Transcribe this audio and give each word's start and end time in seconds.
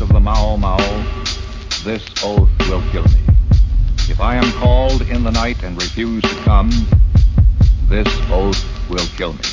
of 0.00 0.08
the 0.08 0.20
Mau 0.20 0.56
Mau, 0.56 0.76
this 1.84 2.04
oath 2.22 2.50
will 2.68 2.82
kill 2.90 3.04
me. 3.04 3.20
If 4.08 4.20
I 4.20 4.36
am 4.36 4.52
called 4.52 5.02
in 5.02 5.24
the 5.24 5.30
night 5.30 5.62
and 5.62 5.80
refuse 5.80 6.22
to 6.22 6.34
come, 6.44 6.70
this 7.88 8.08
oath 8.30 8.62
will 8.90 9.06
kill 9.16 9.32
me. 9.32 9.44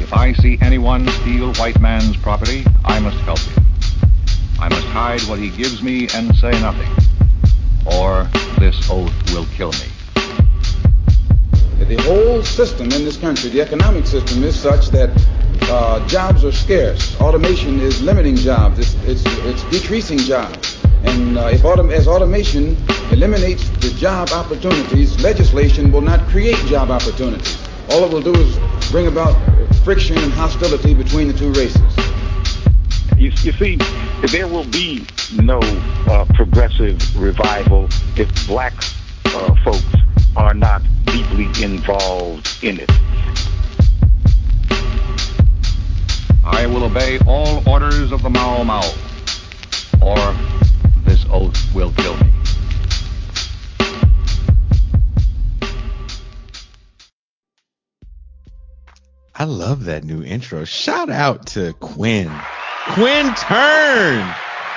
If 0.00 0.12
I 0.12 0.32
see 0.34 0.58
anyone 0.60 1.08
steal 1.08 1.52
white 1.54 1.80
man's 1.80 2.16
property, 2.16 2.64
I 2.84 3.00
must 3.00 3.16
help 3.18 3.38
him. 3.38 3.64
I 4.60 4.68
must 4.68 4.86
hide 4.86 5.22
what 5.22 5.38
he 5.38 5.50
gives 5.50 5.82
me 5.82 6.08
and 6.14 6.34
say 6.36 6.52
nothing, 6.60 6.90
or 7.86 8.28
this 8.58 8.88
oath 8.90 9.32
will 9.32 9.46
kill 9.56 9.72
me. 9.72 9.88
The 11.84 12.00
whole 12.02 12.42
system 12.42 12.92
in 12.92 13.04
this 13.04 13.16
country, 13.16 13.50
the 13.50 13.60
economic 13.60 14.06
system, 14.06 14.44
is 14.44 14.58
such 14.58 14.88
that 14.88 15.10
uh, 15.70 16.06
jobs 16.06 16.44
are 16.44 16.52
scarce. 16.52 17.18
Automation 17.20 17.80
is 17.80 18.02
limiting 18.02 18.36
jobs. 18.36 18.78
It's, 18.78 18.94
it's, 19.04 19.24
it's 19.44 19.62
decreasing 19.64 20.18
jobs. 20.18 20.82
And 21.04 21.36
uh, 21.38 21.48
if 21.52 21.62
autom- 21.62 21.92
as 21.92 22.08
automation 22.08 22.76
eliminates 23.10 23.68
the 23.70 23.94
job 23.98 24.30
opportunities, 24.30 25.22
legislation 25.22 25.92
will 25.92 26.00
not 26.00 26.20
create 26.28 26.56
job 26.66 26.90
opportunities. 26.90 27.58
All 27.90 28.04
it 28.04 28.12
will 28.12 28.22
do 28.22 28.34
is 28.34 28.58
bring 28.90 29.06
about 29.06 29.34
friction 29.84 30.16
and 30.18 30.32
hostility 30.32 30.94
between 30.94 31.28
the 31.28 31.34
two 31.34 31.52
races. 31.52 31.82
You, 33.16 33.30
you 33.42 33.52
see, 33.52 33.76
there 34.32 34.48
will 34.48 34.64
be 34.70 35.06
no 35.36 35.60
uh, 36.08 36.24
progressive 36.34 36.98
revival 37.20 37.88
if 38.16 38.46
black 38.46 38.74
uh, 39.26 39.54
folks 39.62 39.84
are 40.36 40.54
not 40.54 40.82
deeply 41.04 41.46
involved 41.62 42.48
in 42.62 42.80
it. 42.80 42.90
I 46.46 46.66
will 46.66 46.84
obey 46.84 47.18
all 47.26 47.66
orders 47.66 48.12
of 48.12 48.22
the 48.22 48.28
Mau 48.28 48.62
Mau, 48.64 48.82
or 50.02 50.36
this 51.04 51.24
oath 51.30 51.74
will 51.74 51.90
kill 51.92 52.16
me. 52.18 52.30
I 59.34 59.44
love 59.44 59.86
that 59.86 60.04
new 60.04 60.22
intro. 60.22 60.64
Shout 60.64 61.08
out 61.08 61.46
to 61.48 61.72
Quinn. 61.80 62.30
Quinn 62.88 63.34
Turn 63.34 64.34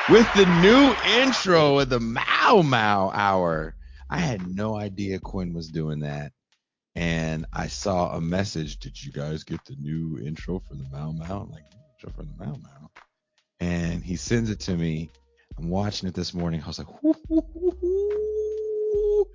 with 0.10 0.28
the 0.36 0.46
new 0.62 0.96
intro 1.22 1.80
of 1.80 1.90
the 1.90 2.00
Mau 2.00 2.62
Mau 2.64 3.12
Hour. 3.14 3.76
I 4.10 4.20
had 4.20 4.48
no 4.48 4.78
idea 4.78 5.20
Quinn 5.20 5.54
was 5.54 5.68
doing 5.68 6.00
that. 6.00 6.32
And 6.98 7.46
I 7.54 7.68
saw 7.68 8.16
a 8.16 8.20
message. 8.20 8.80
Did 8.80 9.04
you 9.04 9.12
guys 9.12 9.44
get 9.44 9.64
the 9.66 9.76
new 9.76 10.18
intro 10.18 10.60
for 10.68 10.74
the 10.74 10.84
Mau? 10.92 11.10
I'm 11.10 11.52
like, 11.52 11.62
intro 11.94 12.12
for 12.12 12.24
the 12.24 12.34
Mau 12.44 12.56
Mau. 12.56 12.90
And 13.60 14.04
he 14.04 14.16
sends 14.16 14.50
it 14.50 14.62
to 14.62 14.76
me. 14.76 15.12
I'm 15.60 15.70
watching 15.70 16.10
it 16.10 16.16
this 16.16 16.34
morning. 16.34 16.64
I 16.64 16.68
was 16.68 16.80
like, 16.80 17.04
"Whoo, 17.04 17.14
whoo, 17.30 17.44
whoo, 17.54 17.78
whoo." 17.80 19.26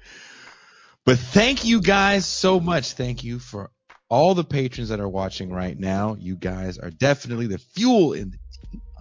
but 1.04 1.20
thank 1.20 1.64
you 1.64 1.80
guys 1.80 2.26
so 2.26 2.58
much. 2.58 2.94
Thank 2.94 3.22
you 3.22 3.38
for 3.38 3.70
all 4.08 4.34
the 4.34 4.42
patrons 4.42 4.88
that 4.88 4.98
are 4.98 5.08
watching 5.08 5.48
right 5.52 5.78
now. 5.78 6.16
You 6.18 6.34
guys 6.34 6.78
are 6.78 6.90
definitely 6.90 7.46
the 7.46 7.58
fuel 7.58 8.12
in 8.12 8.30
the 8.32 8.38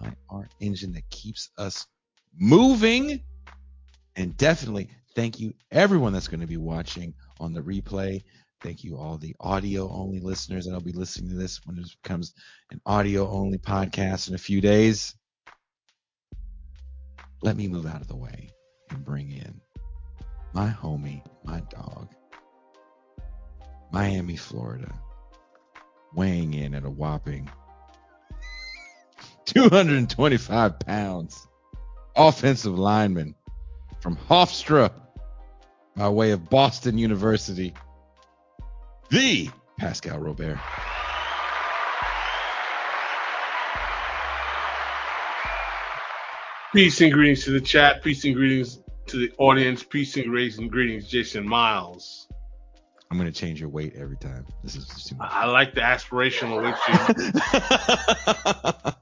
TIR 0.00 0.48
engine 0.60 0.92
that 0.92 1.10
keeps 1.10 1.50
us 1.58 1.84
moving. 2.38 3.24
And 4.14 4.36
definitely 4.36 4.88
thank 5.16 5.40
you 5.40 5.52
everyone 5.72 6.12
that's 6.12 6.28
going 6.28 6.42
to 6.42 6.46
be 6.46 6.58
watching 6.58 7.14
on 7.40 7.52
the 7.52 7.60
replay. 7.60 8.22
Thank 8.62 8.84
you 8.84 8.96
all 8.96 9.18
the 9.18 9.34
audio 9.40 9.90
only 9.90 10.20
listeners 10.20 10.66
that'll 10.66 10.80
be 10.80 10.92
listening 10.92 11.30
to 11.30 11.36
this 11.36 11.60
when 11.64 11.78
it 11.78 11.86
becomes 12.02 12.32
an 12.70 12.80
audio 12.86 13.28
only 13.28 13.58
podcast 13.58 14.28
in 14.28 14.34
a 14.34 14.38
few 14.38 14.60
days. 14.60 15.16
Let 17.42 17.56
me 17.56 17.66
move 17.66 17.86
out 17.86 18.00
of 18.00 18.06
the 18.06 18.16
way 18.16 18.50
and 18.90 19.04
bring 19.04 19.32
in 19.32 19.60
my 20.52 20.68
homie, 20.68 21.24
my 21.44 21.60
dog, 21.70 22.14
Miami, 23.90 24.36
Florida, 24.36 24.94
weighing 26.14 26.54
in 26.54 26.74
at 26.74 26.84
a 26.84 26.90
whopping 26.90 27.50
225 29.46 30.78
pounds, 30.80 31.48
offensive 32.14 32.78
lineman 32.78 33.34
from 34.00 34.16
Hofstra 34.16 34.92
by 35.96 36.08
way 36.08 36.30
of 36.30 36.48
Boston 36.48 36.96
University, 36.96 37.74
the 39.12 39.50
Pascal 39.78 40.18
Robert. 40.18 40.58
Peace 46.72 46.98
and 47.02 47.12
greetings 47.12 47.44
to 47.44 47.50
the 47.50 47.60
chat. 47.60 48.02
Peace 48.02 48.24
and 48.24 48.34
greetings 48.34 48.78
to 49.08 49.18
the 49.18 49.30
audience. 49.36 49.82
Peace 49.82 50.16
and 50.16 50.24
greetings 50.24 50.56
and 50.56 50.70
greetings, 50.70 51.06
Jason 51.06 51.46
Myles. 51.46 52.26
I'm 53.10 53.18
going 53.18 53.30
to 53.30 53.38
change 53.38 53.60
your 53.60 53.68
weight 53.68 53.92
every 53.96 54.16
time. 54.16 54.46
This 54.64 54.76
is 54.76 54.88
too 55.04 55.16
much. 55.16 55.30
I 55.30 55.44
like 55.44 55.74
the 55.74 55.82
aspirational 55.82 56.62
weight. 58.82 58.94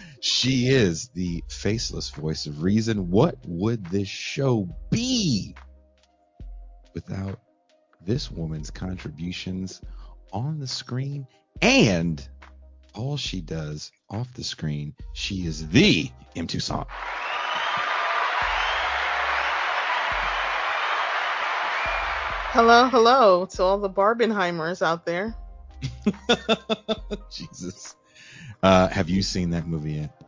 she 0.20 0.68
is 0.68 1.08
the 1.08 1.42
faceless 1.48 2.10
voice 2.10 2.46
of 2.46 2.62
reason. 2.62 3.10
What 3.10 3.34
would 3.44 3.84
this 3.86 4.06
show 4.06 4.68
be 4.90 5.56
without 6.94 7.40
this 8.04 8.30
woman's 8.30 8.70
contributions 8.70 9.80
on 10.32 10.58
the 10.58 10.66
screen 10.66 11.26
and 11.62 12.26
all 12.94 13.16
she 13.16 13.40
does 13.40 13.92
off 14.08 14.32
the 14.34 14.44
screen? 14.44 14.94
She 15.12 15.46
is 15.46 15.68
the 15.68 16.10
M 16.36 16.46
Tucson. 16.46 16.86
Hello, 22.52 22.88
hello 22.88 23.46
to 23.46 23.62
all 23.62 23.78
the 23.78 23.88
Barbenheimers 23.88 24.82
out 24.82 25.06
there. 25.06 25.36
Jesus. 27.30 27.94
Uh, 28.62 28.88
have 28.88 29.08
you 29.08 29.22
seen 29.22 29.50
that 29.50 29.68
movie 29.68 29.92
yet? 29.92 30.22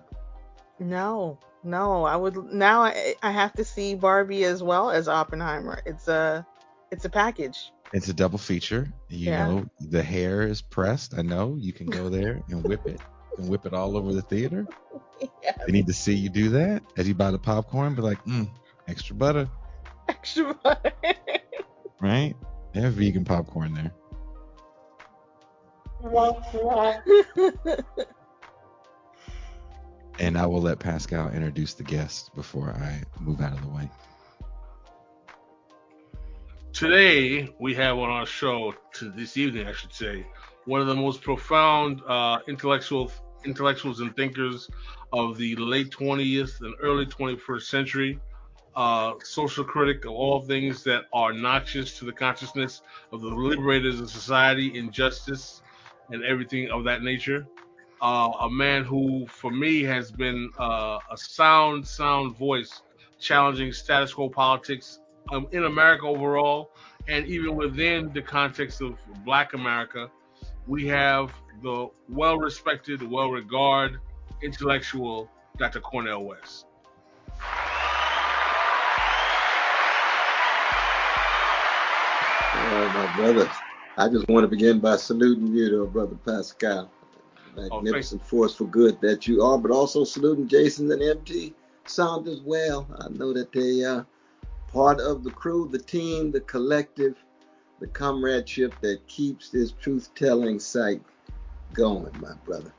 No, 0.79 1.39
no, 1.65 2.05
I 2.05 2.17
would 2.17 2.37
now. 2.53 2.83
I, 2.83 3.15
I 3.23 3.31
have 3.33 3.53
to 3.55 3.65
see 3.65 3.95
Barbie 3.95 4.45
as 4.45 4.63
well 4.63 4.91
as 4.91 5.09
Oppenheimer. 5.09 5.83
It's 5.85 6.09
a, 6.09 6.47
it's 6.93 7.05
a 7.07 7.11
package. 7.11 7.73
It's 7.93 8.09
a 8.09 8.15
double 8.15 8.39
feature. 8.39 8.87
You 9.09 9.31
Yeah. 9.31 9.47
know, 9.47 9.67
the 9.81 10.03
hair 10.03 10.43
is 10.43 10.63
pressed. 10.63 11.15
I 11.19 11.23
know 11.23 11.57
you 11.59 11.73
can 11.73 11.87
go 11.87 12.09
there 12.09 12.43
and 12.49 12.65
whip 12.65 12.87
it 12.87 13.01
and 13.39 13.49
whip 13.49 13.67
it 13.67 13.75
all 13.75 13.97
over 13.97 14.13
the 14.13 14.23
theater. 14.23 14.67
Yeah, 15.43 15.53
They 15.67 15.73
need 15.73 15.87
to 15.87 15.93
see 15.93 16.15
you 16.15 16.29
do 16.29 16.49
that 16.51 16.83
as 16.97 17.07
you 17.09 17.15
buy 17.15 17.31
the 17.31 17.39
popcorn. 17.39 17.95
Be 17.95 18.03
like, 18.03 18.25
mm, 18.25 18.49
extra 18.89 19.15
butter, 19.15 19.49
extra 20.09 20.55
butter. 20.55 20.93
right? 22.01 22.35
They 22.73 22.81
have 22.81 22.95
vegan 22.95 23.25
popcorn 23.25 23.75
there. 23.75 23.93
And 30.19 30.37
I 30.39 30.47
will 30.47 30.61
let 30.61 30.79
Pascal 30.79 31.31
introduce 31.31 31.75
the 31.75 31.83
guest 31.85 32.35
before 32.35 32.71
I 32.71 33.03
move 33.21 33.41
out 33.41 33.53
of 33.55 33.63
the 33.63 33.69
way. 33.69 33.91
Today 36.73 37.53
we 37.59 37.75
have 37.75 37.99
on 37.99 38.09
our 38.09 38.25
show 38.25 38.75
to 38.95 39.11
this 39.11 39.37
evening, 39.37 39.69
I 39.69 39.73
should 39.73 39.93
say, 39.93 40.27
one 40.65 40.81
of 40.81 40.87
the 40.87 40.95
most 40.95 41.21
profound 41.21 42.01
uh, 42.09 42.39
intellectual 42.49 43.13
intellectuals 43.45 44.01
and 44.01 44.17
thinkers 44.17 44.71
of 45.13 45.37
the 45.37 45.55
late 45.57 45.91
20th 45.91 46.63
and 46.63 46.75
early 46.81 47.05
21st 47.05 47.63
century. 47.63 48.19
Uh, 48.75 49.13
social 49.23 49.65
critic 49.65 50.07
of 50.07 50.13
all 50.13 50.41
things 50.41 50.83
that 50.85 51.03
are 51.13 51.35
noxious 51.35 51.99
to 51.99 52.07
the 52.07 52.13
consciousness 52.13 52.81
of 53.13 53.21
the 53.21 53.29
liberators 53.29 54.01
of 54.01 54.11
society, 54.11 54.77
injustice, 54.79 55.61
and 56.09 56.25
everything 56.25 56.71
of 56.71 56.85
that 56.85 57.03
nature. 57.03 57.47
Uh, 58.01 58.33
a 58.41 58.51
man 58.51 58.83
who, 58.83 59.27
for 59.27 59.51
me, 59.51 59.83
has 59.83 60.11
been 60.11 60.51
uh, 60.59 60.99
a 61.11 61.17
sound, 61.19 61.87
sound 61.87 62.35
voice 62.39 62.81
challenging 63.21 63.73
status 63.73 64.15
quo 64.15 64.31
politics 64.31 64.99
um, 65.31 65.47
in 65.53 65.65
America 65.65 66.07
overall, 66.07 66.71
and 67.09 67.27
even 67.27 67.57
within 67.57 68.13
the 68.13 68.23
context 68.23 68.81
of 68.81 68.97
Black 69.25 69.55
America, 69.55 70.11
we 70.67 70.87
have 70.87 71.33
the 71.63 71.89
well-respected, 72.09 73.03
well-regarded 73.09 73.99
intellectual 74.43 75.31
Dr. 75.59 75.81
Cornel 75.81 76.25
West. 76.25 76.67
All 82.55 82.69
right, 82.69 82.95
my 82.95 83.17
brother. 83.17 83.51
I 83.97 84.09
just 84.09 84.29
want 84.29 84.45
to 84.45 84.49
begin 84.49 84.81
by 84.81 84.97
saluting 84.97 85.49
you, 85.49 85.71
though, 85.71 85.87
brother 85.87 86.17
Pascal. 86.25 86.91
Magnificent 87.55 88.27
force 88.27 88.55
for 88.55 88.65
good 88.65 88.99
that 89.03 89.27
you 89.27 89.43
are, 89.43 89.59
but 89.59 89.71
also 89.71 90.05
saluting 90.05 90.49
Jason 90.49 90.91
and 90.91 91.03
MT 91.03 91.53
Sound 91.85 92.29
as 92.29 92.41
well. 92.41 92.87
I 92.99 93.09
know 93.09 93.33
that 93.35 93.53
they 93.53 93.85
are 93.85 94.07
part 94.73 95.01
of 95.01 95.23
the 95.23 95.31
crew, 95.31 95.69
the 95.71 95.79
team, 95.79 96.33
the 96.33 96.41
collective, 96.41 97.17
the 97.81 97.87
comradeship 97.87 98.75
that 98.81 99.07
keeps 99.07 99.51
this 99.51 99.73
truth-telling 99.73 100.59
site 100.59 101.03
going, 101.73 102.13
my 102.21 102.35
brother. 102.45 102.73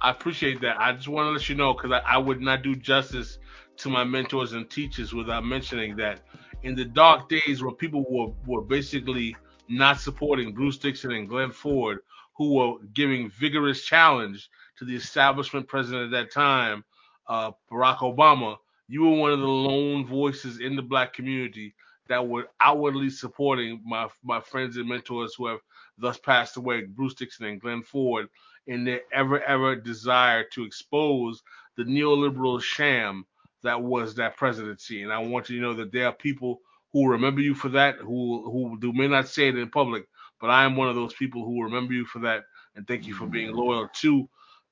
I 0.00 0.10
appreciate 0.10 0.60
that. 0.60 0.78
I 0.78 0.92
just 0.92 1.08
want 1.08 1.26
to 1.26 1.30
let 1.30 1.48
you 1.48 1.54
know 1.54 1.74
because 1.74 1.92
I, 1.92 2.14
I 2.14 2.18
would 2.18 2.40
not 2.40 2.62
do 2.62 2.74
justice 2.74 3.38
to 3.78 3.88
my 3.88 4.04
mentors 4.04 4.52
and 4.52 4.68
teachers 4.68 5.12
without 5.12 5.44
mentioning 5.44 5.96
that 5.96 6.20
in 6.62 6.74
the 6.74 6.84
dark 6.84 7.28
days 7.28 7.62
where 7.62 7.72
people 7.72 8.04
were, 8.08 8.32
were 8.46 8.62
basically 8.62 9.36
not 9.68 10.00
supporting 10.00 10.52
Bruce 10.52 10.78
Dixon 10.78 11.12
and 11.12 11.28
Glenn 11.28 11.50
Ford, 11.50 12.00
who 12.36 12.54
were 12.54 12.74
giving 12.94 13.30
vigorous 13.30 13.84
challenge 13.84 14.48
to 14.78 14.84
the 14.84 14.94
establishment 14.94 15.68
president 15.68 16.06
at 16.06 16.10
that 16.10 16.32
time, 16.32 16.84
uh, 17.28 17.52
Barack 17.70 17.98
Obama, 17.98 18.56
you 18.92 19.04
were 19.04 19.16
one 19.16 19.32
of 19.32 19.40
the 19.40 19.46
lone 19.46 20.06
voices 20.06 20.60
in 20.60 20.76
the 20.76 20.82
black 20.82 21.14
community 21.14 21.74
that 22.08 22.28
were 22.28 22.48
outwardly 22.60 23.10
supporting 23.10 23.82
my 23.86 24.08
my 24.22 24.40
friends 24.40 24.76
and 24.76 24.88
mentors 24.88 25.34
who 25.34 25.46
have 25.46 25.60
thus 25.98 26.18
passed 26.18 26.58
away, 26.58 26.82
Bruce 26.84 27.14
Dixon 27.14 27.46
and 27.46 27.60
Glenn 27.60 27.82
Ford, 27.82 28.28
in 28.66 28.84
their 28.84 29.00
ever 29.14 29.42
ever 29.44 29.76
desire 29.76 30.44
to 30.52 30.64
expose 30.64 31.42
the 31.78 31.84
neoliberal 31.84 32.62
sham 32.62 33.24
that 33.62 33.82
was 33.82 34.14
that 34.16 34.36
presidency. 34.36 35.02
And 35.02 35.12
I 35.12 35.20
want 35.20 35.48
you 35.48 35.56
to 35.56 35.62
know 35.62 35.74
that 35.74 35.92
there 35.92 36.06
are 36.08 36.12
people 36.12 36.60
who 36.92 37.08
remember 37.08 37.40
you 37.40 37.54
for 37.54 37.70
that, 37.70 37.96
who 37.96 38.78
who 38.82 38.92
may 38.92 39.08
not 39.08 39.28
say 39.28 39.48
it 39.48 39.56
in 39.56 39.70
public, 39.70 40.06
but 40.38 40.50
I 40.50 40.64
am 40.64 40.76
one 40.76 40.90
of 40.90 40.96
those 40.96 41.14
people 41.14 41.46
who 41.46 41.64
remember 41.64 41.94
you 41.94 42.04
for 42.04 42.18
that, 42.20 42.42
and 42.76 42.86
thank 42.86 43.06
you 43.06 43.14
for 43.14 43.26
being 43.26 43.54
loyal 43.54 43.88
to 44.02 44.28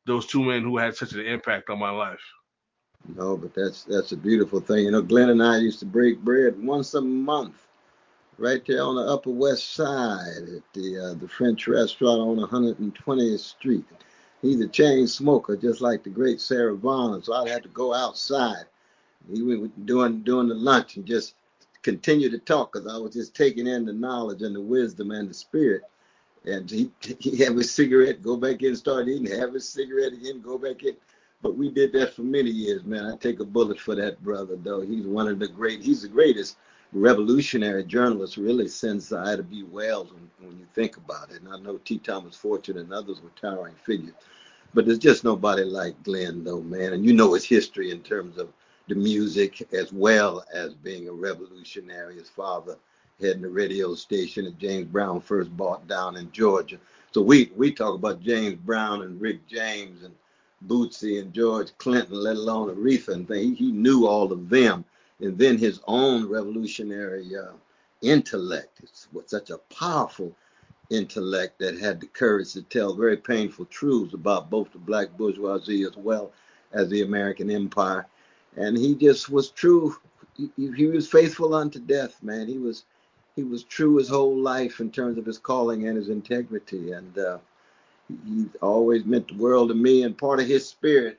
those 0.06 0.26
two 0.26 0.44
men 0.44 0.62
who 0.62 0.76
had 0.76 0.94
such 0.94 1.14
an 1.14 1.26
impact 1.26 1.70
on 1.70 1.78
my 1.78 1.90
life. 1.90 2.20
No, 3.08 3.36
but 3.36 3.54
that's 3.54 3.84
that's 3.84 4.12
a 4.12 4.16
beautiful 4.16 4.60
thing. 4.60 4.84
You 4.86 4.92
know, 4.92 5.02
Glenn 5.02 5.30
and 5.30 5.42
I 5.42 5.58
used 5.58 5.80
to 5.80 5.86
break 5.86 6.20
bread 6.20 6.62
once 6.62 6.94
a 6.94 7.00
month, 7.00 7.56
right 8.38 8.62
there 8.66 8.82
on 8.84 8.96
the 8.96 9.02
Upper 9.02 9.30
West 9.30 9.74
Side 9.74 10.44
at 10.56 10.62
the 10.74 10.98
uh, 11.12 11.14
the 11.20 11.28
French 11.28 11.68
restaurant 11.68 12.20
on 12.40 12.48
120th 12.48 13.40
Street. 13.40 13.84
He's 14.42 14.60
a 14.60 14.68
chain 14.68 15.06
smoker, 15.06 15.56
just 15.56 15.80
like 15.80 16.04
the 16.04 16.10
great 16.10 16.40
Sarah 16.40 16.76
Vaughan, 16.76 17.22
so 17.22 17.34
I'd 17.34 17.48
have 17.50 17.62
to 17.62 17.68
go 17.70 17.94
outside. 17.94 18.64
He 19.32 19.42
was 19.42 19.70
doing 19.84 20.22
doing 20.22 20.48
the 20.48 20.54
lunch 20.54 20.96
and 20.96 21.06
just 21.06 21.34
continue 21.82 22.30
to 22.30 22.38
talk 22.38 22.72
because 22.72 22.88
I 22.92 22.98
was 22.98 23.14
just 23.14 23.34
taking 23.34 23.66
in 23.66 23.86
the 23.86 23.92
knowledge 23.92 24.42
and 24.42 24.56
the 24.56 24.62
wisdom 24.62 25.10
and 25.12 25.30
the 25.30 25.34
spirit. 25.34 25.82
And 26.46 26.70
he 26.70 26.90
he 27.20 27.38
have 27.44 27.56
his 27.56 27.72
cigarette, 27.72 28.22
go 28.22 28.36
back 28.36 28.62
in, 28.62 28.76
start 28.76 29.08
eating, 29.08 29.26
have 29.38 29.54
his 29.54 29.68
cigarette 29.68 30.14
again, 30.14 30.40
go 30.42 30.58
back 30.58 30.82
in. 30.84 30.96
But 31.42 31.56
we 31.56 31.70
did 31.70 31.92
that 31.94 32.14
for 32.14 32.22
many 32.22 32.50
years, 32.50 32.84
man. 32.84 33.06
I 33.06 33.16
take 33.16 33.40
a 33.40 33.44
bullet 33.44 33.80
for 33.80 33.94
that 33.94 34.22
brother, 34.22 34.56
though. 34.56 34.82
He's 34.82 35.06
one 35.06 35.26
of 35.26 35.38
the 35.38 35.48
great. 35.48 35.82
He's 35.82 36.02
the 36.02 36.08
greatest 36.08 36.56
revolutionary 36.92 37.84
journalist, 37.84 38.36
really, 38.36 38.68
since 38.68 39.12
Ida 39.12 39.42
B. 39.44 39.62
Wells. 39.62 40.12
When, 40.12 40.30
when 40.48 40.58
you 40.58 40.66
think 40.74 40.96
about 40.98 41.30
it, 41.30 41.40
and 41.40 41.48
I 41.48 41.58
know 41.58 41.78
T. 41.78 41.98
Thomas 41.98 42.36
Fortune 42.36 42.78
and 42.78 42.92
others 42.92 43.22
were 43.22 43.30
towering 43.40 43.74
figures, 43.86 44.14
but 44.74 44.84
there's 44.84 44.98
just 44.98 45.24
nobody 45.24 45.64
like 45.64 46.02
Glenn, 46.02 46.44
though, 46.44 46.60
man. 46.60 46.92
And 46.92 47.04
you 47.04 47.14
know 47.14 47.32
his 47.32 47.44
history 47.44 47.90
in 47.90 48.00
terms 48.00 48.36
of 48.36 48.52
the 48.88 48.94
music 48.94 49.66
as 49.72 49.92
well 49.92 50.44
as 50.52 50.74
being 50.74 51.08
a 51.08 51.12
revolutionary. 51.12 52.16
His 52.16 52.28
father 52.28 52.76
heading 53.18 53.42
the 53.42 53.48
radio 53.48 53.94
station 53.94 54.44
that 54.44 54.58
James 54.58 54.88
Brown 54.88 55.20
first 55.20 55.56
bought 55.56 55.86
down 55.88 56.16
in 56.16 56.30
Georgia. 56.32 56.78
So 57.12 57.22
we 57.22 57.50
we 57.56 57.72
talk 57.72 57.94
about 57.94 58.20
James 58.20 58.56
Brown 58.56 59.02
and 59.02 59.20
Rick 59.20 59.46
James 59.48 60.02
and 60.02 60.14
Bootsy 60.66 61.20
and 61.20 61.32
George 61.32 61.76
Clinton, 61.78 62.22
let 62.22 62.36
alone 62.36 62.74
Aretha 62.74 63.08
and 63.08 63.26
things. 63.26 63.58
He, 63.58 63.72
knew 63.72 64.06
all 64.06 64.32
of 64.32 64.48
them. 64.48 64.84
And 65.20 65.38
then 65.38 65.58
his 65.58 65.80
own 65.86 66.28
revolutionary 66.28 67.36
uh, 67.36 67.52
intellect. 68.02 68.80
It's 68.82 69.08
such 69.26 69.50
a 69.50 69.58
powerful 69.58 70.34
intellect 70.90 71.58
that 71.60 71.78
had 71.78 72.00
the 72.00 72.06
courage 72.06 72.52
to 72.52 72.62
tell 72.62 72.94
very 72.94 73.16
painful 73.16 73.66
truths 73.66 74.14
about 74.14 74.50
both 74.50 74.72
the 74.72 74.78
black 74.78 75.16
bourgeoisie 75.16 75.84
as 75.84 75.96
well 75.96 76.32
as 76.72 76.88
the 76.88 77.02
American 77.02 77.50
empire. 77.50 78.06
And 78.56 78.76
he 78.76 78.94
just 78.94 79.30
was 79.30 79.50
true. 79.50 79.96
He, 80.36 80.50
he 80.56 80.86
was 80.86 81.08
faithful 81.08 81.54
unto 81.54 81.78
death, 81.78 82.22
man. 82.22 82.48
He 82.48 82.58
was 82.58 82.84
he 83.36 83.44
was 83.44 83.62
true 83.64 83.96
his 83.96 84.08
whole 84.08 84.36
life 84.36 84.80
in 84.80 84.90
terms 84.90 85.16
of 85.16 85.24
his 85.24 85.38
calling 85.38 85.86
and 85.86 85.96
his 85.96 86.08
integrity. 86.08 86.92
And 86.92 87.16
uh, 87.16 87.38
he 88.26 88.46
always 88.62 89.04
meant 89.04 89.28
the 89.28 89.34
world 89.34 89.68
to 89.68 89.74
me. 89.74 90.02
And 90.04 90.16
part 90.16 90.40
of 90.40 90.46
his 90.46 90.68
spirit 90.68 91.18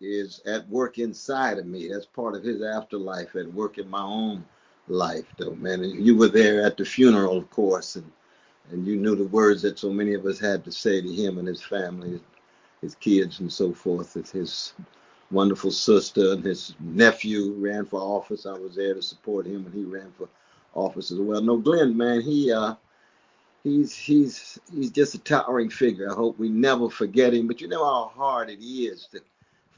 is 0.00 0.40
at 0.46 0.68
work 0.68 0.98
inside 0.98 1.58
of 1.58 1.66
me. 1.66 1.88
That's 1.88 2.06
part 2.06 2.34
of 2.34 2.42
his 2.42 2.62
afterlife 2.62 3.36
at 3.36 3.52
work 3.52 3.78
in 3.78 3.88
my 3.88 4.02
own 4.02 4.44
life, 4.88 5.26
though, 5.38 5.54
man. 5.54 5.82
And 5.82 6.04
you 6.04 6.16
were 6.16 6.28
there 6.28 6.64
at 6.64 6.76
the 6.76 6.84
funeral, 6.84 7.38
of 7.38 7.50
course, 7.50 7.96
and 7.96 8.10
and 8.70 8.86
you 8.86 8.96
knew 8.96 9.16
the 9.16 9.24
words 9.24 9.62
that 9.62 9.78
so 9.78 9.90
many 9.90 10.14
of 10.14 10.24
us 10.26 10.38
had 10.38 10.64
to 10.64 10.72
say 10.72 11.00
to 11.00 11.12
him 11.12 11.38
and 11.38 11.48
his 11.48 11.62
family, 11.62 12.20
his 12.80 12.94
kids, 12.96 13.40
and 13.40 13.52
so 13.52 13.72
forth. 13.72 14.14
His 14.30 14.74
wonderful 15.30 15.72
sister 15.72 16.32
and 16.32 16.44
his 16.44 16.74
nephew 16.78 17.54
ran 17.58 17.84
for 17.84 18.00
office. 18.00 18.46
I 18.46 18.52
was 18.52 18.76
there 18.76 18.94
to 18.94 19.02
support 19.02 19.46
him, 19.46 19.66
and 19.66 19.74
he 19.74 19.84
ran 19.84 20.12
for 20.16 20.28
office 20.74 21.10
as 21.10 21.18
well. 21.18 21.40
No, 21.42 21.56
Glenn, 21.56 21.96
man, 21.96 22.20
he 22.20 22.52
uh, 22.52 22.74
he's 23.64 23.94
he's 23.94 24.58
he's 24.72 24.90
just 24.90 25.14
a 25.14 25.18
towering 25.18 25.70
figure. 25.70 26.10
I 26.10 26.14
hope 26.14 26.38
we 26.38 26.48
never 26.48 26.88
forget 26.90 27.34
him. 27.34 27.46
But 27.46 27.60
you 27.60 27.68
know 27.68 27.84
how 27.84 28.12
hard 28.14 28.50
it 28.50 28.62
is 28.62 29.08
to 29.12 29.20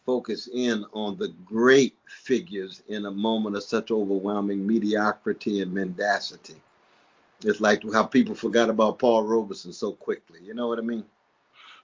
focus 0.04 0.48
in 0.52 0.84
on 0.92 1.16
the 1.16 1.28
great 1.44 1.96
figures 2.06 2.82
in 2.88 3.06
a 3.06 3.10
moment 3.10 3.56
of 3.56 3.62
such 3.62 3.90
overwhelming 3.90 4.66
mediocrity 4.66 5.62
and 5.62 5.72
mendacity. 5.72 6.56
It's 7.44 7.60
like 7.60 7.82
how 7.92 8.04
people 8.04 8.34
forgot 8.34 8.70
about 8.70 8.98
Paul 8.98 9.24
Robeson 9.24 9.72
so 9.72 9.92
quickly. 9.92 10.40
You 10.42 10.54
know 10.54 10.68
what 10.68 10.78
I 10.78 10.82
mean? 10.82 11.04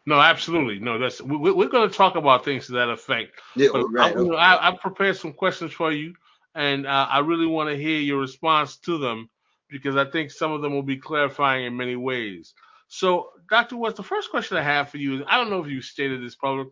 No, 0.07 0.21
absolutely. 0.21 0.79
No, 0.79 0.99
that's 0.99 1.21
we, 1.21 1.37
we're 1.37 1.69
going 1.69 1.91
to 1.91 1.95
talk 1.95 2.17
about 2.17 2.45
things 2.45 2.67
to 2.67 2.73
that 2.73 2.89
effect. 2.89 3.41
Yeah, 3.57 3.69
right. 3.75 4.13
I, 4.13 4.19
okay. 4.19 4.37
I, 4.37 4.69
I 4.69 4.77
prepared 4.77 5.17
some 5.17 5.33
questions 5.33 5.73
for 5.73 5.93
you, 5.93 6.15
and 6.55 6.87
uh, 6.87 7.09
I 7.11 7.19
really 7.19 7.47
want 7.47 7.69
to 7.71 7.77
hear 7.77 8.01
your 8.01 8.21
response 8.21 8.77
to 8.79 8.99
them 8.99 9.29
because 9.69 9.97
I 9.97 10.05
think 10.11 10.31
some 10.31 10.53
of 10.53 10.63
them 10.63 10.73
will 10.73 10.83
be 10.83 10.97
clarifying 10.97 11.67
in 11.67 11.77
many 11.77 11.97
ways. 11.97 12.55
So, 12.89 13.31
Dr. 13.51 13.77
West, 13.77 13.97
the 13.97 14.03
first 14.03 14.31
question 14.31 14.57
I 14.57 14.63
have 14.63 14.89
for 14.89 14.97
you 14.97 15.17
is 15.17 15.23
I 15.29 15.37
don't 15.37 15.51
know 15.51 15.63
if 15.63 15.71
you 15.71 15.83
stated 15.83 16.23
this 16.23 16.35
public 16.35 16.69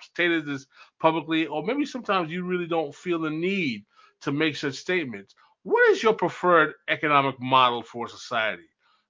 stated 0.00 0.46
this 0.46 0.66
publicly, 0.98 1.46
or 1.46 1.62
maybe 1.62 1.84
sometimes 1.84 2.30
you 2.30 2.44
really 2.44 2.66
don't 2.66 2.94
feel 2.94 3.18
the 3.18 3.30
need 3.30 3.84
to 4.22 4.32
make 4.32 4.56
such 4.56 4.74
statements. 4.74 5.34
What 5.64 5.90
is 5.90 6.02
your 6.02 6.14
preferred 6.14 6.72
economic 6.88 7.38
model 7.38 7.82
for 7.82 8.08
society, 8.08 8.68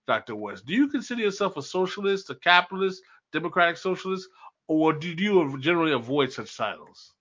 Dr. 0.08 0.34
West? 0.34 0.66
Do 0.66 0.74
you 0.74 0.88
consider 0.88 1.22
yourself 1.22 1.56
a 1.56 1.62
socialist, 1.62 2.30
a 2.30 2.34
capitalist, 2.34 3.02
democratic 3.32 3.76
socialist, 3.76 4.28
or 4.66 4.92
do 4.92 5.08
you 5.08 5.58
generally 5.60 5.92
avoid 5.92 6.32
such 6.32 6.56
titles? 6.56 7.14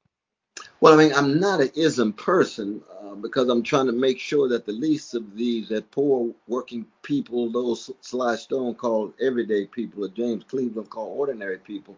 Well, 0.82 0.94
I 0.94 0.98
mean, 0.98 1.14
I'm 1.14 1.40
not 1.40 1.62
an 1.62 1.72
ism 1.76 2.14
person 2.14 2.82
uh, 3.02 3.16
because 3.16 3.50
I'm 3.50 3.64
trying 3.64 3.88
to 3.88 3.94
make 3.94 4.20
sure 4.20 4.48
that 4.50 4.66
the 4.66 4.74
least 4.74 5.16
of 5.16 5.36
these, 5.36 5.70
that 5.70 5.90
poor 5.92 6.34
working 6.48 6.86
people, 7.02 7.52
those 7.52 7.92
Sly 8.02 8.36
Stone 8.36 8.76
called 8.76 9.14
everyday 9.20 9.66
people, 9.66 10.06
or 10.06 10.10
James 10.10 10.44
Cleveland 10.44 10.92
called 10.92 11.18
ordinary 11.18 11.58
people, 11.60 11.98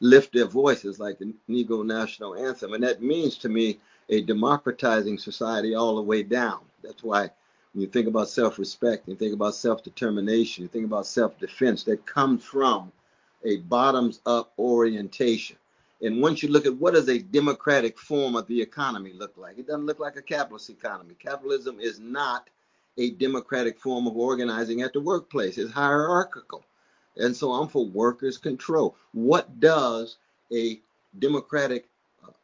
lift 0.00 0.34
their 0.34 0.46
voices 0.46 1.00
like 1.00 1.18
the 1.18 1.32
Negro 1.48 1.84
National 1.86 2.36
Anthem. 2.36 2.74
And 2.74 2.84
that 2.84 3.02
means 3.02 3.38
to 3.38 3.48
me 3.48 3.80
a 4.10 4.22
democratizing 4.22 5.18
society 5.18 5.74
all 5.74 5.96
the 5.96 6.02
way 6.02 6.22
down. 6.22 6.60
That's 6.82 7.02
why 7.02 7.30
when 7.72 7.82
you 7.82 7.86
think 7.88 8.08
about 8.08 8.28
self 8.28 8.58
respect, 8.58 9.08
you 9.08 9.16
think 9.16 9.34
about 9.34 9.54
self 9.54 9.82
determination, 9.84 10.62
you 10.64 10.68
think 10.68 10.86
about 10.86 11.06
self 11.06 11.38
defense, 11.38 11.84
that 11.84 12.06
comes 12.06 12.44
from 12.44 12.92
a 13.44 13.58
bottoms 13.58 14.20
up 14.26 14.52
orientation. 14.58 15.56
And 16.02 16.22
once 16.22 16.42
you 16.42 16.48
look 16.48 16.64
at 16.64 16.76
what 16.76 16.94
does 16.94 17.08
a 17.10 17.18
democratic 17.18 17.98
form 17.98 18.34
of 18.34 18.46
the 18.46 18.60
economy 18.60 19.12
look 19.12 19.36
like, 19.36 19.58
it 19.58 19.66
doesn't 19.66 19.84
look 19.84 19.98
like 19.98 20.16
a 20.16 20.22
capitalist 20.22 20.70
economy. 20.70 21.14
Capitalism 21.18 21.78
is 21.78 22.00
not 22.00 22.48
a 22.96 23.10
democratic 23.12 23.78
form 23.78 24.06
of 24.06 24.16
organizing 24.16 24.80
at 24.80 24.94
the 24.94 25.00
workplace. 25.00 25.58
It's 25.58 25.72
hierarchical. 25.72 26.64
And 27.16 27.36
so 27.36 27.52
I'm 27.52 27.68
for 27.68 27.84
workers' 27.84 28.38
control. 28.38 28.96
What 29.12 29.60
does 29.60 30.16
a 30.52 30.80
democratic, 31.18 31.88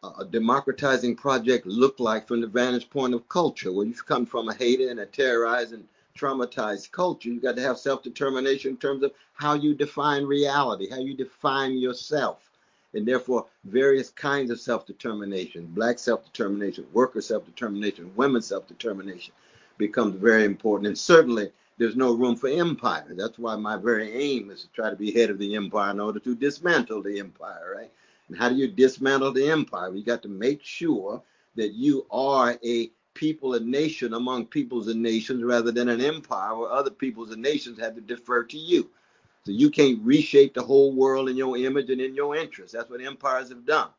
uh, 0.02 0.12
a 0.18 0.24
democratizing 0.26 1.16
project 1.16 1.66
look 1.66 1.98
like 1.98 2.28
from 2.28 2.42
the 2.42 2.46
vantage 2.46 2.90
point 2.90 3.14
of 3.14 3.26
culture? 3.28 3.72
Well, 3.72 3.86
you've 3.86 4.04
come 4.04 4.26
from 4.26 4.50
a 4.50 4.54
hated 4.54 4.90
and 4.90 5.00
a 5.00 5.06
terrorizing, 5.06 5.88
traumatized 6.18 6.90
culture. 6.90 7.30
You've 7.30 7.42
got 7.42 7.56
to 7.56 7.62
have 7.62 7.78
self 7.78 8.02
determination 8.02 8.72
in 8.72 8.76
terms 8.76 9.02
of 9.02 9.12
how 9.32 9.54
you 9.54 9.74
define 9.74 10.24
reality, 10.24 10.90
how 10.90 10.98
you 10.98 11.16
define 11.16 11.78
yourself 11.78 12.45
and 12.96 13.06
therefore 13.06 13.46
various 13.64 14.10
kinds 14.10 14.50
of 14.50 14.58
self-determination, 14.58 15.66
black 15.74 15.98
self-determination, 15.98 16.86
worker 16.92 17.20
self-determination, 17.20 18.10
women 18.16 18.42
self-determination 18.42 19.32
becomes 19.78 20.16
very 20.16 20.44
important. 20.44 20.88
And 20.88 20.98
certainly 20.98 21.52
there's 21.78 21.96
no 21.96 22.14
room 22.14 22.36
for 22.36 22.48
empire. 22.48 23.06
That's 23.10 23.38
why 23.38 23.54
my 23.56 23.76
very 23.76 24.10
aim 24.12 24.50
is 24.50 24.62
to 24.62 24.68
try 24.68 24.88
to 24.88 24.96
be 24.96 25.12
head 25.12 25.30
of 25.30 25.38
the 25.38 25.54
empire 25.54 25.90
in 25.90 26.00
order 26.00 26.18
to 26.20 26.34
dismantle 26.34 27.02
the 27.02 27.20
empire, 27.20 27.74
right? 27.76 27.90
And 28.28 28.38
how 28.38 28.48
do 28.48 28.56
you 28.56 28.68
dismantle 28.68 29.32
the 29.32 29.50
empire? 29.50 29.94
You 29.94 30.02
got 30.02 30.22
to 30.22 30.28
make 30.28 30.64
sure 30.64 31.22
that 31.54 31.74
you 31.74 32.06
are 32.10 32.58
a 32.64 32.90
people 33.14 33.54
and 33.54 33.66
nation 33.66 34.14
among 34.14 34.46
peoples 34.46 34.88
and 34.88 35.02
nations 35.02 35.42
rather 35.42 35.70
than 35.70 35.88
an 35.88 36.00
empire 36.00 36.56
where 36.56 36.70
other 36.70 36.90
peoples 36.90 37.30
and 37.30 37.42
nations 37.42 37.78
have 37.78 37.94
to 37.94 38.00
defer 38.00 38.42
to 38.44 38.58
you. 38.58 38.88
So 39.46 39.52
you 39.52 39.70
can't 39.70 40.02
reshape 40.02 40.54
the 40.54 40.64
whole 40.64 40.92
world 40.92 41.28
in 41.28 41.36
your 41.36 41.56
image 41.56 41.88
and 41.90 42.00
in 42.00 42.16
your 42.16 42.34
interest. 42.34 42.72
That's 42.72 42.90
what 42.90 43.00
empires 43.00 43.50
have 43.50 43.64
done. 43.64 43.90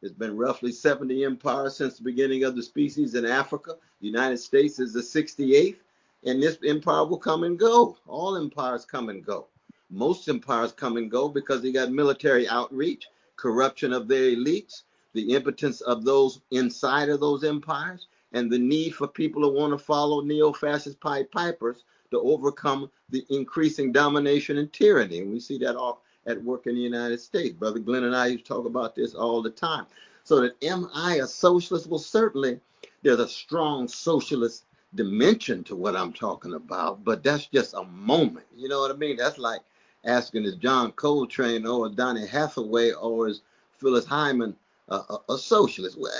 There's 0.00 0.12
been 0.12 0.36
roughly 0.36 0.70
70 0.70 1.24
empires 1.24 1.74
since 1.74 1.96
the 1.96 2.04
beginning 2.04 2.44
of 2.44 2.54
the 2.54 2.62
species 2.62 3.16
in 3.16 3.26
Africa. 3.26 3.74
The 4.00 4.06
United 4.06 4.36
States 4.36 4.78
is 4.78 4.92
the 4.92 5.00
68th, 5.00 5.78
and 6.22 6.40
this 6.40 6.56
empire 6.64 7.04
will 7.04 7.18
come 7.18 7.42
and 7.42 7.58
go. 7.58 7.98
All 8.06 8.36
empires 8.36 8.84
come 8.84 9.08
and 9.08 9.26
go. 9.26 9.48
Most 9.90 10.28
empires 10.28 10.70
come 10.70 10.96
and 10.96 11.10
go 11.10 11.28
because 11.28 11.62
they 11.62 11.72
got 11.72 11.90
military 11.90 12.48
outreach, 12.48 13.08
corruption 13.34 13.92
of 13.92 14.06
their 14.06 14.36
elites, 14.36 14.82
the 15.14 15.32
impotence 15.32 15.80
of 15.80 16.04
those 16.04 16.42
inside 16.52 17.08
of 17.08 17.18
those 17.18 17.42
empires, 17.42 18.06
and 18.34 18.48
the 18.48 18.56
need 18.56 18.94
for 18.94 19.08
people 19.08 19.42
who 19.42 19.58
want 19.58 19.76
to 19.76 19.84
follow 19.84 20.20
neo-fascist 20.20 21.00
pipe 21.00 21.32
pipers 21.32 21.82
to 22.12 22.20
overcome 22.20 22.90
the 23.10 23.24
increasing 23.30 23.92
domination 23.92 24.58
and 24.58 24.72
tyranny. 24.72 25.18
And 25.18 25.32
we 25.32 25.40
see 25.40 25.58
that 25.58 25.76
all 25.76 26.02
at 26.26 26.42
work 26.42 26.66
in 26.66 26.74
the 26.74 26.80
United 26.80 27.20
States. 27.20 27.54
Brother 27.54 27.80
Glenn 27.80 28.04
and 28.04 28.14
I 28.14 28.26
used 28.26 28.46
to 28.46 28.54
talk 28.54 28.66
about 28.66 28.94
this 28.94 29.14
all 29.14 29.42
the 29.42 29.50
time. 29.50 29.86
So 30.24 30.40
that 30.40 30.56
am 30.62 30.88
I 30.94 31.16
a 31.16 31.26
socialist? 31.26 31.88
Well, 31.88 31.98
certainly 31.98 32.60
there's 33.02 33.18
a 33.18 33.28
strong 33.28 33.88
socialist 33.88 34.64
dimension 34.94 35.64
to 35.64 35.74
what 35.74 35.96
I'm 35.96 36.12
talking 36.12 36.54
about, 36.54 37.02
but 37.02 37.24
that's 37.24 37.46
just 37.46 37.74
a 37.74 37.84
moment. 37.84 38.46
You 38.56 38.68
know 38.68 38.80
what 38.80 38.90
I 38.90 38.94
mean? 38.94 39.16
That's 39.16 39.38
like 39.38 39.60
asking 40.04 40.44
is 40.44 40.56
John 40.56 40.92
Coltrane 40.92 41.66
or 41.66 41.88
Donny 41.88 42.26
Hathaway 42.26 42.92
or 42.92 43.28
is 43.28 43.40
Phyllis 43.78 44.06
Hyman 44.06 44.54
a, 44.88 45.16
a, 45.30 45.38
socialist? 45.38 45.98
Well, 45.98 46.12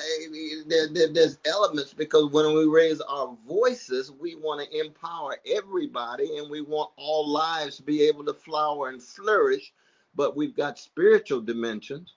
there, 0.66 0.88
there, 0.88 1.12
there's 1.12 1.38
elements 1.46 1.92
because 1.92 2.30
when 2.30 2.54
we 2.54 2.64
raise 2.66 3.00
our 3.02 3.36
voices, 3.46 4.10
we 4.10 4.36
want 4.36 4.66
to 4.66 4.80
empower 4.80 5.36
everybody 5.46 6.38
and 6.38 6.50
we 6.50 6.62
want 6.62 6.90
all 6.96 7.28
lives 7.28 7.76
to 7.76 7.82
be 7.82 8.02
able 8.02 8.24
to 8.24 8.34
flower 8.34 8.88
and 8.88 9.02
flourish 9.02 9.72
but 10.14 10.36
we've 10.36 10.56
got 10.56 10.78
spiritual 10.78 11.40
dimensions 11.40 12.14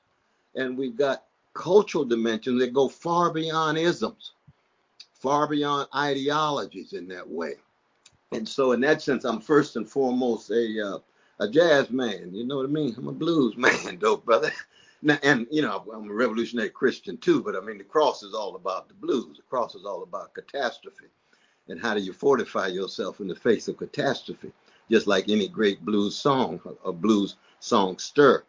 and 0.56 0.78
we've 0.78 0.98
got 0.98 1.24
cultural 1.54 2.06
dimensions 2.06 2.60
that 2.62 2.74
go 2.74 2.90
far 2.90 3.32
beyond 3.32 3.78
isms, 3.78 4.34
far 5.14 5.48
beyond 5.48 5.88
ideologies 5.96 6.94
in 6.94 7.08
that 7.08 7.28
way. 7.28 7.54
And 8.32 8.48
so, 8.48 8.74
in 8.74 8.82
that 8.82 9.02
sense, 9.02 9.24
I'm 9.24 9.40
first 9.40 9.76
and 9.76 9.90
foremost 9.90 10.50
a 10.52 10.96
uh, 10.96 11.00
a 11.40 11.50
jazz 11.50 11.90
man. 11.90 12.34
You 12.34 12.46
know 12.46 12.58
what 12.58 12.66
I 12.66 12.70
mean? 12.70 12.96
I'm 12.98 13.08
a 13.08 13.12
blues 13.12 13.56
man, 13.58 13.98
though, 14.00 14.18
brother. 14.18 14.52
Now, 15.06 15.20
and 15.22 15.46
you 15.52 15.62
know, 15.62 15.86
I'm 15.94 16.10
a 16.10 16.14
revolutionary 16.14 16.72
Christian 16.72 17.18
too. 17.18 17.44
But 17.44 17.56
I 17.56 17.60
mean, 17.60 17.78
the 17.78 17.84
cross 17.84 18.24
is 18.24 18.34
all 18.34 18.56
about 18.56 18.88
the 18.88 18.96
blues. 18.96 19.38
The 19.38 19.44
cross 19.44 19.76
is 19.76 19.86
all 19.86 20.02
about 20.02 20.34
catastrophe, 20.34 21.06
and 21.68 21.80
how 21.80 21.94
do 21.94 22.02
you 22.02 22.12
fortify 22.12 22.68
yourself 22.68 23.20
in 23.20 23.28
the 23.28 23.36
face 23.36 23.68
of 23.68 23.78
catastrophe? 23.78 24.52
Just 24.90 25.06
like 25.06 25.30
any 25.30 25.48
great 25.48 25.86
blues 25.86 26.16
song, 26.16 26.60
a 26.84 26.92
blues 26.92 27.36
songster. 27.60 28.46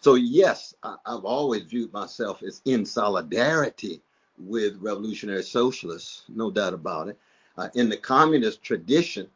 So, 0.00 0.14
yes, 0.14 0.74
I, 0.82 0.96
have 1.06 1.26
always 1.26 1.64
viewed 1.64 1.92
myself 1.92 2.42
as 2.42 2.62
in 2.64 2.86
solidarity 2.86 4.00
with 4.38 4.78
revolutionary 4.80 5.42
socialists, 5.42 6.22
no 6.28 6.50
doubt 6.50 6.72
about 6.72 7.08
it. 7.08 7.18
Uh, 7.58 7.68
in 7.74 7.90
the 7.90 7.96
communist 7.98 8.62
tradition, 8.62 9.28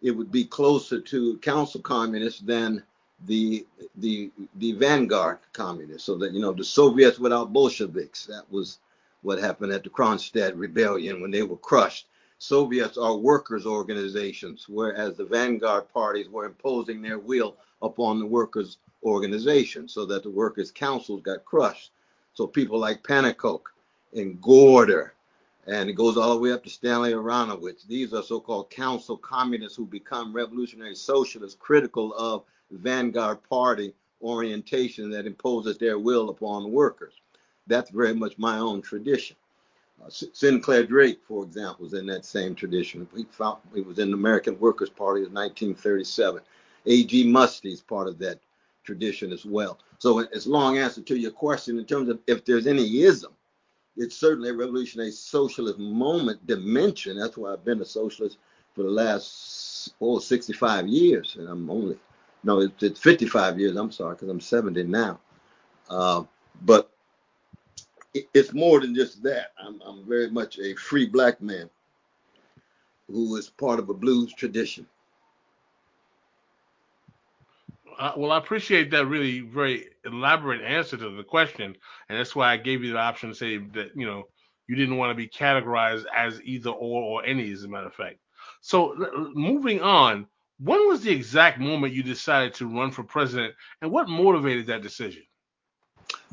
it 0.00 0.12
would 0.12 0.30
be 0.30 0.44
closer 0.44 1.00
to 1.00 1.38
council 1.38 1.80
communists 1.80 2.40
than 2.40 2.84
the 3.26 3.66
the 3.96 4.30
the 4.56 4.72
vanguard 4.72 5.38
communists. 5.52 6.04
So 6.04 6.16
that 6.18 6.32
you 6.32 6.40
know 6.40 6.52
the 6.52 6.64
Soviets 6.64 7.18
without 7.18 7.52
Bolsheviks. 7.52 8.26
That 8.26 8.50
was 8.50 8.78
what 9.22 9.38
happened 9.38 9.72
at 9.72 9.84
the 9.84 9.90
Kronstadt 9.90 10.52
rebellion 10.56 11.20
when 11.20 11.30
they 11.30 11.42
were 11.42 11.56
crushed. 11.56 12.06
Soviets 12.38 12.96
are 12.96 13.16
workers' 13.16 13.66
organizations, 13.66 14.66
whereas 14.66 15.16
the 15.16 15.26
vanguard 15.26 15.92
parties 15.92 16.28
were 16.30 16.46
imposing 16.46 17.02
their 17.02 17.18
will 17.18 17.54
upon 17.82 18.18
the 18.18 18.24
workers' 18.24 18.78
organization 19.02 19.86
so 19.88 20.06
that 20.06 20.22
the 20.22 20.30
workers' 20.30 20.70
councils 20.70 21.20
got 21.20 21.44
crushed. 21.44 21.90
So 22.32 22.46
people 22.46 22.78
like 22.78 23.02
Pannekoek 23.02 23.64
and 24.14 24.40
Gorter, 24.40 25.12
and 25.66 25.90
it 25.90 25.94
goes 25.94 26.16
all 26.16 26.34
the 26.34 26.40
way 26.40 26.52
up 26.52 26.64
to 26.64 26.70
Stanley 26.70 27.12
Aronowitz. 27.12 27.86
These 27.86 28.14
are 28.14 28.22
so-called 28.22 28.70
council 28.70 29.18
communists 29.18 29.76
who 29.76 29.84
become 29.84 30.32
revolutionary 30.32 30.94
socialists, 30.94 31.58
critical 31.60 32.14
of 32.14 32.44
vanguard 32.70 33.38
party 33.48 33.94
orientation 34.22 35.10
that 35.10 35.26
imposes 35.26 35.78
their 35.78 35.98
will 35.98 36.30
upon 36.30 36.70
workers. 36.70 37.14
That's 37.66 37.90
very 37.90 38.14
much 38.14 38.38
my 38.38 38.58
own 38.58 38.82
tradition. 38.82 39.36
Uh, 40.02 40.08
St. 40.08 40.62
Clair 40.62 40.84
Drake, 40.84 41.20
for 41.26 41.44
example, 41.44 41.84
was 41.84 41.94
in 41.94 42.06
that 42.06 42.24
same 42.24 42.54
tradition. 42.54 43.06
He, 43.14 43.24
found, 43.30 43.58
he 43.74 43.82
was 43.82 43.98
in 43.98 44.10
the 44.10 44.16
American 44.16 44.58
Workers' 44.58 44.90
Party 44.90 45.20
in 45.20 45.32
1937. 45.32 46.40
A.J. 46.86 47.24
Muste 47.24 47.66
is 47.66 47.82
part 47.82 48.08
of 48.08 48.18
that 48.18 48.38
tradition 48.84 49.32
as 49.32 49.44
well. 49.44 49.78
So 49.98 50.20
it's 50.20 50.46
long 50.46 50.78
answer 50.78 51.02
to 51.02 51.18
your 51.18 51.30
question 51.30 51.78
in 51.78 51.84
terms 51.84 52.08
of 52.08 52.18
if 52.26 52.44
there's 52.44 52.66
any 52.66 53.02
ism, 53.02 53.32
it's 53.96 54.16
certainly 54.16 54.50
a 54.50 54.54
revolutionary 54.54 55.10
socialist 55.10 55.78
moment 55.78 56.46
dimension. 56.46 57.18
That's 57.18 57.36
why 57.36 57.52
I've 57.52 57.64
been 57.64 57.82
a 57.82 57.84
socialist 57.84 58.38
for 58.74 58.82
the 58.82 58.90
last 58.90 59.92
oh 60.00 60.18
65 60.18 60.86
years, 60.86 61.36
and 61.38 61.48
I'm 61.48 61.68
only 61.68 61.98
no, 62.42 62.60
it's, 62.60 62.82
it's 62.82 63.00
55 63.00 63.58
years. 63.58 63.76
I'm 63.76 63.92
sorry, 63.92 64.14
because 64.14 64.28
I'm 64.28 64.40
70 64.40 64.84
now. 64.84 65.20
Uh, 65.88 66.24
but 66.62 66.90
it's 68.34 68.52
more 68.52 68.80
than 68.80 68.94
just 68.94 69.22
that. 69.22 69.52
I'm, 69.58 69.80
I'm 69.84 70.06
very 70.08 70.30
much 70.30 70.58
a 70.58 70.74
free 70.74 71.06
black 71.06 71.40
man 71.40 71.68
who 73.08 73.36
is 73.36 73.48
part 73.48 73.78
of 73.78 73.88
a 73.88 73.94
blues 73.94 74.32
tradition. 74.32 74.86
Uh, 77.98 78.12
well, 78.16 78.32
I 78.32 78.38
appreciate 78.38 78.90
that 78.92 79.06
really 79.06 79.40
very 79.40 79.88
elaborate 80.06 80.62
answer 80.62 80.96
to 80.96 81.10
the 81.16 81.22
question, 81.22 81.76
and 82.08 82.18
that's 82.18 82.34
why 82.34 82.52
I 82.52 82.56
gave 82.56 82.82
you 82.82 82.92
the 82.92 82.98
option 82.98 83.28
to 83.28 83.34
say 83.34 83.58
that 83.58 83.90
you 83.94 84.06
know 84.06 84.24
you 84.68 84.76
didn't 84.76 84.96
want 84.96 85.10
to 85.10 85.14
be 85.14 85.28
categorized 85.28 86.04
as 86.14 86.40
either 86.42 86.70
or 86.70 87.02
or 87.02 87.24
any, 87.26 87.52
as 87.52 87.64
a 87.64 87.68
matter 87.68 87.88
of 87.88 87.94
fact. 87.94 88.16
So 88.62 88.94
moving 89.34 89.82
on, 89.82 90.26
when 90.62 90.88
was 90.88 91.00
the 91.00 91.10
exact 91.10 91.58
moment 91.58 91.94
you 91.94 92.02
decided 92.02 92.54
to 92.54 92.66
run 92.66 92.90
for 92.90 93.02
president, 93.02 93.54
and 93.80 93.90
what 93.90 94.08
motivated 94.08 94.66
that 94.66 94.82
decision? 94.82 95.22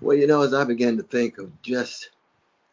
Well, 0.01 0.17
you 0.17 0.27
know, 0.27 0.41
as 0.41 0.53
I 0.53 0.63
began 0.63 0.97
to 0.97 1.03
think 1.03 1.37
of 1.37 1.61
just 1.61 2.11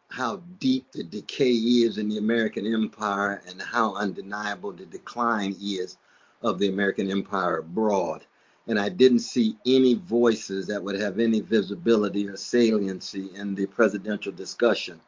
how 0.09 0.43
deep 0.59 0.91
the 0.93 1.05
decay 1.05 1.53
is 1.53 1.99
in 1.99 2.09
the 2.09 2.19
American 2.19 2.73
empire 2.73 3.43
and 3.49 3.61
how 3.61 3.95
undeniable 3.95 4.73
the 4.73 4.87
decline 4.87 5.57
is 5.61 5.97
of 6.43 6.59
the 6.59 6.69
American 6.69 7.11
empire 7.11 7.59
abroad. 7.59 8.25
And 8.67 8.79
I 8.79 8.89
didn't 8.89 9.21
see 9.21 9.57
any 9.67 9.95
voices 9.95 10.67
that 10.69 10.83
would 10.83 10.99
have 11.01 11.19
any 11.19 11.41
visibility 11.41 12.29
or 12.29 12.37
saliency 12.37 13.31
in 13.35 13.55
the 13.55 13.67
presidential 13.67 14.33
discussion. 14.33 15.01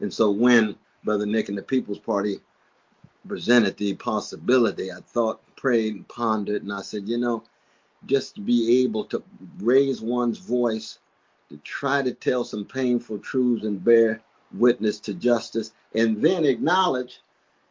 And 0.00 0.12
so 0.12 0.30
when 0.30 0.76
Brother 1.04 1.26
Nick 1.26 1.48
and 1.48 1.56
the 1.56 1.62
People's 1.62 1.98
Party 1.98 2.40
presented 3.26 3.76
the 3.76 3.94
possibility, 3.94 4.92
I 4.92 5.00
thought, 5.00 5.40
prayed, 5.58 5.94
and 5.94 6.08
pondered, 6.08 6.62
and 6.62 6.72
I 6.72 6.80
said, 6.80 7.08
you 7.08 7.18
know, 7.18 7.42
just 8.06 8.36
to 8.36 8.40
be 8.40 8.82
able 8.84 9.04
to 9.06 9.22
raise 9.58 10.00
one's 10.00 10.38
voice 10.38 11.00
to 11.50 11.56
try 11.58 12.00
to 12.02 12.12
tell 12.12 12.44
some 12.44 12.64
painful 12.64 13.18
truths 13.18 13.64
and 13.64 13.84
bear 13.84 14.22
witness 14.54 15.00
to 15.00 15.14
justice, 15.14 15.72
and 15.94 16.22
then 16.22 16.44
acknowledge, 16.44 17.20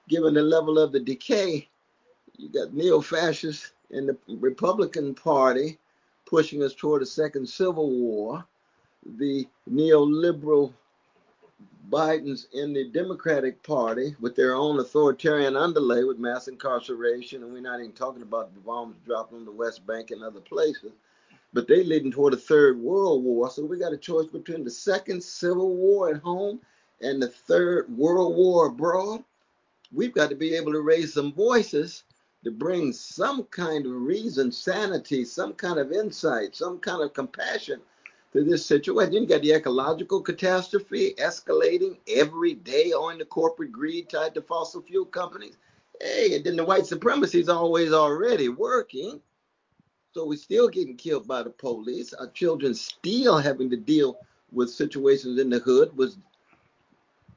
given 0.10 0.34
the 0.34 0.41
level 0.41 0.77
of 0.77 0.91
the 0.91 1.00
decay, 1.00 1.67
you 2.38 2.50
got 2.50 2.74
neo 2.74 3.01
fascists 3.01 3.72
in 3.89 4.06
the 4.06 4.17
Republican 4.27 5.15
Party 5.15 5.79
pushing 6.25 6.62
us 6.62 6.74
toward 6.74 7.01
a 7.01 7.06
second 7.06 7.48
civil 7.48 7.89
war, 7.89 8.46
the 9.17 9.48
neoliberal 9.72 10.74
Bidens 11.89 12.48
in 12.53 12.74
the 12.74 12.89
Democratic 12.89 13.63
Party 13.63 14.15
with 14.20 14.36
their 14.36 14.56
own 14.56 14.79
authoritarian 14.79 15.56
underlay 15.56 16.03
with 16.03 16.20
mass 16.20 16.48
incarceration, 16.48 17.44
and 17.44 17.53
we're 17.53 17.62
not 17.62 17.79
even 17.79 17.94
talking 17.94 18.22
about 18.22 18.53
the 18.53 18.60
bombs 18.60 18.98
dropped 19.06 19.34
on 19.34 19.46
the 19.46 19.51
West 19.51 19.86
Bank 19.88 20.12
and 20.12 20.24
other 20.24 20.41
places 20.41 20.91
but 21.53 21.67
they're 21.67 21.84
leading 21.84 22.12
toward 22.12 22.34
a 22.34 22.38
third 22.38 22.79
world 22.79 23.24
war. 23.24 23.50
So 23.50 23.65
we 23.65 23.79
got 23.79 23.94
a 23.94 23.98
choice 23.98 24.27
between 24.27 24.63
the 24.63 24.72
second 24.72 25.24
civil 25.24 25.75
war 25.75 26.10
at 26.10 26.22
home 26.22 26.60
and 27.01 27.22
the 27.22 27.29
third 27.29 27.89
world 27.96 28.36
war 28.36 28.67
abroad. 28.67 29.24
We've 29.91 30.13
got 30.13 30.29
to 30.29 30.36
be 30.36 30.56
able 30.56 30.74
to 30.74 30.82
raise 30.82 31.13
some 31.13 31.34
voices 31.34 32.03
to 32.44 32.51
bring 32.51 32.94
some 32.94 33.44
kind 33.46 33.86
of 33.86 33.91
reason, 33.94 34.51
sanity, 34.51 35.25
some 35.25 35.53
kind 35.53 35.79
of 35.79 35.91
insight, 35.91 36.56
some 36.56 36.79
kind 36.79 37.01
of 37.01 37.13
compassion 37.13 37.82
to 38.38 38.44
this 38.44 38.65
situation. 38.65 39.13
You 39.13 39.25
got 39.25 39.41
the 39.41 39.53
ecological 39.53 40.22
catastrophe 40.22 41.13
escalating 41.17 41.98
every 42.08 42.53
day 42.53 42.91
on 42.91 43.17
the 43.17 43.25
corporate 43.25 43.72
greed 43.72 44.10
tied 44.10 44.34
to 44.36 44.41
fossil 44.41 44.82
fuel 44.82 45.06
companies. 45.06 45.58
Hey, 46.00 46.36
and 46.36 46.46
then 46.46 46.56
the 46.56 46.65
white 46.65 46.86
supremacy 46.86 47.39
is 47.39 47.50
always 47.50 47.91
already 47.91 48.50
working. 48.50 49.20
So 50.13 50.27
we're 50.27 50.38
still 50.38 50.67
getting 50.67 50.96
killed 50.96 51.27
by 51.27 51.44
the 51.44 51.50
police. 51.50 52.13
Our 52.13 52.27
children 52.27 52.74
still 52.74 53.38
having 53.38 53.70
to 53.72 53.77
deal 53.77 54.17
with 54.51 54.70
situations 54.70 55.39
in 55.39 55.50
the 55.50 55.60
hood 55.60 55.96
with 55.98 56.15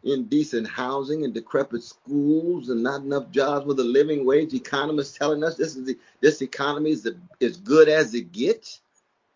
indecent 0.02 0.68
housing 0.68 1.24
and 1.24 1.34
decrepit 1.34 1.82
schools 1.82 2.70
and 2.70 2.82
not 2.82 3.02
enough 3.02 3.30
jobs 3.30 3.66
with 3.66 3.80
a 3.80 3.84
living 3.84 4.24
wage. 4.24 4.54
Economists 4.54 5.16
telling 5.16 5.44
us 5.44 5.56
this 5.56 5.76
is 5.76 5.84
the, 5.84 5.98
this 6.20 6.42
economy 6.42 6.90
is 6.90 7.02
the, 7.02 7.16
as 7.40 7.56
good 7.56 7.88
as 7.88 8.14
it 8.14 8.32
gets, 8.32 8.80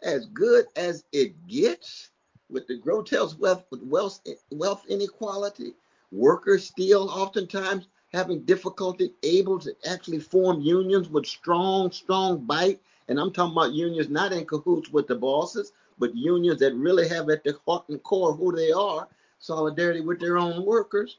as 0.04 0.26
good 0.26 0.66
as 0.76 1.04
it 1.12 1.46
gets, 1.48 2.10
with 2.50 2.66
the 2.66 2.76
grotesque 2.76 3.36
wealth 3.40 3.64
wealth 3.82 4.20
wealth 4.52 4.84
inequality. 4.88 5.74
Workers 6.12 6.66
still 6.66 7.08
oftentimes 7.10 7.88
having 8.12 8.44
difficulty 8.44 9.12
able 9.24 9.58
to 9.58 9.74
actually 9.90 10.20
form 10.20 10.60
unions 10.60 11.08
with 11.08 11.26
strong, 11.26 11.90
strong 11.90 12.44
bite. 12.44 12.80
And 13.08 13.18
I'm 13.18 13.32
talking 13.32 13.52
about 13.52 13.72
unions 13.72 14.08
not 14.08 14.32
in 14.32 14.46
cahoots 14.46 14.90
with 14.90 15.08
the 15.08 15.16
bosses, 15.16 15.72
but 15.98 16.14
unions 16.14 16.60
that 16.60 16.74
really 16.74 17.08
have 17.08 17.28
at 17.30 17.42
the 17.42 17.58
heart 17.66 17.88
and 17.88 18.02
core 18.02 18.34
who 18.34 18.54
they 18.54 18.70
are 18.70 19.08
solidarity 19.38 20.00
with 20.00 20.20
their 20.20 20.38
own 20.38 20.64
workers, 20.64 21.18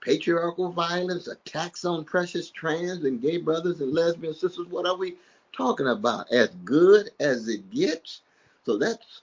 patriarchal 0.00 0.72
violence, 0.72 1.28
attacks 1.28 1.84
on 1.84 2.04
precious 2.04 2.50
trans 2.50 3.04
and 3.04 3.22
gay 3.22 3.38
brothers 3.38 3.80
and 3.80 3.94
lesbian 3.94 4.34
sisters. 4.34 4.66
What 4.68 4.86
are 4.86 4.96
we 4.96 5.16
talking 5.52 5.88
about? 5.88 6.32
As 6.32 6.50
good 6.64 7.10
as 7.20 7.48
it 7.48 7.70
gets. 7.70 8.22
So 8.66 8.78
that's 8.78 9.22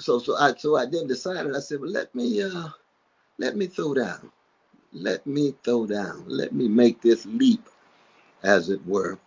so 0.00 0.18
so 0.20 0.36
I 0.36 0.54
so 0.56 0.76
I 0.76 0.86
then 0.86 1.06
decided. 1.08 1.56
I 1.56 1.60
said, 1.60 1.80
well, 1.80 1.90
let 1.90 2.14
me 2.14 2.42
uh 2.42 2.68
let 3.38 3.56
me 3.56 3.66
throw 3.66 3.94
down, 3.94 4.32
let 4.92 5.26
me 5.26 5.54
throw 5.64 5.86
down, 5.86 6.24
let 6.28 6.52
me 6.54 6.68
make 6.68 7.02
this 7.02 7.26
leap, 7.26 7.68
as 8.44 8.70
it 8.70 8.84
were. 8.86 9.18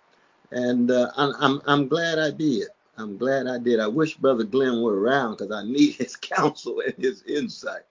And 0.51 0.91
uh, 0.91 1.11
I'm, 1.17 1.33
I'm 1.39 1.61
I'm 1.67 1.87
glad 1.89 2.19
I 2.19 2.31
did. 2.31 2.69
I'm 2.97 3.17
glad 3.17 3.47
I 3.47 3.59
did. 3.59 3.79
I 3.79 3.87
wish 3.87 4.17
Brother 4.17 4.43
Glenn 4.45 4.81
were 4.81 4.99
around 4.99 5.37
because 5.37 5.51
I 5.53 5.63
need 5.63 5.95
his 5.95 6.15
counsel 6.17 6.81
and 6.85 6.95
his 6.97 7.23
insight. 7.23 7.83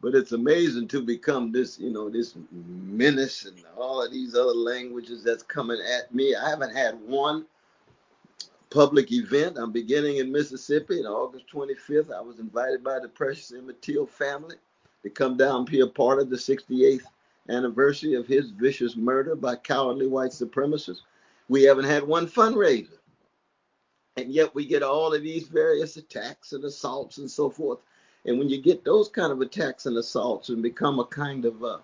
But 0.00 0.14
it's 0.14 0.32
amazing 0.32 0.88
to 0.88 1.02
become 1.02 1.50
this, 1.50 1.78
you 1.78 1.90
know, 1.90 2.08
this 2.08 2.34
menace 2.52 3.46
and 3.46 3.56
all 3.76 4.04
of 4.04 4.12
these 4.12 4.34
other 4.34 4.54
languages 4.54 5.24
that's 5.24 5.42
coming 5.42 5.80
at 5.80 6.14
me. 6.14 6.36
I 6.36 6.48
haven't 6.48 6.74
had 6.74 7.00
one 7.00 7.46
public 8.70 9.10
event. 9.10 9.58
I'm 9.58 9.72
beginning 9.72 10.18
in 10.18 10.30
Mississippi 10.30 11.00
on 11.00 11.06
August 11.06 11.46
25th. 11.52 12.12
I 12.12 12.20
was 12.20 12.38
invited 12.38 12.84
by 12.84 13.00
the 13.00 13.08
Precious 13.08 13.52
Emmett 13.52 13.82
Till 13.82 14.06
family 14.06 14.56
to 15.02 15.10
come 15.10 15.36
down 15.36 15.56
and 15.56 15.70
be 15.70 15.80
a 15.80 15.86
part 15.86 16.20
of 16.20 16.30
the 16.30 16.36
68th 16.36 17.02
anniversary 17.48 18.14
of 18.14 18.26
his 18.26 18.50
vicious 18.50 18.96
murder 18.96 19.34
by 19.34 19.56
cowardly 19.56 20.06
white 20.06 20.30
supremacists. 20.30 21.00
We 21.48 21.62
haven't 21.62 21.86
had 21.86 22.04
one 22.04 22.26
fundraiser. 22.26 22.98
And 24.16 24.32
yet 24.32 24.54
we 24.54 24.66
get 24.66 24.82
all 24.82 25.14
of 25.14 25.22
these 25.22 25.46
various 25.46 25.96
attacks 25.96 26.52
and 26.52 26.64
assaults 26.64 27.18
and 27.18 27.30
so 27.30 27.48
forth. 27.48 27.78
And 28.28 28.38
when 28.38 28.50
you 28.50 28.60
get 28.60 28.84
those 28.84 29.08
kind 29.08 29.32
of 29.32 29.40
attacks 29.40 29.86
and 29.86 29.96
assaults 29.96 30.50
and 30.50 30.62
become 30.62 30.98
a 30.98 31.06
kind 31.06 31.46
of, 31.46 31.64
uh, 31.64 31.78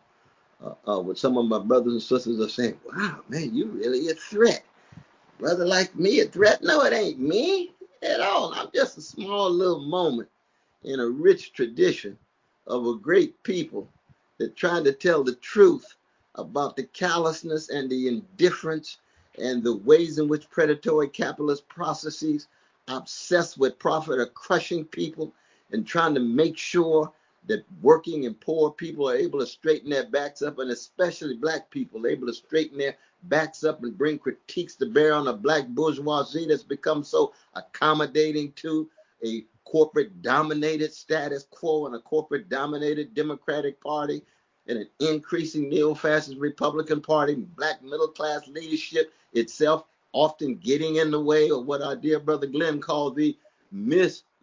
uh, 0.63 0.75
uh, 0.87 1.01
what 1.01 1.17
some 1.17 1.39
of 1.39 1.47
my 1.47 1.59
brothers 1.59 1.95
and 1.95 2.03
sisters 2.03 2.39
are 2.39 2.51
saying, 2.51 2.79
wow, 2.85 3.21
man, 3.31 3.55
you 3.55 3.69
really 3.69 4.11
a 4.11 4.15
threat. 4.15 4.63
Brother 5.39 5.65
like 5.65 5.97
me 5.97 6.21
a 6.21 6.27
threat? 6.27 6.63
No, 6.63 6.83
it 6.85 6.93
ain't 6.93 7.19
me 7.19 7.73
at 8.03 8.21
all. 8.21 8.53
I'm 8.53 8.69
just 8.75 8.99
a 8.99 9.01
small 9.01 9.51
little 9.51 9.81
moment 9.81 10.29
in 10.83 11.01
a 11.01 11.09
rich 11.09 11.55
tradition 11.55 12.19
of 12.67 12.87
a 12.87 12.95
great 12.95 13.43
people 13.43 13.89
that 14.37 14.55
trying 14.55 14.85
to 14.85 14.93
tell 14.93 15.25
the 15.25 15.37
truth 15.37 15.95
about 16.35 16.77
the 16.77 16.85
callousness 16.85 17.71
and 17.71 17.89
the 17.89 18.07
indifference 18.07 18.99
and 19.39 19.65
the 19.65 19.77
ways 19.77 20.19
in 20.19 20.29
which 20.29 20.51
predatory 20.51 21.09
capitalist 21.09 21.67
processes 21.69 22.49
obsessed 22.89 23.57
with 23.57 23.79
profit 23.79 24.19
are 24.19 24.27
crushing 24.27 24.85
people 24.85 25.33
and 25.73 25.87
trying 25.87 26.14
to 26.14 26.21
make 26.21 26.56
sure 26.56 27.12
that 27.47 27.64
working 27.83 28.26
and 28.26 28.40
poor 28.40 28.71
people 28.71 29.09
are 29.09 29.16
able 29.16 29.38
to 29.38 29.47
straighten 29.47 29.90
their 29.90 30.06
backs 30.06 30.40
up, 30.42 30.59
and 30.59 30.71
especially 30.71 31.37
black 31.37 31.71
people 31.71 32.06
able 32.06 32.26
to 32.26 32.33
straighten 32.33 32.78
their 32.78 32.97
backs 33.25 33.64
up 33.64 33.83
and 33.83 33.99
bring 33.99 34.18
critiques 34.18 34.76
to 34.76 34.87
bear 34.87 35.12
on 35.12 35.28
a 35.28 35.33
black 35.33 35.66
bourgeoisie 35.68 36.47
that's 36.47 36.62
become 36.62 37.02
so 37.04 37.32
accommodating 37.54 38.52
to 38.52 38.89
a 39.25 39.45
corporate 39.65 40.23
dominated 40.23 40.93
status 40.93 41.47
quo 41.50 41.86
and 41.86 41.95
a 41.95 42.00
corporate 42.00 42.49
dominated 42.49 43.15
Democratic 43.15 43.80
Party 43.82 44.23
and 44.67 44.78
an 44.78 44.89
increasing 45.00 45.69
neo 45.69 45.95
fascist 45.95 46.39
Republican 46.39 47.00
Party, 47.00 47.34
black 47.34 47.82
middle 47.82 48.08
class 48.08 48.47
leadership 48.49 49.12
itself 49.32 49.84
often 50.12 50.56
getting 50.56 50.97
in 50.97 51.10
the 51.10 51.21
way 51.21 51.50
of 51.50 51.67
what 51.67 51.82
our 51.82 51.97
dear 51.97 52.21
brother 52.21 52.47
Glenn 52.47 52.80
called 52.80 53.17
the 53.17 53.36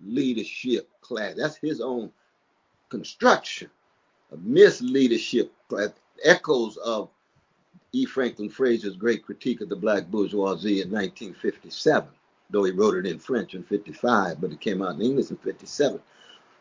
misleadership 0.05 0.85
class. 1.01 1.35
That's 1.35 1.55
his 1.55 1.81
own 1.81 2.11
construction. 2.89 3.69
A 4.31 4.37
misleadership 4.37 5.49
class. 5.67 5.89
Echoes 6.23 6.77
of 6.77 7.09
E. 7.93 8.05
Franklin 8.05 8.49
Frazier's 8.49 8.95
great 8.95 9.25
critique 9.25 9.61
of 9.61 9.69
the 9.69 9.75
black 9.75 10.07
bourgeoisie 10.07 10.81
in 10.81 10.91
1957, 10.91 12.07
though 12.49 12.63
he 12.63 12.71
wrote 12.71 12.95
it 12.95 13.05
in 13.05 13.19
French 13.19 13.55
in 13.55 13.63
55, 13.63 14.39
but 14.39 14.51
it 14.51 14.61
came 14.61 14.81
out 14.81 14.95
in 14.95 15.01
English 15.01 15.31
in 15.31 15.37
57. 15.37 15.99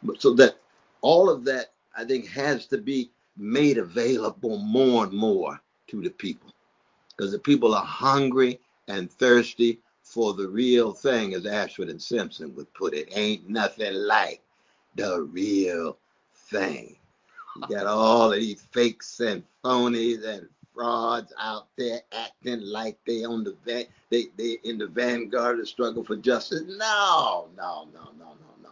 But 0.02 0.20
so 0.20 0.32
that 0.34 0.56
all 1.02 1.28
of 1.28 1.44
that, 1.44 1.72
I 1.96 2.04
think, 2.04 2.26
has 2.28 2.66
to 2.68 2.78
be 2.78 3.10
made 3.36 3.78
available 3.78 4.58
more 4.58 5.04
and 5.04 5.12
more 5.12 5.60
to 5.88 6.02
the 6.02 6.10
people 6.10 6.52
because 7.10 7.32
the 7.32 7.38
people 7.38 7.74
are 7.74 7.84
hungry 7.84 8.60
and 8.88 9.10
thirsty 9.10 9.78
for 10.10 10.34
the 10.34 10.48
real 10.48 10.92
thing, 10.92 11.34
as 11.34 11.46
Ashford 11.46 11.88
and 11.88 12.02
Simpson 12.02 12.52
would 12.56 12.72
put 12.74 12.94
it. 12.94 13.08
Ain't 13.12 13.48
nothing 13.48 13.94
like 13.94 14.42
the 14.96 15.22
real 15.22 15.98
thing. 16.34 16.96
You 17.56 17.62
got 17.68 17.86
all 17.86 18.32
of 18.32 18.38
these 18.38 18.60
fakes 18.72 19.20
and 19.20 19.44
phonies 19.64 20.24
and 20.24 20.48
frauds 20.74 21.32
out 21.38 21.68
there 21.78 22.00
acting 22.12 22.60
like 22.62 22.98
they 23.06 23.24
on 23.24 23.44
the 23.44 23.56
van, 23.64 23.84
they 24.10 24.26
they 24.36 24.58
in 24.64 24.78
the 24.78 24.86
vanguard 24.88 25.54
of 25.54 25.60
the 25.60 25.66
struggle 25.66 26.02
for 26.02 26.16
justice. 26.16 26.62
No, 26.66 27.48
no, 27.56 27.88
no, 27.92 28.10
no, 28.18 28.34
no, 28.34 28.54
no. 28.62 28.70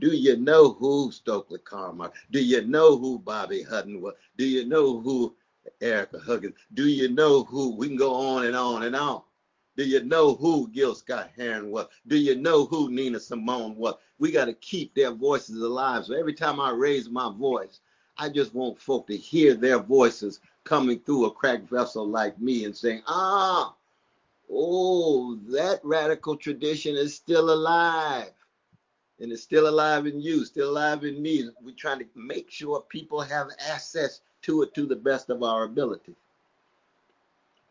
Do 0.00 0.08
you 0.08 0.36
know 0.36 0.72
who 0.72 1.10
Stokely 1.12 1.60
Carmichael? 1.60 2.14
Do 2.30 2.42
you 2.42 2.66
know 2.66 2.98
who 2.98 3.18
Bobby 3.18 3.62
Hutton 3.62 4.02
was? 4.02 4.14
Do 4.36 4.44
you 4.44 4.66
know 4.66 5.00
who 5.00 5.34
Ericka 5.80 6.22
Huggins? 6.22 6.56
Do 6.74 6.88
you 6.88 7.08
know 7.08 7.44
who? 7.44 7.74
We 7.74 7.88
can 7.88 7.96
go 7.96 8.14
on 8.14 8.44
and 8.46 8.56
on 8.56 8.82
and 8.82 8.96
on. 8.96 9.22
Do 9.76 9.84
you 9.84 10.04
know 10.04 10.34
who 10.34 10.68
Gil 10.68 10.94
Scott 10.94 11.30
Heron 11.36 11.70
was? 11.70 11.86
Do 12.06 12.16
you 12.16 12.36
know 12.36 12.64
who 12.64 12.90
Nina 12.90 13.18
Simone 13.18 13.74
was? 13.76 13.94
We 14.18 14.30
got 14.30 14.44
to 14.44 14.54
keep 14.54 14.94
their 14.94 15.10
voices 15.10 15.60
alive. 15.60 16.04
So 16.04 16.14
every 16.14 16.34
time 16.34 16.60
I 16.60 16.70
raise 16.70 17.10
my 17.10 17.32
voice, 17.36 17.80
I 18.16 18.28
just 18.28 18.54
want 18.54 18.80
folk 18.80 19.08
to 19.08 19.16
hear 19.16 19.54
their 19.54 19.80
voices 19.80 20.40
coming 20.62 21.00
through 21.00 21.26
a 21.26 21.30
cracked 21.32 21.68
vessel 21.68 22.06
like 22.06 22.40
me 22.40 22.64
and 22.64 22.76
saying, 22.76 23.02
ah, 23.08 23.74
oh, 24.50 25.36
that 25.48 25.80
radical 25.82 26.36
tradition 26.36 26.94
is 26.94 27.14
still 27.14 27.52
alive. 27.52 28.30
And 29.20 29.32
it's 29.32 29.42
still 29.42 29.68
alive 29.68 30.06
in 30.06 30.20
you, 30.20 30.44
still 30.44 30.70
alive 30.70 31.04
in 31.04 31.20
me. 31.20 31.48
We're 31.62 31.74
trying 31.74 32.00
to 32.00 32.06
make 32.14 32.50
sure 32.50 32.80
people 32.88 33.20
have 33.20 33.48
access 33.68 34.20
to 34.42 34.62
it 34.62 34.74
to 34.74 34.86
the 34.86 34.96
best 34.96 35.30
of 35.30 35.42
our 35.42 35.64
ability. 35.64 36.14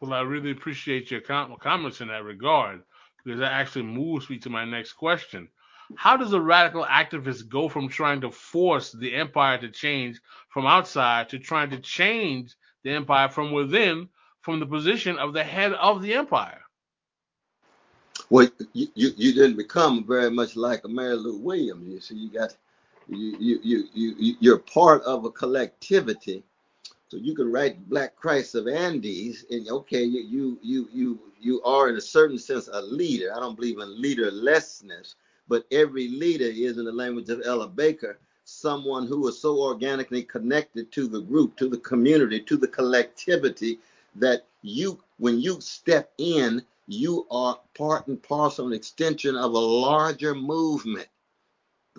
Well, 0.04 0.12
I 0.12 0.20
really 0.20 0.52
appreciate 0.52 1.12
your 1.12 1.22
comments 1.22 2.02
in 2.02 2.10
that 2.10 2.26
regard 2.26 2.82
because 3.24 3.40
that 3.40 3.54
actually 3.54 3.84
moves 3.84 4.30
me 4.30 4.38
to 4.40 4.50
my 4.50 4.66
next 4.66 4.94
question. 4.94 5.48
How 5.96 6.18
does 6.18 6.34
a 6.34 6.42
radical 6.42 6.84
activist 6.84 7.48
go 7.48 7.70
from 7.70 7.88
trying 7.88 8.20
to 8.20 8.30
force 8.30 8.92
the 8.92 9.16
empire 9.16 9.58
to 9.60 9.70
change 9.70 10.20
from 10.50 10.66
outside 10.66 11.30
to 11.30 11.40
trying 11.40 11.70
to 11.70 11.80
change 11.80 12.54
the 12.84 12.90
empire 12.90 13.30
from 13.30 13.54
within 13.54 14.10
from 14.42 14.60
the 14.60 14.66
position 14.66 15.18
of 15.18 15.32
the 15.32 15.46
head 15.46 15.72
of 15.72 16.02
the 16.02 16.16
empire? 16.16 16.60
Well, 18.30 18.50
you, 18.74 18.88
you, 18.96 19.12
you 19.16 19.34
didn't 19.34 19.56
become 19.56 20.06
very 20.06 20.30
much 20.30 20.58
like 20.58 20.84
a 20.84 20.90
Mary 20.90 21.16
Lou 21.16 21.38
Williams. 21.38 21.88
You 21.88 22.02
see, 22.02 22.16
you 22.16 22.30
got 22.30 22.54
you 23.08 23.38
you 23.40 23.88
you 23.94 24.16
you 24.18 24.36
you're 24.42 24.60
part 24.60 25.02
of 25.04 25.24
a 25.24 25.32
collectivity. 25.32 26.44
So 27.14 27.20
you 27.20 27.36
can 27.36 27.52
write 27.52 27.88
Black 27.90 28.16
Christ 28.16 28.56
of 28.56 28.68
Andes, 28.68 29.46
and 29.52 29.70
okay, 29.70 30.02
you 30.02 30.26
you 30.28 30.60
you 30.64 30.90
you 30.92 31.20
you 31.40 31.62
are 31.62 31.88
in 31.88 31.96
a 31.96 32.02
certain 32.02 32.40
sense 32.40 32.68
a 32.74 32.82
leader. 32.82 33.32
I 33.32 33.40
don't 33.40 33.56
believe 33.56 33.78
in 33.78 34.02
leaderlessness, 34.02 35.14
but 35.48 35.68
every 35.72 36.08
leader 36.08 36.46
is, 36.46 36.80
in 36.80 36.86
the 36.86 36.92
language 36.92 37.30
of 37.30 37.44
Ella 37.46 37.68
Baker, 37.68 38.18
someone 38.46 39.06
who 39.06 39.28
is 39.28 39.40
so 39.40 39.62
organically 39.62 40.24
connected 40.24 40.92
to 40.94 41.08
the 41.08 41.22
group, 41.22 41.56
to 41.58 41.70
the 41.70 41.78
community, 41.78 42.40
to 42.40 42.58
the 42.58 42.68
collectivity 42.68 43.78
that 44.16 44.48
you, 44.64 45.00
when 45.20 45.40
you 45.40 45.62
step 45.62 46.12
in, 46.18 46.64
you 46.88 47.28
are 47.30 47.60
part 47.78 48.08
and 48.08 48.24
parcel 48.24 48.66
and 48.66 48.74
extension 48.74 49.36
of 49.36 49.54
a 49.54 49.60
larger 49.60 50.34
movement. 50.34 51.08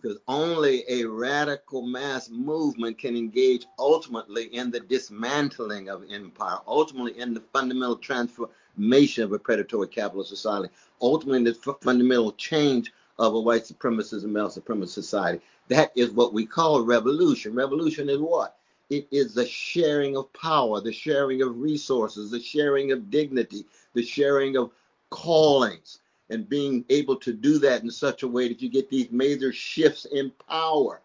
Because 0.04 0.18
only 0.28 0.84
a 0.86 1.06
radical 1.06 1.80
mass 1.80 2.28
movement 2.28 2.98
can 2.98 3.16
engage 3.16 3.64
ultimately 3.78 4.54
in 4.54 4.70
the 4.70 4.80
dismantling 4.80 5.88
of 5.88 6.04
empire, 6.10 6.58
ultimately 6.66 7.18
in 7.18 7.32
the 7.32 7.40
fundamental 7.54 7.96
transformation 7.96 9.24
of 9.24 9.32
a 9.32 9.38
predatory 9.38 9.88
capitalist 9.88 10.28
society, 10.28 10.68
ultimately 11.00 11.38
in 11.38 11.44
the 11.44 11.78
fundamental 11.80 12.32
change 12.32 12.92
of 13.18 13.32
a 13.32 13.40
white 13.40 13.64
supremacist 13.64 14.24
and 14.24 14.32
male 14.34 14.50
supremacist 14.50 14.90
society. 14.90 15.42
That 15.68 15.90
is 15.94 16.10
what 16.10 16.34
we 16.34 16.44
call 16.44 16.82
revolution. 16.82 17.54
Revolution 17.54 18.10
is 18.10 18.18
what? 18.18 18.58
It 18.90 19.08
is 19.10 19.32
the 19.32 19.46
sharing 19.46 20.18
of 20.18 20.30
power, 20.34 20.82
the 20.82 20.92
sharing 20.92 21.40
of 21.40 21.58
resources, 21.58 22.30
the 22.30 22.42
sharing 22.42 22.92
of 22.92 23.10
dignity, 23.10 23.64
the 23.94 24.02
sharing 24.02 24.58
of 24.58 24.70
callings, 25.08 26.00
and 26.30 26.48
being 26.48 26.84
able 26.88 27.16
to 27.16 27.32
do 27.32 27.58
that 27.58 27.82
in 27.82 27.90
such 27.90 28.22
a 28.22 28.28
way 28.28 28.48
that 28.48 28.62
you 28.62 28.68
get 28.68 28.88
these 28.88 29.10
major 29.10 29.52
shifts 29.52 30.06
in 30.06 30.32
power 30.48 31.02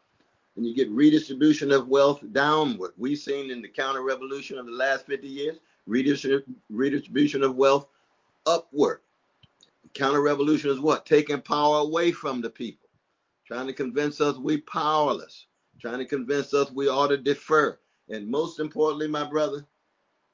and 0.56 0.66
you 0.66 0.74
get 0.76 0.90
redistribution 0.90 1.72
of 1.72 1.88
wealth 1.88 2.22
downward. 2.32 2.94
We've 2.98 3.18
seen 3.18 3.52
in 3.52 3.62
the 3.62 3.68
counter 3.68 4.02
revolution 4.02 4.58
of 4.58 4.66
the 4.66 4.72
last 4.72 5.06
50 5.06 5.28
years, 5.28 5.58
redistribution 5.88 7.44
of 7.44 7.56
wealth 7.56 7.88
upward. 8.46 9.02
Counter 9.94 10.22
revolution 10.22 10.70
is 10.70 10.80
what? 10.80 11.06
Taking 11.06 11.42
power 11.42 11.80
away 11.80 12.12
from 12.12 12.42
the 12.42 12.50
people, 12.50 12.90
trying 13.46 13.68
to 13.68 13.74
convince 13.74 14.22
us 14.22 14.38
we're 14.38 14.62
powerless, 14.62 15.48
trying 15.82 16.00
to 16.00 16.06
convince 16.06 16.54
us 16.54 16.72
we 16.72 16.88
ought 16.88 17.08
to 17.08 17.18
defer. 17.18 17.78
And 18.10 18.28
most 18.28 18.60
importantly, 18.60 19.08
my 19.08 19.28
brother, 19.28 19.66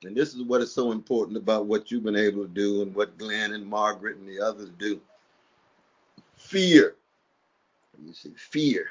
and 0.05 0.15
this 0.15 0.33
is 0.33 0.43
what 0.43 0.61
is 0.61 0.73
so 0.73 0.91
important 0.91 1.37
about 1.37 1.65
what 1.65 1.89
you've 1.89 2.03
been 2.03 2.15
able 2.15 2.43
to 2.43 2.53
do 2.53 2.81
and 2.81 2.93
what 2.93 3.17
Glenn 3.17 3.53
and 3.53 3.65
Margaret 3.65 4.17
and 4.17 4.27
the 4.27 4.39
others 4.39 4.69
do 4.77 4.99
fear. 6.35 6.95
You 8.03 8.13
see, 8.13 8.33
fear. 8.35 8.87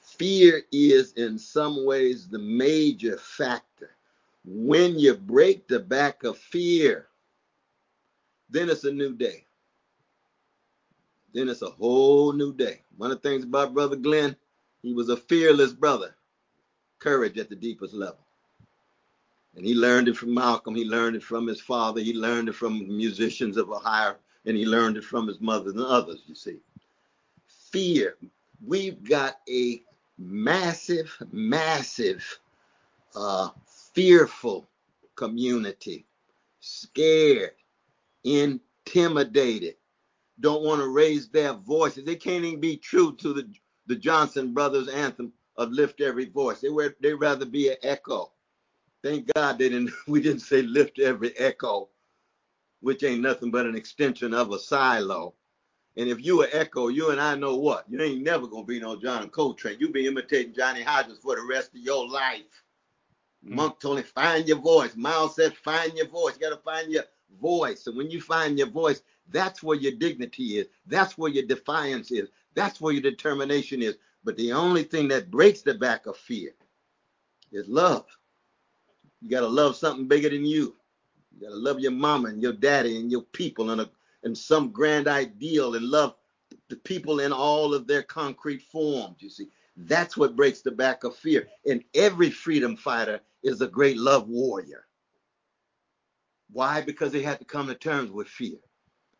Fear 0.00 0.62
is 0.72 1.12
in 1.14 1.38
some 1.38 1.84
ways 1.84 2.28
the 2.28 2.38
major 2.38 3.18
factor. 3.18 3.90
When 4.44 4.98
you 4.98 5.14
break 5.14 5.68
the 5.68 5.80
back 5.80 6.24
of 6.24 6.38
fear, 6.38 7.08
then 8.48 8.70
it's 8.70 8.84
a 8.84 8.92
new 8.92 9.14
day. 9.14 9.44
Then 11.34 11.48
it's 11.48 11.62
a 11.62 11.70
whole 11.70 12.32
new 12.32 12.54
day. 12.54 12.82
One 12.96 13.10
of 13.10 13.20
the 13.20 13.28
things 13.28 13.44
about 13.44 13.74
Brother 13.74 13.96
Glenn, 13.96 14.34
he 14.82 14.94
was 14.94 15.10
a 15.10 15.16
fearless 15.16 15.72
brother, 15.72 16.14
courage 17.00 17.36
at 17.36 17.50
the 17.50 17.56
deepest 17.56 17.92
level. 17.92 18.18
And 19.56 19.64
he 19.66 19.74
learned 19.74 20.08
it 20.08 20.16
from 20.16 20.34
Malcolm. 20.34 20.74
He 20.74 20.84
learned 20.84 21.16
it 21.16 21.22
from 21.22 21.46
his 21.46 21.60
father. 21.60 22.00
He 22.00 22.14
learned 22.14 22.48
it 22.48 22.54
from 22.54 22.86
musicians 22.86 23.56
of 23.56 23.70
a 23.70 23.78
higher, 23.78 24.16
and 24.46 24.56
he 24.56 24.66
learned 24.66 24.96
it 24.96 25.04
from 25.04 25.26
his 25.26 25.40
mother 25.40 25.70
and 25.70 25.80
others, 25.80 26.22
you 26.26 26.34
see. 26.34 26.58
Fear. 27.70 28.16
We've 28.64 29.02
got 29.02 29.40
a 29.48 29.82
massive, 30.18 31.16
massive, 31.32 32.40
uh, 33.14 33.50
fearful 33.94 34.68
community, 35.16 36.06
scared, 36.60 37.52
intimidated, 38.24 39.74
don't 40.40 40.62
want 40.64 40.80
to 40.80 40.88
raise 40.88 41.28
their 41.28 41.52
voices. 41.54 42.04
They 42.04 42.16
can't 42.16 42.44
even 42.44 42.60
be 42.60 42.76
true 42.76 43.14
to 43.16 43.32
the, 43.32 43.48
the 43.86 43.96
Johnson 43.96 44.54
Brothers 44.54 44.88
anthem 44.88 45.32
of 45.56 45.72
lift 45.72 46.00
every 46.00 46.26
voice. 46.26 46.60
They 46.60 46.68
were 46.68 46.94
they 47.00 47.12
rather 47.12 47.44
be 47.44 47.70
an 47.70 47.76
echo. 47.82 48.32
Thank 49.02 49.30
God 49.34 49.58
they 49.58 49.68
didn't 49.68 49.92
we 50.06 50.20
didn't 50.20 50.40
say 50.40 50.62
lift 50.62 50.98
every 50.98 51.36
echo, 51.38 51.88
which 52.80 53.02
ain't 53.02 53.22
nothing 53.22 53.50
but 53.50 53.66
an 53.66 53.76
extension 53.76 54.34
of 54.34 54.52
a 54.52 54.58
silo. 54.58 55.34
And 55.96 56.08
if 56.08 56.24
you 56.24 56.42
an 56.42 56.50
echo, 56.52 56.88
you 56.88 57.10
and 57.10 57.20
I 57.20 57.34
know 57.34 57.56
what? 57.56 57.84
You 57.88 58.00
ain't 58.00 58.22
never 58.22 58.46
gonna 58.46 58.64
be 58.64 58.78
no 58.78 58.96
John 58.96 59.28
Coltrane. 59.30 59.78
You 59.80 59.90
be 59.90 60.06
imitating 60.06 60.54
Johnny 60.54 60.82
Hodges 60.82 61.18
for 61.18 61.34
the 61.34 61.42
rest 61.42 61.74
of 61.74 61.80
your 61.80 62.08
life. 62.08 62.64
Mm. 63.44 63.54
Monk 63.56 63.80
told 63.80 63.98
him, 63.98 64.04
find 64.04 64.46
your 64.46 64.58
voice. 64.58 64.94
Miles 64.96 65.34
said, 65.34 65.56
find 65.56 65.92
your 65.94 66.08
voice. 66.08 66.34
You 66.34 66.48
gotta 66.48 66.62
find 66.62 66.92
your 66.92 67.04
voice. 67.40 67.86
And 67.86 67.96
when 67.96 68.10
you 68.10 68.20
find 68.20 68.58
your 68.58 68.70
voice, 68.70 69.02
that's 69.30 69.62
where 69.62 69.76
your 69.76 69.92
dignity 69.92 70.58
is. 70.58 70.68
That's 70.86 71.18
where 71.18 71.30
your 71.30 71.46
defiance 71.46 72.10
is. 72.10 72.28
That's 72.54 72.80
where 72.80 72.92
your 72.92 73.02
determination 73.02 73.82
is. 73.82 73.96
But 74.24 74.36
the 74.36 74.52
only 74.52 74.84
thing 74.84 75.08
that 75.08 75.30
breaks 75.30 75.62
the 75.62 75.74
back 75.74 76.06
of 76.06 76.16
fear 76.16 76.52
is 77.52 77.68
love. 77.68 78.06
You 79.20 79.30
got 79.30 79.40
to 79.40 79.48
love 79.48 79.76
something 79.76 80.06
bigger 80.08 80.30
than 80.30 80.44
you. 80.46 80.76
You 81.34 81.42
got 81.42 81.50
to 81.50 81.56
love 81.56 81.80
your 81.80 81.92
mama 81.92 82.28
and 82.28 82.42
your 82.42 82.52
daddy 82.52 82.98
and 82.98 83.10
your 83.10 83.22
people 83.22 83.70
and, 83.70 83.80
a, 83.80 83.90
and 84.22 84.36
some 84.36 84.70
grand 84.70 85.08
ideal 85.08 85.74
and 85.74 85.84
love 85.86 86.14
the 86.68 86.76
people 86.76 87.20
in 87.20 87.32
all 87.32 87.74
of 87.74 87.86
their 87.86 88.02
concrete 88.02 88.62
forms. 88.62 89.16
You 89.20 89.30
see, 89.30 89.48
that's 89.76 90.16
what 90.16 90.36
breaks 90.36 90.60
the 90.60 90.70
back 90.70 91.04
of 91.04 91.16
fear. 91.16 91.48
And 91.66 91.84
every 91.94 92.30
freedom 92.30 92.76
fighter 92.76 93.20
is 93.42 93.60
a 93.60 93.68
great 93.68 93.96
love 93.96 94.28
warrior. 94.28 94.86
Why? 96.50 96.80
Because 96.80 97.12
they 97.12 97.22
had 97.22 97.38
to 97.40 97.44
come 97.44 97.66
to 97.68 97.74
terms 97.74 98.10
with 98.10 98.28
fear. 98.28 98.58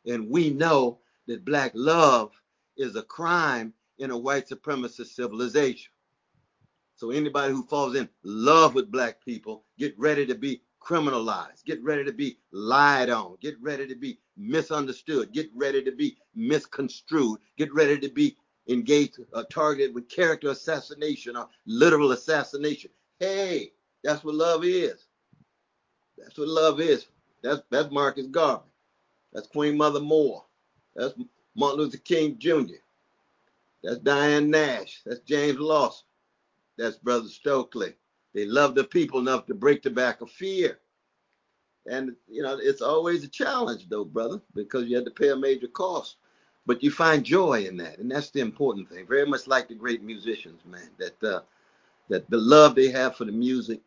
And 0.07 0.31
we 0.31 0.51
know 0.51 1.01
that 1.27 1.45
black 1.45 1.73
love 1.75 2.33
is 2.77 2.97
a 2.97 3.03
crime 3.03 3.75
in 3.99 4.11
a 4.11 4.19
white 4.19 4.49
supremacist 4.49 5.09
civilization. 5.09 5.91
So 6.99 7.13
anybody 7.13 7.55
who 7.55 7.63
falls 7.63 7.95
in 7.95 8.09
love 8.25 8.75
with 8.75 8.91
black 8.91 9.25
people, 9.25 9.63
get 9.79 9.97
ready 9.97 10.27
to 10.27 10.35
be 10.35 10.63
criminalized, 10.83 11.65
get 11.65 11.81
ready 11.85 12.03
to 12.05 12.13
be 12.13 12.39
lied 12.51 13.09
on, 13.09 13.37
get 13.41 13.55
ready 13.63 13.87
to 13.87 13.95
be 13.95 14.19
misunderstood, 14.37 15.33
get 15.33 15.49
ready 15.55 15.81
to 15.85 15.93
be 15.93 16.17
misconstrued, 16.35 17.39
get 17.57 17.73
ready 17.73 18.01
to 18.01 18.09
be 18.09 18.37
engaged, 18.69 19.21
uh, 19.33 19.45
targeted 19.49 19.95
with 19.95 20.09
character 20.09 20.51
assassination 20.51 21.37
or 21.37 21.47
literal 21.67 22.11
assassination. 22.11 22.91
Hey, 23.21 23.71
that's 24.03 24.25
what 24.25 24.35
love 24.35 24.65
is. 24.65 25.07
That's 26.19 26.37
what 26.37 26.49
love 26.49 26.81
is. 26.81 27.07
That's 27.45 27.63
that's 27.71 27.93
Marcus 27.93 28.27
Garvey. 28.27 28.65
That's 29.33 29.47
Queen 29.47 29.77
Mother 29.77 30.01
Moore. 30.01 30.45
That's 30.97 31.15
Martin 31.55 31.79
Luther 31.79 31.99
King 31.99 32.37
Jr. 32.41 32.83
That's 33.85 33.99
Diane 33.99 34.51
Nash. 34.51 35.01
That's 35.07 35.21
James 35.21 35.61
Lawson. 35.61 36.08
That's 36.79 36.97
Brother 36.97 37.29
Stokely. 37.29 37.95
They 38.35 38.47
love 38.47 38.75
the 38.75 38.85
people 38.85 39.19
enough 39.21 39.47
to 39.47 39.55
break 39.55 39.83
the 39.83 39.91
back 39.91 40.21
of 40.21 40.31
fear. 40.31 40.79
And, 41.91 42.15
you 42.29 42.43
know, 42.43 42.59
it's 42.61 42.83
always 42.83 43.25
a 43.25 43.29
challenge, 43.29 43.89
though, 43.89 44.05
brother, 44.05 44.41
because 44.55 44.89
you 44.89 44.97
have 44.97 45.07
to 45.07 45.11
pay 45.11 45.31
a 45.31 45.37
major 45.37 45.69
cost. 45.69 46.17
But 46.67 46.83
you 46.83 46.91
find 46.91 47.25
joy 47.25 47.65
in 47.65 47.79
that. 47.79 47.99
And 47.99 48.11
that's 48.11 48.31
the 48.31 48.41
important 48.41 48.89
thing. 48.91 49.07
Very 49.07 49.27
much 49.27 49.47
like 49.47 49.69
the 49.69 49.75
great 49.75 50.03
musicians, 50.03 50.61
man, 50.67 50.91
that, 50.99 51.25
uh, 51.25 51.41
that 52.09 52.29
the 52.31 52.37
love 52.37 52.75
they 52.75 52.91
have 52.91 53.17
for 53.17 53.25
the 53.25 53.33
music 53.33 53.81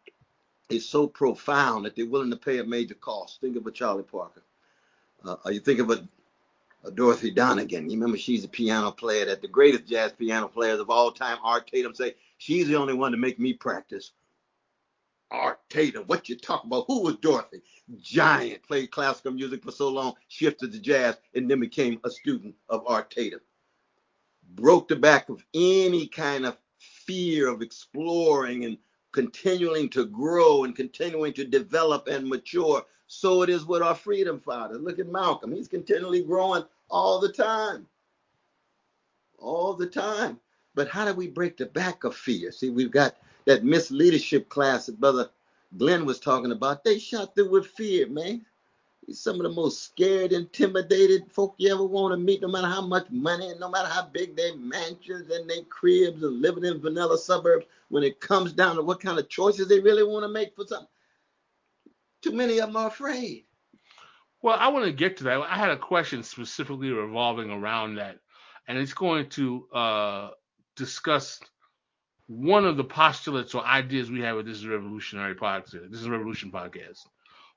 is 0.70 0.88
so 0.88 1.06
profound 1.06 1.86
that 1.86 1.96
they're 1.96 2.08
willing 2.08 2.32
to 2.32 2.38
pay 2.38 2.60
a 2.60 2.64
major 2.64 2.96
cost. 2.96 3.40
Think 3.40 3.56
of 3.56 3.68
a 3.68 3.72
Charlie 3.72 4.04
Parker. 4.04 4.42
Uh, 5.24 5.36
you 5.50 5.60
think 5.60 5.80
of 5.80 5.92
a, 5.92 6.08
Uh, 6.84 6.90
Dorothy 6.90 7.32
Donegan. 7.32 7.90
You 7.90 7.98
remember 7.98 8.18
she's 8.18 8.44
a 8.44 8.50
piano 8.50 8.92
player 8.92 9.26
that 9.26 9.42
the 9.42 9.48
greatest 9.48 9.86
jazz 9.86 10.12
piano 10.14 10.48
players 10.48 10.80
of 10.80 10.90
all 10.90 11.12
time, 11.12 11.38
Art 11.44 11.68
Tatum, 11.68 11.94
say 11.94 12.16
she's 12.38 12.68
the 12.68 12.76
only 12.76 12.94
one 12.94 13.12
to 13.12 13.18
make 13.18 13.40
me 13.40 13.54
practice. 13.54 14.12
Art 15.30 15.60
Tatum, 15.70 16.04
what 16.08 16.28
you 16.28 16.36
talking 16.36 16.70
about? 16.70 16.86
Who 16.88 17.04
was 17.04 17.16
Dorothy? 17.18 17.62
Giant, 18.02 18.64
played 18.64 18.92
classical 18.92 19.32
music 19.32 19.64
for 19.64 19.72
so 19.72 19.90
long, 19.90 20.16
shifted 20.28 20.74
to 20.74 20.80
jazz, 20.80 21.18
and 21.34 21.50
then 21.50 21.60
became 21.60 22.02
a 22.04 22.10
student 22.10 22.56
of 22.68 22.84
Art 22.86 23.12
Tatum. 23.12 23.40
Broke 24.56 24.90
the 24.90 24.98
back 24.98 25.30
of 25.30 25.44
any 25.54 26.08
kind 26.08 26.46
of 26.46 26.58
fear 27.06 27.48
of 27.48 27.62
exploring 27.62 28.66
and 28.66 28.78
continuing 29.12 29.90
to 29.90 30.06
grow 30.06 30.64
and 30.64 30.76
continuing 30.76 31.34
to 31.34 31.46
develop 31.46 32.08
and 32.08 32.28
mature 32.28 32.86
so 33.14 33.42
it 33.42 33.50
is 33.50 33.66
with 33.66 33.82
our 33.82 33.94
freedom 33.94 34.40
fighters. 34.40 34.80
Look 34.80 34.98
at 34.98 35.12
Malcolm. 35.12 35.52
He's 35.52 35.68
continually 35.68 36.24
growing 36.24 36.64
all 36.90 37.20
the 37.20 37.32
time. 37.32 37.86
All 39.38 39.74
the 39.74 39.88
time. 39.88 40.40
But 40.76 40.88
how 40.88 41.04
do 41.04 41.14
we 41.14 41.28
break 41.28 41.58
the 41.58 41.66
back 41.66 42.06
of 42.06 42.16
fear? 42.16 42.54
See, 42.54 42.70
we've 42.70 42.90
got 42.90 43.18
that 43.46 43.66
misleadership 43.66 44.48
class 44.48 44.86
that 44.86 45.02
Brother 45.02 45.30
Glenn 45.78 46.06
was 46.06 46.22
talking 46.22 46.54
about. 46.54 46.86
They 46.86 47.00
shot 47.00 47.36
through 47.36 47.50
with 47.50 47.68
fear, 47.68 48.08
man. 48.08 48.46
He's 49.06 49.20
some 49.20 49.38
of 49.38 49.44
the 49.44 49.50
most 49.50 49.84
scared, 49.84 50.32
intimidated 50.32 51.32
folk 51.32 51.56
you 51.58 51.74
ever 51.74 51.84
want 51.84 52.14
to 52.14 52.18
meet, 52.18 52.42
no 52.42 52.48
matter 52.48 52.68
how 52.68 52.86
much 52.86 53.10
money 53.10 53.50
and 53.50 53.60
no 53.60 53.70
matter 53.70 53.88
how 53.88 54.06
big 54.06 54.36
their 54.36 54.56
mansions 54.56 55.32
and 55.32 55.50
their 55.50 55.64
cribs 55.64 56.24
and 56.24 56.42
living 56.42 56.66
in 56.66 56.80
vanilla 56.80 57.18
suburbs. 57.18 57.66
When 57.90 58.04
it 58.04 58.22
comes 58.22 58.54
down 58.54 58.76
to 58.78 58.84
what 58.84 59.02
kind 59.02 59.20
of 59.20 59.28
choices 59.28 59.68
they 59.68 59.80
really 59.80 60.04
want 60.04 60.24
to 60.24 60.30
make 60.30 60.56
for 60.56 60.66
something, 60.66 60.88
too 62.22 62.32
many 62.32 62.60
of 62.60 62.68
them 62.68 62.78
are 62.78 62.88
afraid. 62.88 63.46
Well, 64.42 64.58
I 64.60 64.70
want 64.70 64.86
to 64.86 64.92
get 64.92 65.18
to 65.18 65.24
that. 65.26 65.42
I 65.42 65.58
had 65.58 65.70
a 65.70 65.78
question 65.78 66.24
specifically 66.24 66.92
revolving 66.92 67.52
around 67.52 67.96
that, 67.96 68.18
and 68.68 68.78
it's 68.78 68.94
going 68.94 69.30
to 69.32 69.68
uh, 69.74 70.30
discuss 70.76 71.40
one 72.28 72.66
of 72.66 72.78
the 72.78 72.84
postulates 72.84 73.54
or 73.54 73.66
ideas 73.66 74.10
we 74.10 74.22
have 74.22 74.38
with 74.38 74.46
this 74.46 74.66
revolutionary 74.66 75.36
podcast. 75.36 75.90
This 75.92 76.00
is 76.00 76.06
a 76.06 76.12
revolution 76.12 76.52
podcast. 76.52 77.00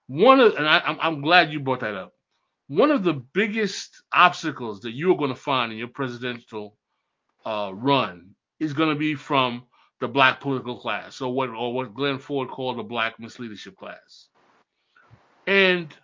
One 0.06 0.40
of, 0.40 0.54
and 0.54 0.68
I, 0.68 0.80
I'm, 0.80 0.98
I'm 1.00 1.20
glad 1.22 1.52
you 1.52 1.60
brought 1.60 1.80
that 1.80 1.94
up. 1.94 2.12
One 2.68 2.90
of 2.90 3.04
the 3.04 3.14
biggest 3.14 4.02
obstacles 4.12 4.80
that 4.80 4.92
you 4.92 5.12
are 5.12 5.16
going 5.16 5.30
to 5.30 5.36
find 5.36 5.72
in 5.72 5.78
your 5.78 5.88
presidential 5.88 6.76
uh, 7.44 7.70
run 7.74 8.34
is 8.58 8.72
going 8.72 8.90
to 8.90 8.98
be 8.98 9.14
from 9.14 9.64
the 10.00 10.08
black 10.08 10.40
political 10.40 10.78
class, 10.78 11.20
or 11.20 11.32
what, 11.32 11.50
or 11.50 11.72
what 11.72 11.94
Glenn 11.94 12.18
Ford 12.18 12.48
called 12.48 12.78
the 12.78 12.82
black 12.82 13.18
misleadership 13.18 13.76
class. 13.76 14.28
And 15.46 15.94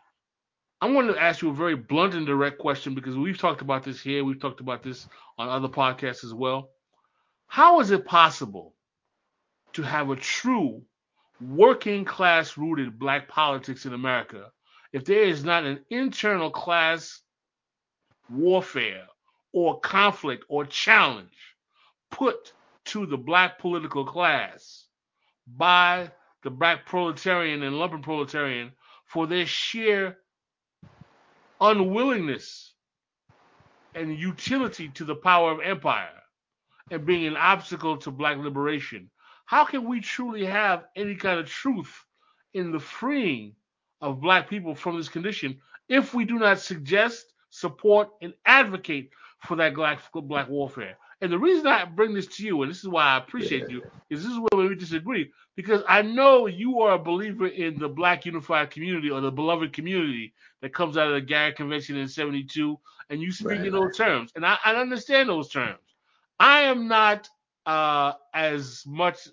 I 0.81 0.91
want 0.91 1.13
to 1.13 1.21
ask 1.21 1.43
you 1.43 1.51
a 1.51 1.55
very 1.55 1.77
blunt 1.77 2.15
and 2.15 2.27
direct 2.27 2.59
question 2.59 2.95
because 2.95 3.17
we've 3.17 3.39
talked 3.39 3.61
about 3.61 3.83
this 3.83 4.01
here, 4.01 4.25
we've 4.25 4.41
talked 4.41 4.61
about 4.61 4.83
this 4.83 5.07
on 5.39 5.49
other 5.49 5.69
podcasts 5.69 6.25
as 6.25 6.33
well. 6.33 6.71
How 7.47 7.81
is 7.81 7.91
it 7.91 8.07
possible 8.07 8.75
to 9.73 9.83
have 9.83 10.11
a 10.11 10.17
true 10.17 10.83
working 11.41 12.05
class 12.05 12.57
rooted 12.57 12.99
black 12.99 13.29
politics 13.29 13.87
in 13.87 13.93
America, 13.95 14.51
if 14.93 15.05
there 15.05 15.23
is 15.23 15.45
not 15.45 15.65
an 15.65 15.81
internal 15.91 16.51
class 16.51 17.21
warfare 18.29 19.07
or 19.53 19.81
conflict 19.81 20.45
or 20.49 20.65
challenge 20.65 21.57
put 22.11 22.53
to 22.85 23.07
the 23.07 23.17
black 23.17 23.59
political 23.59 24.05
class 24.05 24.87
by 25.57 26.11
the 26.43 26.51
black 26.51 26.87
proletarian 26.87 27.63
and 27.63 27.77
lumpen 27.77 28.03
proletarian 28.03 28.73
for 29.07 29.27
their 29.27 29.47
sheer 29.47 30.17
unwillingness 31.61 32.73
and 33.95 34.19
utility 34.19 34.89
to 34.89 35.05
the 35.05 35.15
power 35.15 35.53
of 35.53 35.61
empire 35.61 36.09
and 36.91 37.05
being 37.05 37.27
an 37.27 37.37
obstacle 37.37 37.97
to 37.97 38.11
black 38.11 38.39
liberation. 38.39 39.11
How 39.51 39.65
can 39.65 39.85
we 39.85 40.01
truly 40.01 40.47
have 40.47 40.85
any 40.95 41.17
kind 41.17 41.41
of 41.41 41.47
truth 41.47 41.93
in 42.55 42.71
the 42.71 42.79
freeing 42.79 43.57
of 44.01 44.21
black 44.21 44.49
people 44.49 44.77
from 44.77 44.97
this 44.97 45.09
condition 45.09 45.59
if 45.89 46.15
we 46.15 46.25
do 46.25 46.39
not 46.39 46.61
suggest, 46.61 47.33
support, 47.49 48.11
and 48.23 48.33
advocate 48.47 49.11
for 49.41 49.57
that 49.57 49.75
black, 49.75 49.99
black 50.15 50.49
warfare? 50.49 50.97
And 51.21 51.33
the 51.33 51.39
reason 51.41 51.67
I 51.67 51.85
bring 51.85 52.15
this 52.15 52.29
to 52.37 52.47
you, 52.47 52.63
and 52.63 52.71
this 52.71 52.79
is 52.79 52.87
why 52.87 53.03
I 53.03 53.17
appreciate 53.17 53.63
yeah. 53.63 53.79
you, 53.79 53.83
is 54.09 54.23
this 54.23 54.33
is 54.33 54.39
where 54.39 54.69
we 54.69 54.77
disagree. 54.77 55.33
Because 55.57 55.83
I 55.89 56.03
know 56.03 56.47
you 56.47 56.83
are 56.83 56.95
a 56.95 56.99
believer 56.99 57.49
in 57.49 57.77
the 57.77 57.89
black 57.89 58.25
unified 58.27 58.71
community 58.71 59.11
or 59.11 59.21
the 59.21 59.33
beloved 59.33 59.73
community 59.73 60.33
that 60.63 60.73
comes 60.73 60.97
out 60.97 61.09
of 61.09 61.15
the 61.15 61.21
Gary 61.23 61.53
Convention 61.55 61.97
in 61.97 62.07
72, 62.07 62.79
and 63.11 63.21
you 63.21 63.33
speak 63.33 63.49
right. 63.49 63.67
in 63.67 63.73
those 63.73 63.97
terms. 63.97 64.31
And 64.37 64.47
I, 64.47 64.59
I, 64.65 64.77
understand 64.77 65.29
those 65.29 65.49
terms. 65.49 65.81
I 66.39 66.61
am 66.61 66.87
not 66.87 67.29
uh, 67.67 68.13
as 68.33 68.85
much 68.87 69.29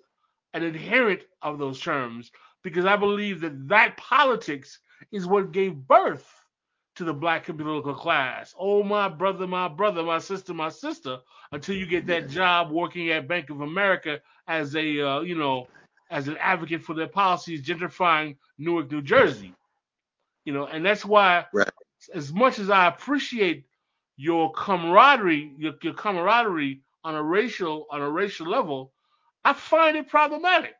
an 0.58 0.63
adherent 0.63 1.22
of 1.41 1.60
those 1.60 1.80
terms 1.80 2.32
because 2.63 2.86
I 2.86 2.96
believe 2.96 3.41
that 3.41 3.67
that 3.70 3.98
politics 3.98 4.80
is 5.12 5.26
what 5.26 5.52
gave 5.52 5.76
birth 5.76 6.28
to 6.96 7.04
the 7.04 7.13
black 7.13 7.46
political 7.46 7.93
class. 7.93 8.56
Oh, 8.60 8.82
my 8.82 9.08
brother, 9.08 9.46
my 9.46 9.67
brother, 9.67 10.02
my 10.04 10.17
sister, 10.17 10.54
my 10.54 10.70
sister, 10.70 11.20
until 11.52 11.76
you 11.76 11.86
get 11.86 12.08
that 12.08 12.30
job 12.30 12.72
working 12.72 13.12
at 13.12 13.28
Bank 13.28 13.50
of 13.50 13.62
America 13.62 14.20
as 14.48 14.76
a, 14.76 15.02
uh, 15.02 15.22
you 15.22 15.36
know, 15.36 15.67
as 16.10 16.28
an 16.28 16.38
advocate 16.38 16.82
for 16.82 16.96
their 16.96 17.08
policies, 17.08 17.63
gentrifying 17.63 18.36
Newark, 18.58 18.91
New 18.91 19.02
Jersey. 19.02 19.54
You 20.46 20.54
know, 20.54 20.65
and 20.65 20.84
that's 20.84 21.06
why, 21.06 21.46
right. 21.54 21.70
as 22.13 22.34
much 22.34 22.58
as 22.58 22.70
I 22.70 22.88
appreciate 22.88 23.65
your 24.15 24.52
camaraderie, 24.54 25.54
your, 25.58 25.74
your 25.84 25.93
camaraderie 25.93 26.82
on 27.04 27.15
a 27.15 27.22
racial 27.22 27.86
on 27.91 28.02
a 28.02 28.10
racial 28.10 28.48
level, 28.48 28.91
I 29.48 29.54
find 29.54 29.96
it 29.96 30.10
problematic 30.10 30.76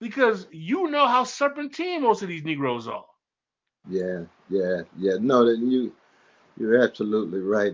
because 0.00 0.48
you 0.50 0.90
know 0.90 1.06
how 1.06 1.22
serpentine 1.22 2.02
most 2.02 2.22
of 2.22 2.28
these 2.28 2.42
Negroes 2.42 2.88
are. 2.88 3.04
Yeah, 3.88 4.22
yeah, 4.48 4.82
yeah. 4.98 5.14
No, 5.20 5.46
then 5.46 5.70
you 5.70 5.92
you're 6.58 6.82
absolutely 6.82 7.38
right 7.38 7.72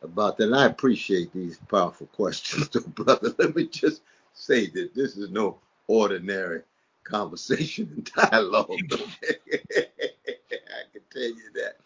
about 0.00 0.36
that. 0.36 0.44
And 0.44 0.54
I 0.54 0.66
appreciate 0.66 1.32
these 1.32 1.58
powerful 1.68 2.06
questions, 2.06 2.68
though, 2.72 2.82
brother. 2.82 3.34
Let 3.36 3.56
me 3.56 3.66
just 3.66 4.02
say 4.32 4.68
that 4.68 4.94
this 4.94 5.16
is 5.16 5.30
no 5.30 5.58
ordinary 5.88 6.62
conversation 7.02 7.90
and 7.96 8.30
dialogue. 8.30 8.68
I 8.92 9.88
can 10.92 11.02
tell 11.10 11.22
you 11.22 11.50
that. 11.56 11.78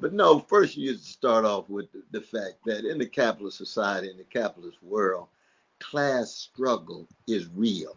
But 0.00 0.14
no, 0.14 0.40
first 0.40 0.76
you 0.76 0.96
start 0.96 1.44
off 1.44 1.70
with 1.70 1.86
the 2.10 2.22
fact 2.22 2.54
that 2.66 2.84
in 2.84 2.98
the 2.98 3.06
capitalist 3.06 3.58
society, 3.58 4.10
in 4.10 4.16
the 4.16 4.24
capitalist 4.24 4.82
world, 4.82 5.28
class 5.80 6.30
struggle 6.32 7.06
is 7.26 7.48
real. 7.54 7.96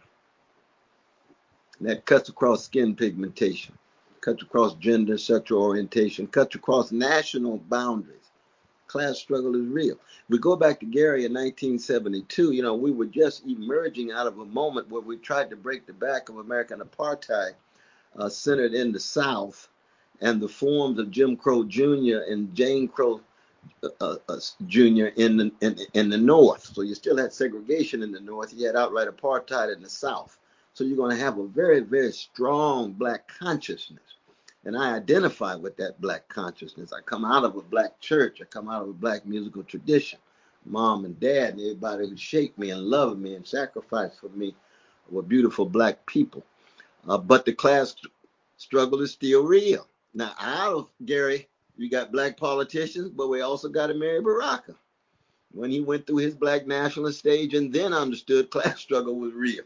And 1.79 1.89
that 1.89 2.05
cuts 2.05 2.29
across 2.29 2.65
skin 2.65 2.95
pigmentation 2.95 3.77
cuts 4.23 4.41
across 4.41 4.73
gender, 4.75 5.17
sexual 5.17 5.61
orientation, 5.61 6.27
cuts 6.27 6.55
across 6.55 6.91
national 6.91 7.57
boundaries. 7.57 8.31
Class 8.87 9.17
struggle 9.17 9.55
is 9.55 9.67
real. 9.67 9.97
We 10.29 10.37
go 10.37 10.55
back 10.55 10.79
to 10.79 10.85
Gary 10.85 11.25
in 11.25 11.33
1972. 11.33 12.53
You 12.53 12.61
know, 12.61 12.75
we 12.75 12.91
were 12.91 13.05
just 13.05 13.45
emerging 13.45 14.11
out 14.11 14.27
of 14.27 14.39
a 14.39 14.45
moment 14.45 14.89
where 14.89 15.01
we 15.01 15.17
tried 15.17 15.49
to 15.49 15.57
break 15.57 15.85
the 15.85 15.93
back 15.93 16.29
of 16.29 16.37
American 16.37 16.79
apartheid, 16.79 17.53
uh, 18.17 18.29
centered 18.29 18.73
in 18.73 18.93
the 18.93 18.99
South, 18.99 19.67
and 20.21 20.39
the 20.39 20.47
forms 20.47 20.99
of 20.99 21.11
Jim 21.11 21.35
Crow 21.35 21.65
Jr. 21.65 22.23
and 22.29 22.55
Jane 22.55 22.87
Crow 22.87 23.19
uh, 24.01 24.15
uh 24.27 24.39
Jr. 24.67 25.07
in 25.17 25.37
the 25.37 25.51
in, 25.61 25.77
in 25.93 26.09
the 26.09 26.17
North. 26.17 26.71
So 26.73 26.81
you 26.81 26.95
still 26.95 27.17
had 27.17 27.33
segregation 27.33 28.03
in 28.03 28.11
the 28.11 28.19
North. 28.19 28.53
You 28.53 28.67
had 28.67 28.75
outright 28.75 29.07
apartheid 29.07 29.73
in 29.75 29.81
the 29.81 29.89
South. 29.89 30.37
So 30.73 30.83
you're 30.83 30.97
going 30.97 31.15
to 31.15 31.23
have 31.23 31.37
a 31.37 31.45
very, 31.45 31.81
very 31.81 32.11
strong 32.11 32.93
black 32.93 33.27
consciousness. 33.27 34.01
And 34.65 34.77
I 34.77 34.95
identify 34.95 35.55
with 35.55 35.77
that 35.77 36.01
black 36.01 36.27
consciousness. 36.29 36.93
I 36.93 37.01
come 37.01 37.25
out 37.25 37.43
of 37.43 37.55
a 37.55 37.61
black 37.61 37.99
church. 37.99 38.39
I 38.41 38.45
come 38.45 38.69
out 38.69 38.81
of 38.81 38.89
a 38.89 38.93
black 38.93 39.25
musical 39.25 39.63
tradition. 39.63 40.19
Mom 40.65 41.05
and 41.05 41.19
dad 41.19 41.53
and 41.53 41.61
everybody 41.61 42.07
who 42.07 42.15
shaped 42.15 42.57
me 42.57 42.71
and 42.71 42.81
loved 42.81 43.19
me 43.19 43.35
and 43.35 43.45
sacrificed 43.45 44.19
for 44.19 44.29
me 44.29 44.55
were 45.09 45.21
beautiful 45.21 45.65
black 45.65 46.03
people. 46.05 46.43
Uh, 47.07 47.17
but 47.17 47.45
the 47.45 47.53
class 47.53 47.95
struggle 48.57 49.01
is 49.01 49.11
still 49.11 49.43
real. 49.43 49.87
Now, 50.13 50.33
out 50.39 50.73
of 50.73 50.89
Gary, 51.05 51.49
we 51.77 51.89
got 51.89 52.11
black 52.11 52.37
politicians, 52.37 53.09
but 53.09 53.29
we 53.29 53.41
also 53.41 53.69
got 53.69 53.89
Amiri 53.89 54.23
Baraka 54.23 54.75
when 55.51 55.69
he 55.69 55.81
went 55.81 56.05
through 56.05 56.17
his 56.17 56.35
black 56.35 56.65
nationalist 56.67 57.19
stage 57.19 57.53
and 57.53 57.71
then 57.71 57.93
understood 57.93 58.49
class 58.51 58.79
struggle 58.79 59.15
was 59.15 59.33
real 59.33 59.63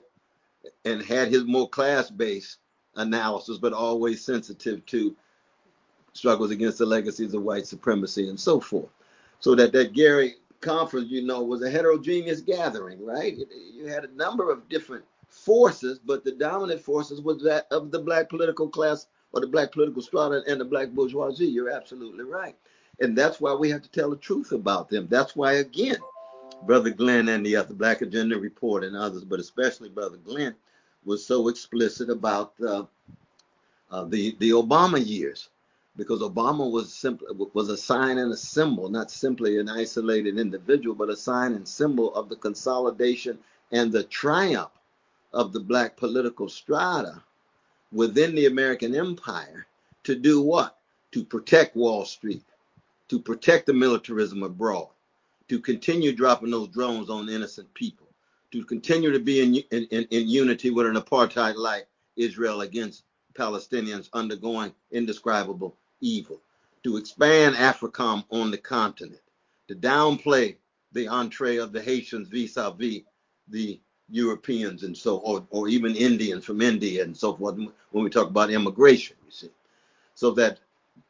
and 0.86 1.02
had 1.02 1.30
his 1.30 1.46
more 1.46 1.70
class-based 1.70 2.58
analysis, 2.96 3.58
but 3.58 3.74
always 3.74 4.24
sensitive 4.24 4.86
to 4.86 5.16
struggles 6.14 6.52
against 6.52 6.80
the 6.80 6.86
legacies 6.86 7.34
of 7.34 7.44
white 7.44 7.68
supremacy 7.68 8.28
and 8.30 8.40
so 8.40 8.60
forth. 8.60 8.90
So 9.40 9.56
that 9.56 9.72
that 9.74 9.94
Gary 9.94 10.36
conference, 10.62 11.10
you 11.10 11.22
know, 11.22 11.44
was 11.44 11.62
a 11.62 11.70
heterogeneous 11.70 12.42
gathering, 12.42 13.06
right? 13.06 13.38
You 13.74 13.86
had 13.86 14.04
a 14.04 14.16
number 14.16 14.52
of 14.52 14.68
different 14.68 15.06
forces, 15.30 16.00
but 16.00 16.24
the 16.24 16.32
dominant 16.32 16.82
forces 16.82 17.22
was 17.22 17.44
that 17.44 17.68
of 17.72 17.92
the 17.92 18.00
black 18.00 18.30
political 18.30 18.68
class 18.68 19.08
or 19.38 19.42
the 19.42 19.48
black 19.48 19.72
political 19.72 20.02
strata 20.02 20.42
and 20.48 20.60
the 20.60 20.66
black 20.66 20.90
bourgeoisie. 20.90 21.46
You're 21.46 21.70
absolutely 21.70 22.24
right. 22.24 22.56
And 23.00 23.16
that's 23.16 23.40
why 23.40 23.54
we 23.54 23.70
have 23.70 23.84
to 23.84 23.92
tell 23.92 24.10
the 24.10 24.16
truth 24.16 24.52
about 24.52 24.90
them. 24.90 25.08
That's 25.10 25.36
why, 25.36 25.54
again, 25.54 25.98
Brother 26.64 26.90
Glenn 26.90 27.30
and 27.30 27.46
the 27.46 27.56
other 27.56 27.76
Black 27.76 28.02
Agenda 28.02 28.40
Report 28.40 28.84
and 28.84 28.96
others, 28.96 29.24
but 29.24 29.40
especially 29.40 29.90
Brother 29.90 30.18
Glenn, 30.18 30.56
was 31.06 31.24
so 31.24 31.50
explicit 31.50 32.10
about 32.10 32.54
uh, 32.68 32.86
uh, 33.92 34.06
the 34.06 34.36
the 34.40 34.50
Obama 34.50 35.06
years, 35.06 35.50
because 35.96 36.22
Obama 36.22 36.70
was 36.70 36.92
simply 36.92 37.28
was 37.54 37.70
a 37.70 37.78
sign 37.78 38.18
and 38.18 38.34
a 38.34 38.38
symbol, 38.38 38.90
not 38.90 39.12
simply 39.12 39.60
an 39.60 39.70
isolated 39.70 40.40
individual, 40.40 40.96
but 40.96 41.10
a 41.10 41.16
sign 41.16 41.54
and 41.54 41.68
symbol 41.68 42.14
of 42.16 42.28
the 42.28 42.36
consolidation 42.36 43.38
and 43.72 43.92
the 43.92 44.04
triumph 44.06 44.72
of 45.32 45.54
the 45.54 45.60
black 45.60 45.96
political 45.96 46.50
strata 46.50 47.22
within 47.92 48.36
the 48.36 48.46
American 48.46 48.96
empire 48.96 49.66
to 50.04 50.16
do 50.16 50.42
what? 50.42 50.78
To 51.12 51.24
protect 51.24 51.76
Wall 51.76 52.06
Street, 52.06 52.44
to 53.08 53.20
protect 53.20 53.66
the 53.66 53.74
militarism 53.74 54.44
abroad, 54.44 54.90
to 55.48 55.60
continue 55.60 56.12
dropping 56.14 56.52
those 56.52 56.68
drones 56.68 57.10
on 57.10 57.30
innocent 57.30 57.74
people, 57.74 58.08
to 58.52 58.64
continue 58.66 59.12
to 59.12 59.20
be 59.20 59.42
in, 59.42 59.56
in, 59.72 60.06
in 60.12 60.28
unity 60.28 60.70
with 60.70 60.86
an 60.86 60.96
apartheid 60.96 61.56
like 61.56 61.88
Israel 62.18 62.62
against 62.62 63.04
Palestinians 63.34 64.10
undergoing 64.14 64.74
indescribable 64.92 65.76
evil, 66.02 66.42
to 66.84 66.98
expand 66.98 67.56
AFRICOM 67.56 68.24
on 68.32 68.52
the 68.52 68.58
continent, 68.58 69.22
to 69.68 69.76
downplay 69.76 70.56
the 70.92 71.08
entree 71.08 71.58
of 71.58 71.72
the 71.72 71.82
Haitians 71.82 72.28
vis-a-vis 72.28 73.02
the 73.50 73.80
Europeans 74.10 74.84
and 74.84 74.98
so, 74.98 75.18
or, 75.18 75.46
or 75.50 75.68
even 75.68 75.96
Indians 75.96 76.46
from 76.46 76.62
India 76.62 77.04
and 77.04 77.16
so 77.16 77.34
forth, 77.36 77.56
when 77.56 78.04
we 78.04 78.10
talk 78.10 78.30
about 78.30 78.52
immigration, 78.52 79.18
you 79.26 79.32
see. 79.32 79.52
So 80.16 80.32
that 80.32 80.60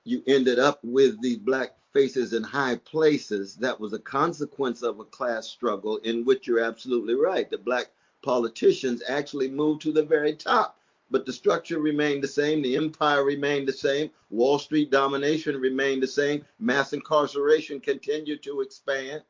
you 0.03 0.23
ended 0.27 0.59
up 0.59 0.79
with 0.83 1.21
these 1.21 1.37
black 1.37 1.75
faces 1.93 2.33
in 2.33 2.43
high 2.43 2.75
places, 2.75 3.55
that 3.55 3.79
was 3.79 3.93
a 3.93 3.99
consequence 3.99 4.83
of 4.83 4.99
a 4.99 5.05
class 5.05 5.47
struggle 5.47 5.97
in 5.97 6.25
which 6.25 6.47
you're 6.47 6.63
absolutely 6.63 7.15
right. 7.15 7.49
The 7.49 7.57
black 7.57 7.87
politicians 8.21 9.01
actually 9.07 9.49
moved 9.49 9.81
to 9.83 9.91
the 9.91 10.03
very 10.03 10.33
top, 10.33 10.77
but 11.09 11.25
the 11.25 11.33
structure 11.33 11.79
remained 11.79 12.23
the 12.23 12.27
same. 12.27 12.61
The 12.61 12.75
empire 12.75 13.23
remained 13.23 13.67
the 13.67 13.73
same. 13.73 14.09
Wall 14.29 14.59
Street 14.59 14.91
domination 14.91 15.55
remained 15.59 16.03
the 16.03 16.07
same. 16.07 16.45
Mass 16.59 16.93
incarceration 16.93 17.79
continued 17.79 18.43
to 18.43 18.61
expand. 18.61 19.23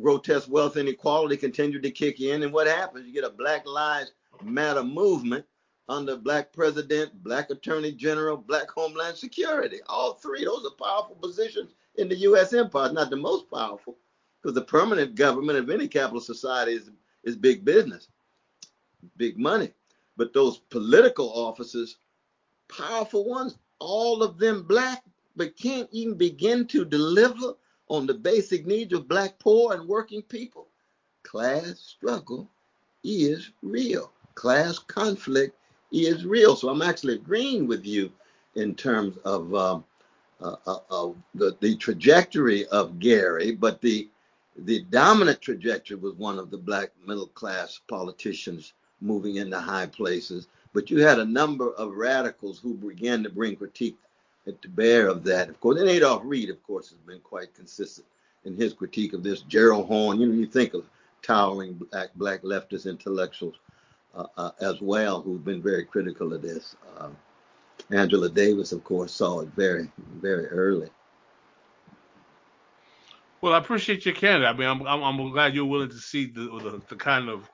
Grotesque 0.00 0.50
wealth 0.50 0.76
inequality 0.76 1.36
continued 1.36 1.82
to 1.82 1.90
kick 1.90 2.20
in. 2.20 2.42
And 2.42 2.52
what 2.52 2.66
happens? 2.66 3.06
You 3.06 3.12
get 3.12 3.24
a 3.24 3.30
Black 3.30 3.66
Lives 3.66 4.12
Matter 4.42 4.82
movement 4.82 5.44
under 5.90 6.16
black 6.16 6.52
president, 6.52 7.12
black 7.22 7.50
attorney 7.50 7.92
general, 7.92 8.36
black 8.36 8.70
homeland 8.70 9.16
security. 9.16 9.80
All 9.88 10.14
three, 10.14 10.44
those 10.44 10.64
are 10.64 10.82
powerful 10.82 11.16
positions 11.16 11.72
in 11.96 12.08
the 12.08 12.16
U.S. 12.16 12.52
empire. 12.52 12.92
Not 12.92 13.10
the 13.10 13.16
most 13.16 13.50
powerful, 13.50 13.98
because 14.40 14.54
the 14.54 14.62
permanent 14.62 15.16
government 15.16 15.58
of 15.58 15.68
any 15.68 15.88
capitalist 15.88 16.28
society 16.28 16.72
is, 16.72 16.90
is 17.24 17.36
big 17.36 17.64
business, 17.64 18.08
big 19.16 19.36
money. 19.36 19.72
But 20.16 20.32
those 20.32 20.58
political 20.70 21.28
officers, 21.28 21.96
powerful 22.68 23.28
ones, 23.28 23.58
all 23.80 24.22
of 24.22 24.38
them 24.38 24.62
black, 24.62 25.02
but 25.34 25.56
can't 25.56 25.88
even 25.90 26.14
begin 26.14 26.66
to 26.68 26.84
deliver 26.84 27.54
on 27.90 28.06
the 28.06 28.14
basic 28.14 28.66
needs 28.66 28.94
of 28.94 29.08
black, 29.08 29.38
poor, 29.40 29.74
and 29.74 29.86
working 29.86 30.22
people. 30.22 30.68
Class 31.24 31.78
struggle 31.80 32.48
is 33.04 33.50
real. 33.62 34.12
Class 34.36 34.78
conflict 34.78 35.56
is 35.92 36.24
real. 36.24 36.54
So 36.54 36.68
I'm 36.68 36.82
actually 36.82 37.14
agreeing 37.14 37.66
with 37.66 37.84
you 37.84 38.12
in 38.54 38.74
terms 38.76 39.18
of 39.24 39.54
um, 39.54 39.84
uh, 40.40 40.56
uh, 40.66 40.78
uh, 40.90 41.12
the, 41.34 41.56
the 41.60 41.76
trajectory 41.76 42.66
of 42.68 42.98
Gary, 42.98 43.52
but 43.52 43.80
the 43.82 44.08
the 44.64 44.82
dominant 44.90 45.40
trajectory 45.40 45.96
was 45.96 46.14
one 46.14 46.38
of 46.38 46.50
the 46.50 46.58
black 46.58 46.90
middle 47.06 47.28
class 47.28 47.80
politicians 47.88 48.74
moving 49.00 49.36
into 49.36 49.58
high 49.58 49.86
places. 49.86 50.48
But 50.72 50.90
you 50.90 50.98
had 50.98 51.18
a 51.18 51.24
number 51.24 51.72
of 51.74 51.94
radicals 51.94 52.58
who 52.58 52.74
began 52.74 53.22
to 53.22 53.30
bring 53.30 53.56
critique 53.56 53.96
to 54.46 54.68
bear 54.68 55.08
of 55.08 55.24
that. 55.24 55.48
Of 55.48 55.60
course, 55.60 55.80
and 55.80 55.88
Adolph 55.88 56.22
Reed, 56.24 56.50
of 56.50 56.62
course, 56.62 56.90
has 56.90 56.98
been 56.98 57.20
quite 57.20 57.54
consistent 57.54 58.06
in 58.44 58.56
his 58.56 58.72
critique 58.72 59.12
of 59.12 59.22
this. 59.22 59.42
Gerald 59.42 59.86
Horne, 59.86 60.20
you 60.20 60.26
know, 60.26 60.34
you 60.34 60.46
think 60.46 60.74
of 60.74 60.84
towering 61.22 61.74
black, 61.74 62.08
black 62.14 62.42
leftist 62.42 62.88
intellectuals 62.88 63.56
uh, 64.14 64.26
uh, 64.36 64.50
as 64.60 64.80
well 64.80 65.20
who've 65.20 65.44
been 65.44 65.62
very 65.62 65.84
critical 65.84 66.32
of 66.32 66.42
this. 66.42 66.76
Uh, 66.98 67.10
Angela 67.92 68.28
Davis, 68.28 68.72
of 68.72 68.84
course, 68.84 69.12
saw 69.12 69.40
it 69.40 69.48
very, 69.56 69.90
very 70.20 70.46
early. 70.46 70.88
Well, 73.40 73.54
I 73.54 73.58
appreciate 73.58 74.04
your 74.04 74.14
candor. 74.14 74.46
I 74.46 74.52
mean, 74.52 74.68
I'm, 74.68 74.86
I'm, 74.86 75.02
I'm 75.02 75.32
glad 75.32 75.54
you're 75.54 75.64
willing 75.64 75.88
to 75.88 75.96
see 75.98 76.26
the, 76.26 76.42
the, 76.42 76.82
the 76.88 76.96
kind 76.96 77.28
of 77.28 77.48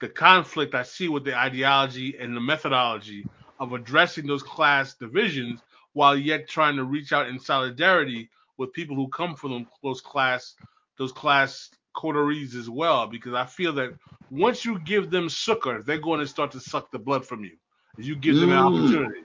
the 0.00 0.08
conflict 0.08 0.74
I 0.74 0.82
see 0.82 1.08
with 1.08 1.24
the 1.24 1.36
ideology 1.36 2.16
and 2.18 2.36
the 2.36 2.40
methodology 2.40 3.26
of 3.58 3.72
addressing 3.72 4.26
those 4.26 4.42
class 4.42 4.94
divisions 4.94 5.60
while 5.94 6.16
yet 6.16 6.48
trying 6.48 6.76
to 6.76 6.84
reach 6.84 7.12
out 7.12 7.28
in 7.28 7.40
solidarity 7.40 8.28
with 8.58 8.72
people 8.72 8.94
who 8.94 9.08
come 9.08 9.34
from 9.34 9.66
those 9.82 10.00
class 10.00 10.54
those 10.98 11.12
class 11.12 11.70
coteries 11.94 12.54
as 12.54 12.68
well. 12.68 13.06
Because 13.06 13.34
I 13.34 13.46
feel 13.46 13.72
that 13.74 13.94
once 14.30 14.64
you 14.64 14.78
give 14.80 15.10
them 15.10 15.28
succor, 15.28 15.82
they're 15.84 15.98
going 15.98 16.20
to 16.20 16.26
start 16.26 16.52
to 16.52 16.60
suck 16.60 16.90
the 16.90 16.98
blood 16.98 17.26
from 17.26 17.42
you. 17.44 17.56
You 17.96 18.16
give 18.16 18.36
them 18.36 18.50
an 18.50 18.58
mm. 18.58 18.84
opportunity. 18.84 19.20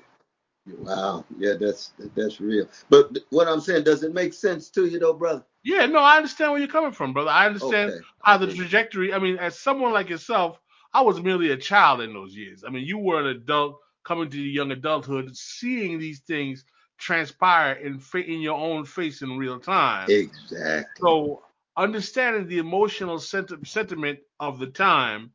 Wow, 0.77 1.25
yeah, 1.38 1.53
that's 1.60 1.93
that's 2.15 2.39
real. 2.39 2.67
But 2.89 3.17
what 3.32 3.47
I'm 3.47 3.60
saying, 3.60 3.86
does 3.86 4.03
it 4.03 4.13
make 4.13 4.34
sense 4.34 4.69
to 4.71 4.86
you, 4.86 4.99
though, 4.99 5.13
brother? 5.13 5.43
Yeah, 5.63 5.88
no, 5.88 5.99
I 5.99 6.17
understand 6.17 6.51
where 6.51 6.60
you're 6.60 6.69
coming 6.69 6.91
from, 6.91 7.12
brother. 7.12 7.32
I 7.32 7.47
understand 7.47 7.91
okay. 7.91 8.01
how 8.21 8.38
the 8.38 8.53
trajectory. 8.53 9.12
I 9.12 9.17
mean, 9.17 9.38
as 9.38 9.58
someone 9.58 9.93
like 9.93 10.10
yourself, 10.10 10.60
I 10.93 11.01
was 11.01 11.21
merely 11.21 11.51
a 11.51 11.58
child 11.58 12.01
in 12.01 12.13
those 12.13 12.36
years. 12.36 12.63
I 12.63 12.69
mean, 12.69 12.86
you 12.86 12.99
were 12.99 13.19
an 13.19 13.27
adult 13.27 13.79
coming 14.10 14.32
to 14.32 14.38
the 14.38 14.43
young 14.43 14.72
adulthood, 14.74 15.38
seeing 15.38 16.00
these 16.00 16.22
things 16.22 16.65
transpire 17.00 17.74
in 17.74 18.02
in 18.26 18.41
your 18.41 18.60
own 18.60 18.86
face 18.86 19.22
in 19.22 19.38
real 19.38 19.60
time. 19.60 20.19
Exactly. 20.19 21.04
So 21.04 21.43
understanding 21.78 22.48
the 22.48 22.60
emotional 22.60 23.19
senti- 23.19 23.63
sentiment 23.65 24.19
of 24.39 24.60
the 24.60 24.67
time, 24.67 25.34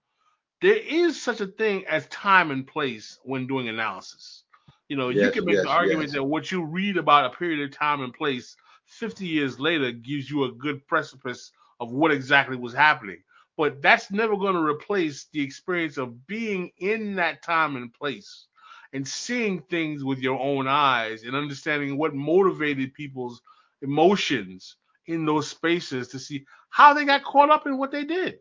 there 0.62 0.76
is 0.76 1.22
such 1.22 1.40
a 1.40 1.46
thing 1.46 1.86
as 1.86 2.08
time 2.08 2.50
and 2.50 2.66
place 2.66 3.18
when 3.24 3.46
doing 3.46 3.68
analysis. 3.68 4.44
You 4.88 4.96
know, 4.96 5.08
yes, 5.08 5.24
you 5.24 5.30
can 5.30 5.44
make 5.44 5.60
yes, 5.60 5.62
the 5.62 5.70
argument 5.70 6.12
yes. 6.12 6.14
that 6.14 6.24
what 6.24 6.50
you 6.52 6.64
read 6.64 6.96
about 6.98 7.26
a 7.32 7.36
period 7.36 7.60
of 7.64 7.76
time 7.76 8.02
and 8.02 8.14
place 8.14 8.56
50 8.86 9.26
years 9.26 9.60
later 9.60 9.92
gives 9.92 10.30
you 10.30 10.44
a 10.44 10.52
good 10.52 10.86
precipice 10.86 11.52
of 11.80 11.92
what 11.92 12.12
exactly 12.12 12.56
was 12.56 12.74
happening. 12.74 13.22
But 13.56 13.82
that's 13.82 14.10
never 14.12 14.36
going 14.36 14.54
to 14.54 14.62
replace 14.64 15.26
the 15.32 15.42
experience 15.42 15.98
of 15.98 16.26
being 16.26 16.72
in 16.78 17.16
that 17.16 17.42
time 17.42 17.76
and 17.76 17.92
place 17.94 18.48
and 18.94 19.06
seeing 19.06 19.60
things 19.62 20.04
with 20.04 20.20
your 20.20 20.40
own 20.40 20.66
eyes 20.68 21.24
and 21.24 21.34
understanding 21.34 21.98
what 21.98 22.14
motivated 22.14 22.94
people's 22.94 23.42
emotions 23.82 24.76
in 25.06 25.26
those 25.26 25.48
spaces 25.48 26.08
to 26.08 26.18
see 26.18 26.46
how 26.70 26.94
they 26.94 27.04
got 27.04 27.24
caught 27.24 27.50
up 27.50 27.66
in 27.66 27.76
what 27.76 27.90
they 27.90 28.04
did. 28.04 28.38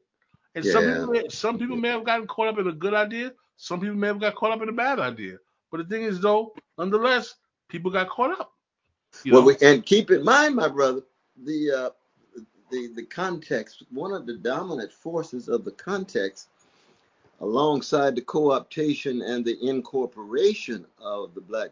And 0.56 0.64
yeah. 0.64 0.72
some 0.72 0.86
people, 0.86 1.30
some 1.30 1.60
people 1.60 1.76
may 1.76 1.90
have 1.90 2.06
gotten 2.06 2.28
caught 2.28 2.48
up 2.48 2.60
in 2.60 2.68
a 2.68 2.72
good 2.72 2.94
idea. 2.94 3.34
Some 3.58 3.82
people 3.82 3.96
may 3.96 4.08
have 4.08 4.20
got 4.20 4.36
caught 4.36 4.52
up 4.52 4.62
in 4.62 4.70
a 4.70 4.74
bad 4.74 5.00
idea. 5.00 5.38
But 5.72 5.78
the 5.78 5.84
thing 5.86 6.04
is, 6.04 6.22
though, 6.22 6.54
nonetheless, 6.78 7.36
people 7.68 7.90
got 7.90 8.10
caught 8.10 8.40
up. 8.40 8.54
well, 9.26 9.44
we, 9.44 9.56
and 9.62 9.84
keep 9.84 10.12
in 10.12 10.24
mind, 10.24 10.56
my 10.56 10.68
brother, 10.68 11.02
the 11.44 11.72
uh, 11.72 11.90
the 12.70 12.92
the 12.96 13.06
context. 13.06 13.84
One 13.90 14.14
of 14.14 14.28
the 14.28 14.38
dominant 14.38 14.94
forces 14.94 15.50
of 15.50 15.66
the 15.66 15.72
context, 15.72 16.50
alongside 17.44 18.16
the 18.16 18.22
co-optation 18.22 19.24
and 19.26 19.44
the 19.44 19.58
incorporation 19.62 20.86
of 21.02 21.34
the 21.36 21.42
black 21.42 21.70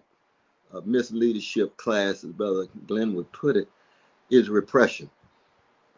uh, 0.74 0.82
misleadership 0.82 1.76
class, 1.78 2.24
as 2.24 2.32
Brother 2.32 2.68
Glen 2.88 3.14
would 3.16 3.32
put 3.32 3.56
it, 3.58 3.68
is 4.30 4.50
repression. 4.50 5.10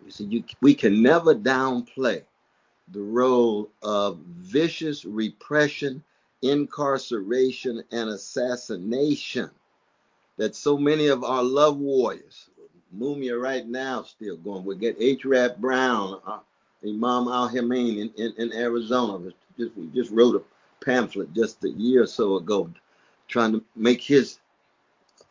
You 0.05 0.11
see, 0.11 0.25
you, 0.25 0.43
we 0.61 0.73
can 0.73 1.01
never 1.01 1.33
downplay 1.33 2.23
the 2.91 3.01
role 3.01 3.69
of 3.81 4.19
vicious 4.19 5.05
repression 5.05 6.03
incarceration, 6.43 7.81
and 7.91 8.09
assassination 8.09 9.49
that 10.37 10.55
so 10.55 10.77
many 10.77 11.07
of 11.07 11.23
our 11.23 11.43
love 11.43 11.77
warriors, 11.77 12.49
Mumia 12.95 13.41
right 13.41 13.65
now 13.65 14.03
still 14.03 14.37
going, 14.37 14.65
we 14.65 14.75
get 14.75 14.97
H. 14.99 15.25
Rap 15.25 15.57
Brown, 15.57 16.19
uh, 16.27 16.39
Imam 16.85 17.27
Al-Amin 17.27 17.99
in, 17.99 18.11
in, 18.17 18.33
in, 18.37 18.53
Arizona. 18.53 19.31
Just, 19.57 19.75
we 19.75 19.87
just 19.87 20.11
wrote 20.11 20.35
a 20.35 20.85
pamphlet 20.85 21.33
just 21.33 21.63
a 21.63 21.69
year 21.69 22.03
or 22.03 22.07
so 22.07 22.35
ago 22.35 22.69
trying 23.27 23.53
to 23.53 23.63
make 23.75 24.01
his 24.01 24.39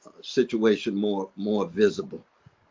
uh, 0.06 0.10
situation 0.22 0.94
more 0.94 1.28
more 1.36 1.66
visible. 1.66 2.24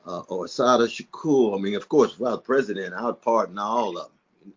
Uh, 0.05 0.21
or 0.29 0.45
Assata 0.45 0.85
Shakur. 0.85 1.55
I 1.55 1.61
mean, 1.61 1.75
of 1.75 1.87
course, 1.87 2.17
was 2.17 2.41
president, 2.43 2.95
I 2.95 3.05
would 3.05 3.21
pardon 3.21 3.59
all 3.59 3.97
of 3.97 4.09
them. 4.09 4.53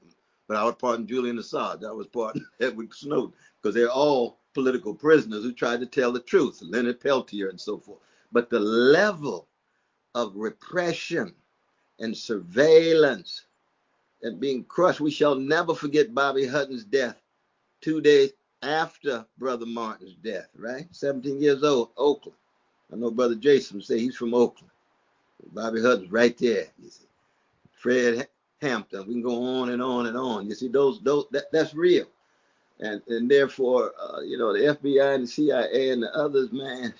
But 0.48 0.56
I 0.56 0.64
would 0.64 0.78
pardon 0.78 1.06
Julian 1.06 1.38
Assange. 1.38 1.86
I 1.86 1.92
was 1.92 2.06
pardon 2.06 2.46
Edward 2.60 2.94
Snowden 2.94 3.32
because 3.60 3.74
they're 3.74 3.90
all 3.90 4.38
political 4.54 4.94
prisoners 4.94 5.42
who 5.42 5.52
tried 5.52 5.80
to 5.80 5.86
tell 5.86 6.12
the 6.12 6.20
truth, 6.20 6.60
Leonard 6.62 7.00
Peltier 7.00 7.50
and 7.50 7.60
so 7.60 7.76
forth. 7.76 8.00
But 8.32 8.48
the 8.48 8.60
level 8.60 9.48
of 10.14 10.34
repression 10.34 11.34
and 11.98 12.16
surveillance 12.16 13.42
and 14.24 14.40
being 14.40 14.64
crushed, 14.64 15.00
we 15.00 15.10
shall 15.10 15.36
never 15.36 15.74
forget 15.74 16.14
Bobby 16.14 16.46
Hutton's 16.46 16.84
death 16.84 17.16
two 17.80 18.00
days 18.00 18.32
after 18.62 19.24
Brother 19.38 19.66
Martin's 19.66 20.16
death, 20.16 20.48
right? 20.56 20.86
17 20.90 21.40
years 21.40 21.62
old, 21.62 21.90
Oakland. 21.96 22.36
I 22.92 22.96
know 22.96 23.10
Brother 23.10 23.36
Jason 23.36 23.80
say 23.80 23.98
he's 23.98 24.16
from 24.16 24.34
Oakland. 24.34 24.70
Bobby 25.52 25.82
Hutton's 25.82 26.10
right 26.10 26.36
there. 26.38 26.66
You 26.82 26.90
see, 26.90 27.06
Fred 27.72 28.28
Hampton. 28.60 29.06
We 29.06 29.14
can 29.14 29.22
go 29.22 29.60
on 29.60 29.70
and 29.70 29.82
on 29.82 30.06
and 30.06 30.16
on. 30.16 30.48
You 30.48 30.54
see, 30.54 30.68
those 30.68 31.00
those 31.02 31.26
that, 31.30 31.52
that's 31.52 31.74
real 31.74 32.06
and 32.80 33.02
and 33.08 33.30
therefore, 33.30 33.92
uh, 34.00 34.20
you 34.20 34.38
know, 34.38 34.52
the 34.52 34.74
FBI 34.76 35.14
and 35.14 35.24
the 35.24 35.28
CIA 35.28 35.90
and 35.90 36.02
the 36.02 36.14
others, 36.14 36.52
man, 36.52 36.94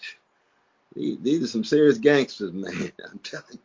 these, 0.94 1.18
these 1.20 1.42
are 1.42 1.48
some 1.48 1.64
serious 1.64 1.98
gangsters, 1.98 2.52
man. 2.52 2.92
I'm 3.10 3.18
telling 3.18 3.44
you, 3.52 3.58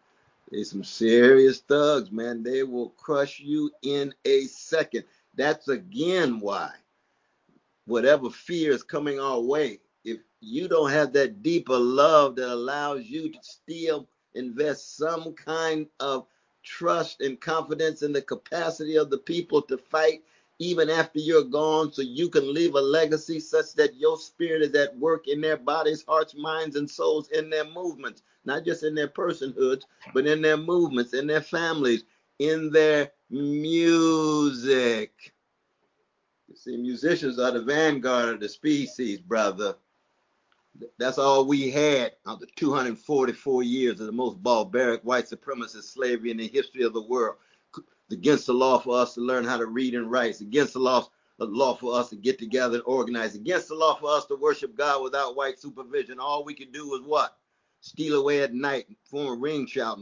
they're 0.51 0.63
some 0.63 0.83
serious 0.83 1.59
thugs, 1.59 2.11
man. 2.11 2.43
They 2.43 2.63
will 2.63 2.89
crush 2.89 3.39
you 3.39 3.71
in 3.81 4.13
a 4.25 4.43
second. 4.45 5.03
That's 5.35 5.67
again 5.67 6.39
why, 6.39 6.71
whatever 7.85 8.29
fear 8.29 8.71
is 8.71 8.83
coming 8.83 9.19
our 9.19 9.39
way, 9.39 9.79
if 10.03 10.19
you 10.41 10.67
don't 10.67 10.91
have 10.91 11.13
that 11.13 11.43
deeper 11.43 11.77
love 11.77 12.35
that 12.37 12.51
allows 12.51 13.05
you 13.05 13.31
to 13.31 13.39
still 13.41 14.07
invest 14.33 14.97
some 14.97 15.33
kind 15.33 15.87
of 15.99 16.25
trust 16.63 17.21
and 17.21 17.39
confidence 17.39 18.01
in 18.01 18.11
the 18.11 18.21
capacity 18.21 18.97
of 18.97 19.09
the 19.09 19.17
people 19.17 19.61
to 19.61 19.77
fight 19.77 20.23
even 20.59 20.89
after 20.89 21.19
you're 21.19 21.45
gone, 21.45 21.91
so 21.91 22.01
you 22.01 22.29
can 22.29 22.53
leave 22.53 22.75
a 22.75 22.81
legacy 22.81 23.39
such 23.39 23.73
that 23.75 23.95
your 23.95 24.17
spirit 24.17 24.61
is 24.61 24.75
at 24.75 24.97
work 24.97 25.27
in 25.27 25.39
their 25.39 25.55
bodies, 25.55 26.03
hearts, 26.05 26.35
minds, 26.35 26.75
and 26.75 26.89
souls, 26.89 27.29
in 27.29 27.49
their 27.49 27.65
movements, 27.65 28.23
not 28.43 28.65
just 28.65 28.83
in 28.83 28.93
their 28.93 29.07
personhoods, 29.07 29.83
but 30.13 30.27
in 30.27 30.41
their 30.41 30.57
movements, 30.57 31.13
in 31.13 31.27
their 31.27 31.41
families, 31.41 32.03
in 32.39 32.71
their 32.71 33.09
music. 33.29 35.33
You 36.49 36.57
see, 36.57 36.75
musicians 36.75 37.39
are 37.39 37.51
the 37.51 37.61
vanguard 37.61 38.33
of 38.33 38.39
the 38.41 38.49
species, 38.49 39.19
brother. 39.19 39.75
That's 40.97 41.17
all 41.17 41.45
we 41.45 41.71
had 41.71 42.13
after 42.27 42.45
244 42.55 43.63
years 43.63 43.99
of 43.99 44.07
the 44.07 44.11
most 44.11 44.43
barbaric 44.43 45.01
white 45.03 45.25
supremacist 45.25 45.83
slavery 45.83 46.31
in 46.31 46.37
the 46.37 46.47
history 46.47 46.83
of 46.83 46.93
the 46.93 47.01
world 47.01 47.37
against 48.11 48.47
the 48.47 48.53
law 48.53 48.79
for 48.79 48.99
us 48.99 49.13
to 49.15 49.21
learn 49.21 49.45
how 49.45 49.57
to 49.57 49.65
read 49.65 49.95
and 49.95 50.09
write. 50.09 50.31
It's 50.31 50.41
against 50.41 50.73
the 50.73 50.79
law, 50.79 51.07
the 51.37 51.45
law 51.45 51.75
for 51.75 51.97
us 51.97 52.09
to 52.09 52.15
get 52.15 52.39
together 52.39 52.75
and 52.75 52.83
organize. 52.85 53.35
against 53.35 53.69
the 53.69 53.75
law 53.75 53.95
for 53.95 54.09
us 54.09 54.25
to 54.27 54.35
worship 54.35 54.75
God 54.75 55.03
without 55.03 55.35
white 55.35 55.59
supervision. 55.59 56.19
All 56.19 56.43
we 56.43 56.53
could 56.53 56.71
do 56.71 56.89
was 56.89 57.01
what? 57.01 57.37
Steal 57.81 58.19
away 58.19 58.41
at 58.41 58.53
night, 58.53 58.87
form 59.05 59.27
a 59.27 59.35
ring 59.35 59.65
shout, 59.65 59.99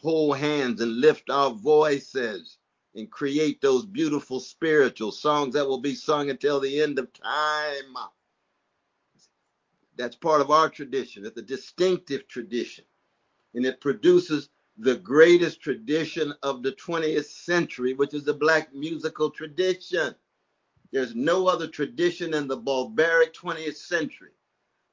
hold 0.00 0.36
hands 0.36 0.80
and 0.80 1.00
lift 1.00 1.30
our 1.30 1.50
voices 1.50 2.58
and 2.94 3.10
create 3.10 3.60
those 3.60 3.84
beautiful 3.86 4.40
spiritual 4.40 5.12
songs 5.12 5.54
that 5.54 5.66
will 5.66 5.80
be 5.80 5.94
sung 5.94 6.30
until 6.30 6.60
the 6.60 6.80
end 6.80 6.98
of 6.98 7.12
time. 7.12 7.94
That's 9.96 10.16
part 10.16 10.40
of 10.40 10.50
our 10.50 10.68
tradition. 10.68 11.24
It's 11.24 11.38
a 11.38 11.42
distinctive 11.42 12.26
tradition. 12.28 12.84
And 13.54 13.64
it 13.64 13.80
produces 13.80 14.50
the 14.78 14.96
greatest 14.96 15.60
tradition 15.60 16.34
of 16.42 16.62
the 16.62 16.72
20th 16.72 17.26
century, 17.26 17.94
which 17.94 18.14
is 18.14 18.24
the 18.24 18.34
black 18.34 18.74
musical 18.74 19.30
tradition. 19.30 20.14
There's 20.92 21.14
no 21.14 21.48
other 21.48 21.66
tradition 21.66 22.34
in 22.34 22.46
the 22.46 22.56
barbaric 22.56 23.34
20th 23.34 23.76
century 23.76 24.32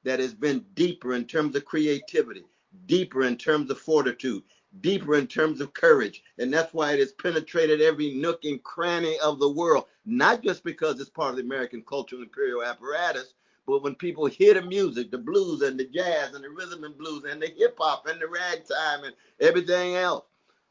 that 0.04 0.20
has 0.20 0.34
been 0.34 0.64
deeper 0.74 1.14
in 1.14 1.24
terms 1.24 1.54
of 1.56 1.64
creativity, 1.64 2.44
deeper 2.86 3.24
in 3.24 3.36
terms 3.36 3.70
of 3.70 3.78
fortitude, 3.78 4.42
deeper 4.80 5.16
in 5.16 5.26
terms 5.26 5.60
of 5.60 5.72
courage. 5.74 6.22
And 6.38 6.52
that's 6.52 6.74
why 6.74 6.92
it 6.92 6.98
has 6.98 7.12
penetrated 7.12 7.80
every 7.80 8.14
nook 8.14 8.44
and 8.44 8.62
cranny 8.62 9.18
of 9.20 9.38
the 9.38 9.48
world, 9.48 9.84
not 10.04 10.42
just 10.42 10.64
because 10.64 11.00
it's 11.00 11.10
part 11.10 11.30
of 11.30 11.36
the 11.36 11.42
American 11.42 11.82
cultural 11.82 12.22
imperial 12.22 12.62
apparatus, 12.62 13.34
but 13.66 13.82
when 13.82 13.94
people 13.94 14.26
hear 14.26 14.54
the 14.54 14.62
music, 14.62 15.10
the 15.10 15.18
blues 15.18 15.62
and 15.62 15.78
the 15.78 15.86
jazz 15.86 16.34
and 16.34 16.44
the 16.44 16.50
rhythm 16.50 16.84
and 16.84 16.96
blues 16.98 17.24
and 17.28 17.40
the 17.40 17.52
hip 17.56 17.76
hop 17.78 18.06
and 18.06 18.20
the 18.20 18.26
ragtime 18.26 19.04
and 19.04 19.14
everything 19.40 19.96
else. 19.96 20.24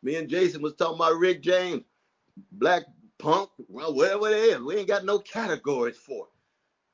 Me 0.04 0.16
and 0.16 0.30
Jason 0.30 0.62
was 0.62 0.74
talking 0.76 0.96
about 0.96 1.18
Rick 1.18 1.42
James, 1.42 1.84
black 2.52 2.84
punk, 3.18 3.50
well, 3.68 3.96
whatever 3.96 4.30
it 4.30 4.36
is. 4.36 4.60
We 4.60 4.76
ain't 4.76 4.88
got 4.88 5.06
no 5.06 5.20
categories 5.20 5.98
for 5.98 6.26
it. 6.26 6.32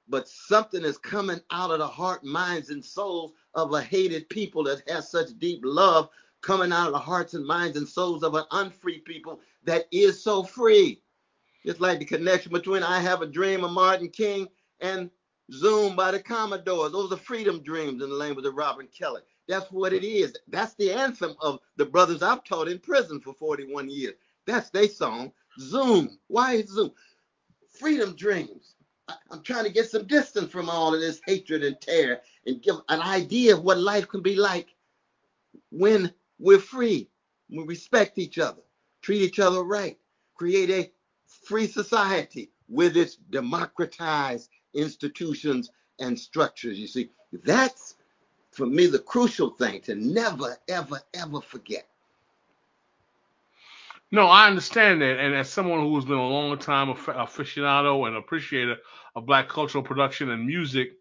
But 0.07 0.27
something 0.27 0.83
is 0.83 0.97
coming 0.97 1.39
out 1.51 1.71
of 1.71 1.79
the 1.79 1.87
heart, 1.87 2.23
minds, 2.23 2.69
and 2.69 2.83
souls 2.83 3.33
of 3.53 3.73
a 3.73 3.81
hated 3.81 4.29
people 4.29 4.63
that 4.63 4.81
has 4.89 5.11
such 5.11 5.37
deep 5.39 5.61
love 5.63 6.09
coming 6.41 6.71
out 6.71 6.87
of 6.87 6.93
the 6.93 6.99
hearts 6.99 7.33
and 7.33 7.45
minds 7.45 7.77
and 7.77 7.87
souls 7.87 8.23
of 8.23 8.35
an 8.35 8.45
unfree 8.51 8.99
people 8.99 9.39
that 9.65 9.85
is 9.91 10.23
so 10.23 10.43
free. 10.43 11.01
It's 11.65 11.81
like 11.81 11.99
the 11.99 12.05
connection 12.05 12.51
between 12.53 12.83
I 12.83 12.99
Have 13.01 13.21
a 13.21 13.27
Dream 13.27 13.63
of 13.63 13.71
Martin 13.71 14.09
King 14.09 14.47
and 14.79 15.09
Zoom 15.53 15.95
by 15.95 16.11
the 16.11 16.19
Commodores. 16.19 16.91
Those 16.91 17.11
are 17.11 17.17
freedom 17.17 17.61
dreams 17.63 18.03
in 18.03 18.09
the 18.09 18.15
language 18.15 18.45
of 18.45 18.55
Robin 18.55 18.87
Kelley. 18.87 19.21
That's 19.47 19.71
what 19.71 19.93
it 19.93 20.03
is. 20.03 20.33
That's 20.47 20.75
the 20.75 20.91
anthem 20.91 21.35
of 21.41 21.59
the 21.77 21.85
brothers 21.85 22.21
I've 22.21 22.43
taught 22.43 22.67
in 22.67 22.79
prison 22.79 23.19
for 23.21 23.33
41 23.33 23.89
years. 23.89 24.15
That's 24.45 24.69
their 24.69 24.87
song. 24.87 25.31
Zoom. 25.59 26.19
Why 26.27 26.53
is 26.53 26.69
Zoom? 26.69 26.91
Freedom 27.79 28.15
dreams. 28.15 28.75
I'm 29.31 29.41
trying 29.41 29.63
to 29.65 29.71
get 29.71 29.89
some 29.89 30.05
distance 30.05 30.51
from 30.51 30.69
all 30.69 30.93
of 30.93 31.01
this 31.01 31.21
hatred 31.25 31.63
and 31.63 31.79
terror 31.81 32.21
and 32.45 32.61
give 32.61 32.75
an 32.89 33.01
idea 33.01 33.55
of 33.55 33.63
what 33.63 33.79
life 33.79 34.07
can 34.07 34.21
be 34.21 34.35
like 34.35 34.67
when 35.71 36.13
we're 36.39 36.59
free, 36.59 37.09
we 37.49 37.63
respect 37.63 38.17
each 38.17 38.39
other, 38.39 38.61
treat 39.01 39.21
each 39.21 39.39
other 39.39 39.63
right, 39.63 39.97
create 40.35 40.69
a 40.69 40.91
free 41.45 41.67
society 41.67 42.51
with 42.67 42.97
its 42.97 43.15
democratized 43.15 44.49
institutions 44.73 45.71
and 45.99 46.17
structures. 46.17 46.79
You 46.79 46.87
see, 46.87 47.09
that's 47.43 47.95
for 48.51 48.65
me 48.65 48.87
the 48.87 48.99
crucial 48.99 49.51
thing 49.51 49.81
to 49.81 49.95
never, 49.95 50.57
ever, 50.67 51.01
ever 51.13 51.41
forget. 51.41 51.87
No, 54.11 54.25
I 54.25 54.47
understand 54.47 55.01
that, 55.01 55.19
and 55.19 55.35
as 55.35 55.49
someone 55.49 55.81
who 55.81 55.93
has 55.95 56.05
been 56.05 56.17
a 56.17 56.27
long 56.27 56.57
time 56.57 56.87
aficionado 56.87 58.07
and 58.07 58.17
appreciator 58.17 58.77
of 59.15 59.27
black 59.27 59.47
cultural 59.47 59.83
production 59.83 60.31
and 60.31 60.47
music, 60.47 60.93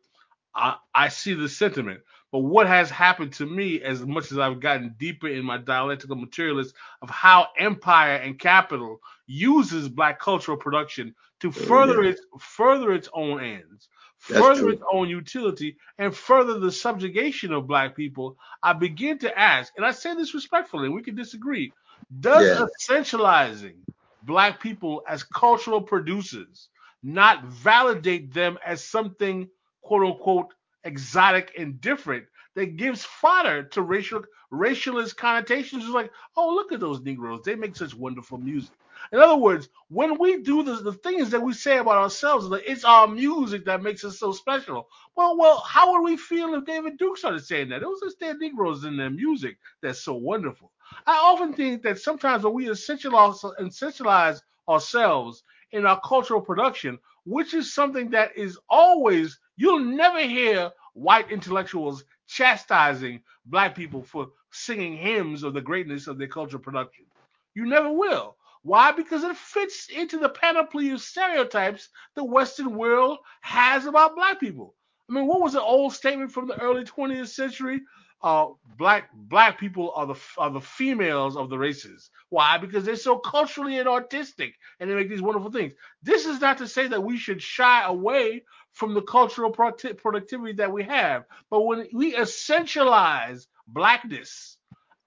I, 0.54 0.76
I 0.94 1.08
see 1.08 1.32
the 1.32 1.48
sentiment. 1.48 2.00
But 2.30 2.40
what 2.40 2.66
has 2.66 2.90
happened 2.90 3.32
to 3.34 3.46
me, 3.46 3.80
as 3.80 4.04
much 4.04 4.30
as 4.30 4.38
I've 4.38 4.60
gotten 4.60 4.94
deeper 4.98 5.28
in 5.28 5.42
my 5.42 5.56
dialectical 5.56 6.16
materialist 6.16 6.74
of 7.00 7.08
how 7.08 7.48
empire 7.58 8.16
and 8.16 8.38
capital 8.38 9.00
uses 9.26 9.88
black 9.88 10.20
cultural 10.20 10.58
production 10.58 11.14
to 11.40 11.50
further 11.52 12.02
its 12.02 12.20
further 12.40 12.92
its 12.92 13.08
own 13.12 13.42
ends, 13.42 13.88
That's 14.28 14.40
further 14.40 14.60
true. 14.62 14.70
its 14.72 14.82
own 14.92 15.08
utility, 15.08 15.76
and 15.98 16.14
further 16.14 16.58
the 16.58 16.72
subjugation 16.72 17.52
of 17.52 17.66
black 17.66 17.96
people, 17.96 18.36
I 18.62 18.72
begin 18.72 19.18
to 19.18 19.38
ask, 19.38 19.72
and 19.76 19.84
I 19.84 19.90
say 19.92 20.14
this 20.14 20.34
respectfully, 20.34 20.86
and 20.86 20.94
we 20.94 21.02
can 21.02 21.14
disagree, 21.14 21.72
does 22.20 22.44
yeah. 22.46 22.66
essentializing 22.90 23.76
black 24.22 24.60
people 24.60 25.02
as 25.08 25.22
cultural 25.22 25.80
producers 25.80 26.68
not 27.02 27.44
validate 27.44 28.32
them 28.32 28.58
as 28.64 28.82
something 28.84 29.48
quote 29.82 30.04
unquote 30.04 30.54
exotic 30.84 31.52
and 31.58 31.80
different 31.80 32.24
that 32.58 32.76
gives 32.76 33.04
fodder 33.04 33.62
to 33.62 33.82
racial 33.82 34.24
racialist 34.52 35.16
connotations. 35.16 35.84
It's 35.84 35.92
like, 35.92 36.10
oh, 36.36 36.52
look 36.52 36.72
at 36.72 36.80
those 36.80 37.00
Negroes. 37.00 37.42
They 37.44 37.54
make 37.54 37.76
such 37.76 37.94
wonderful 37.94 38.38
music. 38.38 38.72
In 39.12 39.20
other 39.20 39.36
words, 39.36 39.68
when 39.90 40.18
we 40.18 40.42
do 40.42 40.64
the, 40.64 40.74
the 40.74 40.92
things 40.92 41.30
that 41.30 41.40
we 41.40 41.52
say 41.52 41.78
about 41.78 41.98
ourselves, 41.98 42.48
it's 42.66 42.82
our 42.82 43.06
music 43.06 43.64
that 43.66 43.80
makes 43.80 44.02
us 44.02 44.18
so 44.18 44.32
special. 44.32 44.88
Well, 45.14 45.38
well, 45.38 45.60
how 45.60 45.92
would 45.92 46.02
we 46.02 46.16
feel 46.16 46.52
if 46.54 46.64
David 46.64 46.98
Duke 46.98 47.16
started 47.16 47.44
saying 47.44 47.68
that? 47.68 47.82
It 47.82 47.86
was 47.86 48.00
just 48.02 48.18
their 48.18 48.36
Negroes 48.36 48.82
in 48.82 48.96
their 48.96 49.10
music 49.10 49.56
that's 49.80 50.00
so 50.00 50.14
wonderful. 50.14 50.72
I 51.06 51.12
often 51.12 51.52
think 51.52 51.82
that 51.82 52.00
sometimes 52.00 52.42
when 52.42 52.54
we 52.54 52.66
essentialize, 52.66 53.38
essentialize 53.60 54.40
ourselves 54.68 55.44
in 55.70 55.86
our 55.86 56.00
cultural 56.00 56.40
production, 56.40 56.98
which 57.24 57.54
is 57.54 57.72
something 57.72 58.10
that 58.10 58.36
is 58.36 58.58
always, 58.68 59.38
you'll 59.56 59.78
never 59.78 60.22
hear 60.22 60.72
white 60.94 61.30
intellectuals 61.30 62.02
chastising 62.28 63.22
black 63.46 63.74
people 63.74 64.02
for 64.02 64.28
singing 64.52 64.96
hymns 64.96 65.42
of 65.42 65.54
the 65.54 65.60
greatness 65.60 66.06
of 66.06 66.18
their 66.18 66.28
cultural 66.28 66.62
production. 66.62 67.06
You 67.54 67.66
never 67.66 67.90
will. 67.90 68.36
Why? 68.62 68.92
Because 68.92 69.24
it 69.24 69.36
fits 69.36 69.88
into 69.88 70.18
the 70.18 70.28
panoply 70.28 70.90
of 70.90 71.00
stereotypes 71.00 71.88
the 72.14 72.24
Western 72.24 72.76
world 72.76 73.18
has 73.40 73.86
about 73.86 74.16
black 74.16 74.40
people. 74.40 74.74
I 75.08 75.14
mean, 75.14 75.26
what 75.26 75.40
was 75.40 75.54
the 75.54 75.62
old 75.62 75.94
statement 75.94 76.32
from 76.32 76.48
the 76.48 76.60
early 76.60 76.84
20th 76.84 77.28
century? 77.28 77.80
Uh, 78.20 78.48
black 78.76 79.10
black 79.14 79.60
people 79.60 79.92
are 79.94 80.06
the 80.06 80.16
are 80.38 80.50
the 80.50 80.60
females 80.60 81.36
of 81.36 81.48
the 81.48 81.58
races. 81.58 82.10
Why? 82.30 82.58
Because 82.58 82.84
they're 82.84 82.96
so 82.96 83.16
culturally 83.16 83.78
and 83.78 83.88
artistic, 83.88 84.54
and 84.80 84.90
they 84.90 84.94
make 84.94 85.08
these 85.08 85.22
wonderful 85.22 85.52
things. 85.52 85.72
This 86.02 86.26
is 86.26 86.40
not 86.40 86.58
to 86.58 86.66
say 86.66 86.88
that 86.88 87.04
we 87.04 87.16
should 87.16 87.40
shy 87.40 87.84
away 87.84 88.42
from 88.72 88.94
the 88.94 89.02
cultural 89.02 89.50
productivity 89.50 90.52
that 90.54 90.72
we 90.72 90.82
have. 90.84 91.24
But 91.50 91.62
when 91.62 91.88
we 91.92 92.14
essentialize 92.14 93.46
blackness 93.66 94.56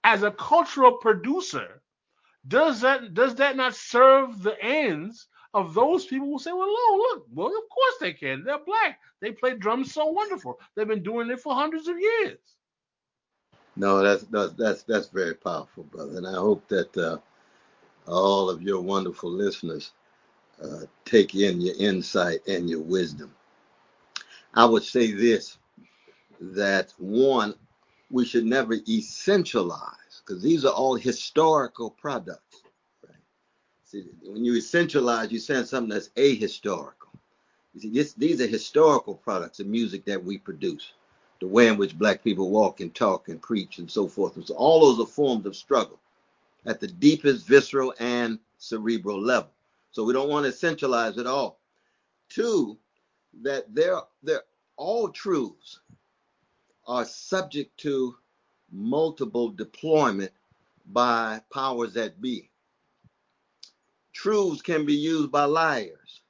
as 0.04 0.22
a 0.22 0.30
cultural 0.30 0.92
producer, 0.98 1.82
does 2.46 2.80
that 2.80 3.14
does 3.14 3.36
that 3.36 3.56
not 3.56 3.74
serve 3.74 4.42
the 4.42 4.60
ends 4.62 5.28
of 5.54 5.74
those 5.74 6.06
people 6.06 6.28
who 6.28 6.38
say, 6.38 6.52
well, 6.52 6.66
look, 6.66 6.98
look, 6.98 7.26
well, 7.32 7.46
of 7.46 7.68
course 7.68 7.94
they 8.00 8.12
can. 8.12 8.42
They're 8.42 8.64
black. 8.64 8.98
They 9.20 9.32
play 9.32 9.54
drums 9.54 9.92
so 9.92 10.06
wonderful. 10.06 10.58
They've 10.74 10.88
been 10.88 11.02
doing 11.02 11.30
it 11.30 11.40
for 11.40 11.54
hundreds 11.54 11.88
of 11.88 11.98
years. 11.98 12.38
No, 13.76 14.02
that's 14.02 14.24
that's 14.24 14.52
that's, 14.54 14.82
that's 14.82 15.08
very 15.08 15.34
powerful, 15.34 15.84
brother. 15.84 16.16
And 16.18 16.26
I 16.26 16.34
hope 16.34 16.66
that 16.68 16.96
uh, 16.96 17.18
all 18.06 18.50
of 18.50 18.62
your 18.62 18.80
wonderful 18.80 19.30
listeners 19.30 19.92
uh, 20.62 20.86
take 21.04 21.34
in 21.34 21.60
your 21.60 21.74
insight 21.78 22.46
and 22.46 22.68
your 22.68 22.82
wisdom. 22.82 23.34
I 24.54 24.64
would 24.64 24.82
say 24.82 25.12
this 25.12 25.58
that 26.40 26.92
one, 26.98 27.54
we 28.10 28.24
should 28.24 28.44
never 28.44 28.76
essentialize 28.76 30.20
because 30.24 30.42
these 30.42 30.64
are 30.64 30.72
all 30.72 30.96
historical 30.96 31.90
products. 31.90 32.62
Right? 33.06 33.16
See, 33.84 34.04
when 34.24 34.44
you 34.44 34.54
essentialize, 34.54 35.30
you're 35.30 35.40
saying 35.40 35.66
something 35.66 35.90
that's 35.90 36.10
ahistorical. 36.10 37.12
You 37.74 37.80
see, 37.80 37.90
this, 37.90 38.12
these 38.14 38.40
are 38.40 38.46
historical 38.46 39.14
products 39.14 39.60
of 39.60 39.66
music 39.66 40.04
that 40.04 40.22
we 40.22 40.36
produce, 40.36 40.92
the 41.40 41.46
way 41.46 41.68
in 41.68 41.78
which 41.78 41.98
black 41.98 42.22
people 42.22 42.50
walk 42.50 42.80
and 42.80 42.94
talk 42.94 43.28
and 43.28 43.40
preach 43.40 43.78
and 43.78 43.90
so 43.90 44.06
forth. 44.06 44.36
And 44.36 44.46
so 44.46 44.54
all 44.54 44.80
those 44.80 45.06
are 45.06 45.10
forms 45.10 45.46
of 45.46 45.56
struggle 45.56 45.98
at 46.66 46.80
the 46.80 46.88
deepest 46.88 47.46
visceral 47.46 47.94
and 47.98 48.38
cerebral 48.58 49.20
level. 49.20 49.50
So 49.92 50.04
we 50.04 50.12
don't 50.12 50.28
want 50.28 50.44
to 50.46 50.52
essentialize 50.52 51.18
it 51.18 51.26
all. 51.26 51.58
Two, 52.28 52.78
that 53.42 53.74
they're, 53.74 54.00
they're 54.22 54.42
all 54.76 55.08
truths 55.08 55.80
are 56.86 57.04
subject 57.04 57.78
to 57.78 58.16
multiple 58.70 59.50
deployment 59.50 60.32
by 60.86 61.40
powers 61.52 61.94
that 61.94 62.20
be. 62.20 62.50
Truths 64.12 64.62
can 64.62 64.84
be 64.84 64.94
used 64.94 65.30
by 65.30 65.44
liars. 65.44 66.22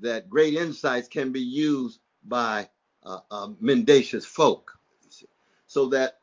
That 0.00 0.28
great 0.28 0.54
insights 0.54 1.08
can 1.08 1.32
be 1.32 1.40
used 1.40 2.00
by 2.24 2.68
uh, 3.04 3.20
uh, 3.30 3.48
mendacious 3.60 4.26
folk. 4.26 4.78
So 5.66 5.88
that 5.90 6.18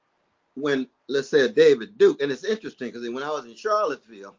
when, 0.55 0.87
let's 1.07 1.29
say, 1.29 1.41
a 1.41 1.49
David 1.49 1.97
Duke, 1.97 2.21
and 2.21 2.31
it's 2.31 2.43
interesting 2.43 2.89
because 2.91 3.07
when 3.09 3.23
I 3.23 3.29
was 3.29 3.45
in 3.45 3.55
Charlottesville, 3.55 4.35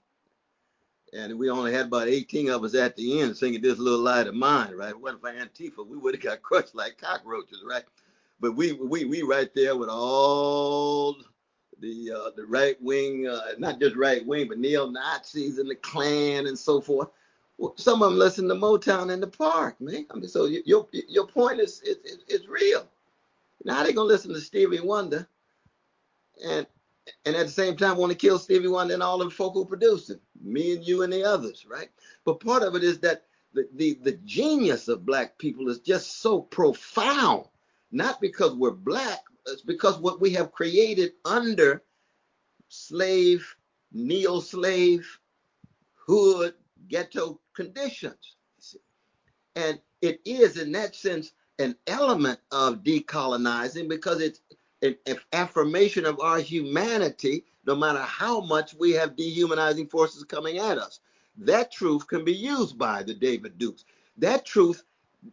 and 1.13 1.39
we 1.39 1.51
only 1.51 1.73
had 1.73 1.87
about 1.87 2.09
18 2.09 2.49
of 2.51 2.65
us 2.65 2.75
at 2.75 2.97
the 2.97 3.21
end 3.21 3.37
singing 3.37 3.61
this 3.61 3.79
little 3.79 4.01
light 4.01 4.27
of 4.27 4.35
mine, 4.35 4.75
right? 4.75 4.99
What 4.99 5.15
if 5.15 5.25
it 5.25 5.55
Antifa, 5.55 5.87
we 5.87 5.97
would 5.97 6.15
have 6.15 6.23
got 6.23 6.43
crushed 6.43 6.75
like 6.75 6.99
cockroaches, 6.99 7.63
right? 7.67 7.85
But 8.41 8.57
we 8.57 8.73
we 8.73 9.05
we 9.05 9.23
right 9.23 9.53
there 9.55 9.77
with 9.77 9.89
all 9.89 11.17
the 11.79 12.13
uh, 12.13 12.31
the 12.37 12.45
right 12.47 12.81
wing, 12.83 13.29
uh, 13.29 13.53
not 13.59 13.79
just 13.81 13.95
right 13.95 14.27
wing, 14.27 14.49
but 14.49 14.59
neo 14.59 14.89
Nazis 14.89 15.59
and 15.59 15.71
the 15.71 15.77
Klan 15.77 16.47
and 16.47 16.59
so 16.59 16.81
forth. 16.81 17.09
Some 17.77 18.03
of 18.03 18.11
them 18.11 18.19
listen 18.19 18.49
to 18.49 18.55
Motown 18.55 19.13
in 19.13 19.21
the 19.21 19.29
park, 19.29 19.81
man. 19.81 20.07
I 20.11 20.15
mean, 20.15 20.29
so 20.29 20.47
your 20.47 20.89
your 20.91 21.27
point 21.27 21.61
is 21.61 21.81
is, 21.83 21.99
is 22.29 22.49
real. 22.49 22.89
Now 23.65 23.85
they 23.85 23.93
gonna 23.93 24.09
listen 24.09 24.33
to 24.33 24.41
Stevie 24.41 24.81
Wonder, 24.81 25.29
and 26.45 26.67
and 27.25 27.37
at 27.37 27.47
the 27.47 27.53
same 27.53 27.77
time 27.77 27.97
want 27.97 28.11
to 28.11 28.19
kill 28.19 28.39
Stevie 28.39 28.69
Wonder 28.69 28.95
and 28.95 29.03
all 29.03 29.19
the 29.19 29.31
folk 29.31 29.55
who 29.55 29.65
produced 29.65 30.11
him, 30.11 30.21
me 30.43 30.75
and 30.75 30.87
you 30.87 31.03
and 31.03 31.13
the 31.13 31.25
others, 31.25 31.67
right? 31.69 31.89
But 32.25 32.41
part 32.41 32.63
of 32.63 32.75
it 32.75 32.85
is 32.85 32.99
that 33.01 33.25
the, 33.55 33.69
the, 33.75 33.99
the 34.03 34.19
genius 34.25 34.89
of 34.89 35.07
black 35.07 35.39
people 35.39 35.69
is 35.69 35.81
just 35.81 36.21
so 36.21 36.41
profound, 36.41 37.47
not 37.91 38.21
because 38.21 38.55
we're 38.55 38.71
black, 38.71 39.21
it's 39.47 39.63
because 39.63 39.99
what 39.99 40.21
we 40.21 40.31
have 40.31 40.53
created 40.53 41.13
under 41.25 41.83
slave, 42.69 43.55
neo-slave, 43.93 45.07
hood, 46.07 46.55
ghetto 46.89 47.41
conditions. 47.55 48.37
And 49.57 49.81
it 50.01 50.21
is 50.25 50.57
in 50.57 50.73
that 50.73 50.95
sense 50.95 51.33
an 51.59 51.77
element 51.87 52.41
of 52.51 52.83
decolonizing 52.83 53.89
because 53.89 54.21
it's 54.21 54.41
an 54.83 54.97
affirmation 55.33 56.05
of 56.05 56.21
our 56.21 56.41
humanity, 56.41 57.45
no 57.67 57.75
matter 57.77 58.01
how 58.01 58.41
much 58.41 58.75
we 58.75 58.93
have 58.93 59.17
dehumanizing 59.17 59.87
forces 59.89 60.25
coming 60.25 60.59
at 60.59 60.79
us. 60.79 61.01
That 61.39 61.73
truth 61.73 62.07
can 62.07 62.25
be 62.25 62.35
used 62.35 62.79
by 62.79 63.03
the 63.03 63.15
David 63.15 63.59
Dukes. 63.59 63.85
That 64.19 64.45
truth 64.45 64.85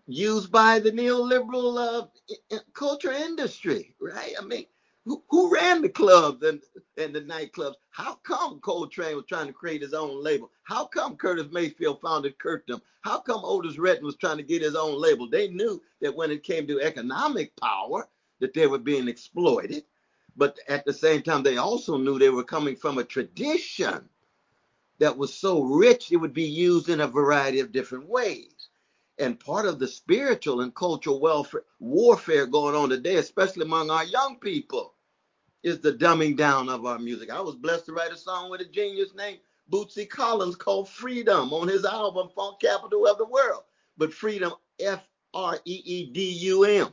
used 0.07 0.51
by 0.51 0.79
the 0.79 0.91
neoliberal 0.91 2.09
uh, 2.51 2.57
culture 2.73 3.11
industry, 3.11 3.95
right? 3.99 4.33
I 4.39 4.45
mean, 4.45 4.65
who, 5.05 5.23
who 5.29 5.51
ran 5.51 5.81
the 5.81 5.89
clubs 5.89 6.43
and, 6.43 6.61
and 6.97 7.13
the 7.13 7.21
nightclubs? 7.21 7.75
How 7.89 8.15
come 8.15 8.59
Coltrane 8.59 9.15
was 9.15 9.25
trying 9.27 9.47
to 9.47 9.53
create 9.53 9.81
his 9.81 9.93
own 9.93 10.23
label? 10.23 10.51
How 10.63 10.85
come 10.85 11.15
Curtis 11.15 11.47
Mayfield 11.51 11.99
founded 12.01 12.37
Curtom? 12.37 12.81
How 13.01 13.19
come 13.19 13.41
Otis 13.43 13.79
Redding 13.79 14.05
was 14.05 14.17
trying 14.17 14.37
to 14.37 14.43
get 14.43 14.61
his 14.61 14.75
own 14.75 15.01
label? 15.01 15.27
They 15.27 15.47
knew 15.47 15.81
that 16.01 16.15
when 16.15 16.31
it 16.31 16.43
came 16.43 16.67
to 16.67 16.81
economic 16.81 17.55
power, 17.55 18.07
that 18.39 18.53
they 18.53 18.67
were 18.67 18.79
being 18.79 19.07
exploited. 19.07 19.83
But 20.35 20.57
at 20.67 20.85
the 20.85 20.93
same 20.93 21.21
time, 21.21 21.43
they 21.43 21.57
also 21.57 21.97
knew 21.97 22.17
they 22.17 22.29
were 22.29 22.43
coming 22.43 22.75
from 22.75 22.97
a 22.97 23.03
tradition 23.03 24.07
that 24.99 25.17
was 25.17 25.33
so 25.33 25.63
rich 25.63 26.11
it 26.11 26.17
would 26.17 26.33
be 26.33 26.43
used 26.43 26.89
in 26.89 27.01
a 27.01 27.07
variety 27.07 27.59
of 27.59 27.71
different 27.71 28.07
ways. 28.07 28.69
And 29.17 29.39
part 29.39 29.65
of 29.65 29.79
the 29.79 29.87
spiritual 29.87 30.61
and 30.61 30.73
cultural 30.73 31.19
welfare 31.19 31.63
warfare 31.79 32.45
going 32.45 32.75
on 32.75 32.89
today, 32.89 33.15
especially 33.15 33.63
among 33.63 33.89
our 33.89 34.05
young 34.05 34.37
people, 34.39 34.93
is 35.63 35.79
the 35.79 35.91
dumbing 35.93 36.37
down 36.37 36.69
of 36.69 36.85
our 36.85 36.99
music. 36.99 37.29
I 37.29 37.41
was 37.41 37.55
blessed 37.55 37.87
to 37.87 37.93
write 37.93 38.13
a 38.13 38.17
song 38.17 38.49
with 38.49 38.61
a 38.61 38.65
genius 38.65 39.13
named 39.15 39.39
Bootsy 39.71 40.09
Collins 40.09 40.55
called 40.55 40.89
Freedom 40.89 41.53
on 41.53 41.67
his 41.67 41.85
album 41.85 42.29
Funk 42.33 42.61
Capital 42.61 43.05
of 43.07 43.17
the 43.17 43.25
World. 43.25 43.63
But 43.97 44.13
freedom, 44.13 44.53
F 44.79 45.05
R 45.33 45.59
E 45.65 45.81
E 45.85 46.11
D 46.11 46.29
U 46.29 46.63
M. 46.63 46.87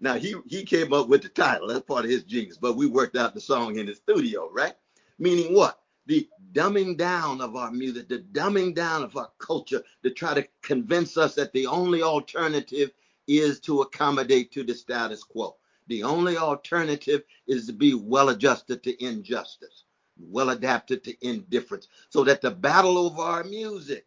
Now 0.00 0.14
he 0.14 0.34
he 0.46 0.64
came 0.64 0.92
up 0.92 1.08
with 1.08 1.22
the 1.22 1.28
title. 1.30 1.68
That's 1.68 1.84
part 1.84 2.04
of 2.04 2.10
his 2.10 2.24
genius. 2.24 2.58
But 2.58 2.76
we 2.76 2.86
worked 2.86 3.16
out 3.16 3.34
the 3.34 3.40
song 3.40 3.78
in 3.78 3.86
the 3.86 3.94
studio, 3.94 4.50
right? 4.52 4.74
Meaning 5.18 5.54
what? 5.54 5.78
the 6.06 6.28
dumbing 6.52 6.96
down 6.96 7.40
of 7.40 7.54
our 7.54 7.70
music, 7.70 8.08
the 8.08 8.20
dumbing 8.32 8.74
down 8.74 9.02
of 9.02 9.16
our 9.16 9.30
culture 9.38 9.82
to 10.02 10.10
try 10.10 10.34
to 10.34 10.46
convince 10.62 11.16
us 11.16 11.34
that 11.34 11.52
the 11.52 11.66
only 11.66 12.02
alternative 12.02 12.90
is 13.28 13.60
to 13.60 13.82
accommodate 13.82 14.50
to 14.50 14.64
the 14.64 14.74
status 14.74 15.22
quo. 15.22 15.56
The 15.86 16.02
only 16.02 16.36
alternative 16.36 17.22
is 17.46 17.66
to 17.66 17.72
be 17.72 17.94
well 17.94 18.30
adjusted 18.30 18.82
to 18.84 19.04
injustice, 19.04 19.84
well 20.18 20.50
adapted 20.50 21.04
to 21.04 21.14
indifference, 21.26 21.88
so 22.08 22.24
that 22.24 22.40
the 22.40 22.50
battle 22.50 22.98
over 22.98 23.22
our 23.22 23.44
music, 23.44 24.06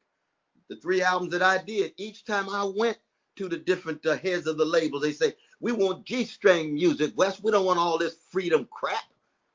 the 0.69 0.75
three 0.77 1.01
albums 1.03 1.31
that 1.31 1.43
I 1.43 1.59
did, 1.63 1.93
each 1.97 2.25
time 2.25 2.49
I 2.49 2.63
went 2.63 2.97
to 3.37 3.47
the 3.47 3.57
different 3.57 4.05
uh, 4.05 4.17
heads 4.17 4.47
of 4.47 4.57
the 4.57 4.65
labels, 4.65 5.03
they 5.03 5.13
say, 5.13 5.35
we 5.61 5.71
want 5.71 6.05
G-string 6.05 6.73
music, 6.73 7.13
Wes. 7.15 7.41
We 7.41 7.51
don't 7.51 7.65
want 7.65 7.79
all 7.79 7.97
this 7.97 8.17
freedom 8.29 8.67
crap. 8.71 9.03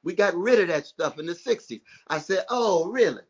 We 0.04 0.14
got 0.14 0.36
rid 0.36 0.60
of 0.60 0.68
that 0.68 0.86
stuff 0.86 1.18
in 1.18 1.26
the 1.26 1.34
60s. 1.34 1.80
I 2.06 2.18
said, 2.18 2.44
oh, 2.48 2.88
really? 2.88 3.22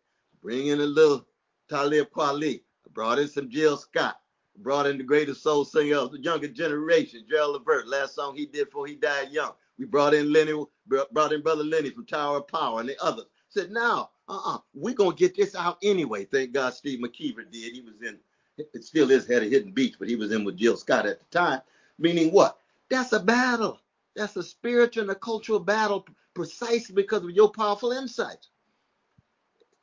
Bring 0.43 0.67
in 0.67 0.81
a 0.81 0.85
little 0.85 1.27
Talib 1.71 2.09
Kweli. 2.15 2.61
I 2.61 2.91
brought 2.93 3.19
in 3.19 3.29
some 3.29 3.49
Jill 3.49 3.79
Scott. 3.79 4.21
I 4.57 4.63
brought 4.63 4.87
in 4.87 4.99
the 4.99 5.05
greatest 5.05 5.43
soul 5.43 5.65
singer 5.65 5.97
of 5.97 6.13
the 6.13 6.21
younger 6.21 6.49
generation, 6.49 7.25
Gerald 7.29 7.55
Levert. 7.55 7.89
Last 7.89 8.15
song 8.15 8.37
he 8.37 8.45
did 8.45 8.67
before 8.67 8.87
he 8.87 8.95
died 8.95 9.31
young. 9.31 9.53
We 9.79 9.87
brought 9.87 10.13
in 10.13 10.33
Lenny, 10.33 10.53
brought 10.87 11.33
in 11.33 11.41
Brother 11.41 11.65
Lenny 11.65 11.91
from 11.91 12.05
Tower 12.05 12.39
of 12.39 12.49
Power 12.49 12.81
and 12.81 12.89
the 12.89 13.03
others. 13.03 13.27
Said, 13.49 13.71
now, 13.71 14.11
uh-uh, 14.29 14.59
we're 14.75 14.95
going 14.95 15.17
to 15.17 15.17
get 15.17 15.35
this 15.35 15.55
out 15.55 15.79
anyway. 15.83 16.27
Thank 16.27 16.53
God 16.53 16.75
Steve 16.75 16.99
McKeever 16.99 17.51
did. 17.51 17.75
He 17.75 17.81
was 17.81 18.03
in, 18.03 18.19
it 18.59 18.85
still 18.85 19.11
is 19.11 19.27
head 19.27 19.43
of 19.43 19.51
Hidden 19.51 19.73
Beach, 19.73 19.95
but 19.99 20.09
he 20.09 20.17
was 20.17 20.33
in 20.33 20.45
with 20.45 20.59
Jill 20.59 20.77
Scott 20.77 21.07
at 21.07 21.21
the 21.21 21.27
time. 21.39 21.61
Meaning 21.99 22.33
what? 22.33 22.59
That's 22.91 23.13
a 23.13 23.21
battle. 23.21 23.81
That's 24.15 24.37
a 24.37 24.43
spiritual 24.43 25.03
and 25.03 25.11
a 25.11 25.15
cultural 25.15 25.61
battle 25.61 26.07
precisely 26.35 26.95
because 26.95 27.23
of 27.23 27.31
your 27.31 27.51
powerful 27.51 27.93
insight. 27.93 28.47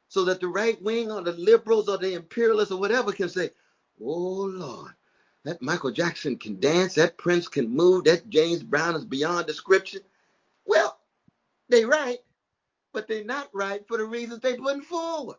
So 0.07 0.25
that 0.25 0.39
the 0.39 0.47
right 0.47 0.81
wing 0.81 1.11
or 1.11 1.21
the 1.21 1.33
liberals 1.33 1.89
or 1.89 1.97
the 1.97 2.13
imperialists 2.13 2.71
or 2.71 2.79
whatever 2.79 3.11
can 3.11 3.29
say, 3.29 3.49
oh 4.01 4.45
Lord, 4.45 4.91
that 5.43 5.61
Michael 5.61 5.91
Jackson 5.91 6.37
can 6.37 6.59
dance, 6.59 6.95
that 6.95 7.17
Prince 7.17 7.47
can 7.47 7.69
move, 7.69 8.05
that 8.05 8.29
James 8.29 8.63
Brown 8.63 8.95
is 8.95 9.05
beyond 9.05 9.47
description. 9.47 10.01
Well, 10.65 10.99
they're 11.69 11.87
right, 11.87 12.19
but 12.93 13.07
they're 13.07 13.23
not 13.23 13.49
right 13.53 13.85
for 13.87 13.97
the 13.97 14.05
reasons 14.05 14.39
they 14.39 14.55
putting 14.55 14.81
forward. 14.81 15.37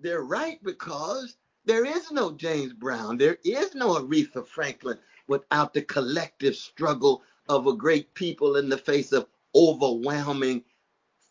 They're 0.00 0.24
right 0.24 0.62
because 0.62 1.36
there 1.64 1.84
is 1.84 2.10
no 2.10 2.32
James 2.32 2.72
Brown, 2.72 3.16
there 3.16 3.38
is 3.44 3.74
no 3.74 3.94
Aretha 3.94 4.46
Franklin 4.46 4.98
without 5.28 5.74
the 5.74 5.82
collective 5.82 6.56
struggle 6.56 7.22
of 7.48 7.66
a 7.66 7.74
great 7.74 8.12
people 8.14 8.56
in 8.56 8.68
the 8.68 8.78
face 8.78 9.12
of 9.12 9.26
overwhelming 9.54 10.62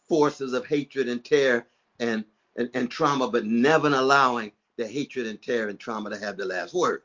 forces 0.07 0.53
of 0.53 0.65
hatred 0.65 1.09
and 1.09 1.23
terror 1.25 1.67
and, 1.99 2.25
and, 2.57 2.69
and 2.73 2.91
trauma, 2.91 3.29
but 3.29 3.45
never 3.45 3.87
allowing 3.87 4.51
the 4.77 4.87
hatred 4.87 5.27
and 5.27 5.41
terror 5.41 5.69
and 5.69 5.79
trauma 5.79 6.09
to 6.09 6.17
have 6.17 6.37
the 6.37 6.45
last 6.45 6.73
word. 6.73 7.01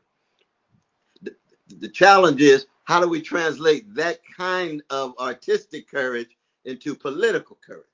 The, 1.22 1.34
the 1.78 1.88
challenge 1.88 2.42
is 2.42 2.66
how 2.84 3.00
do 3.00 3.08
we 3.08 3.20
translate 3.22 3.94
that 3.94 4.20
kind 4.36 4.82
of 4.90 5.14
artistic 5.18 5.88
courage 5.90 6.36
into 6.64 6.94
political 6.94 7.58
courage? 7.66 7.84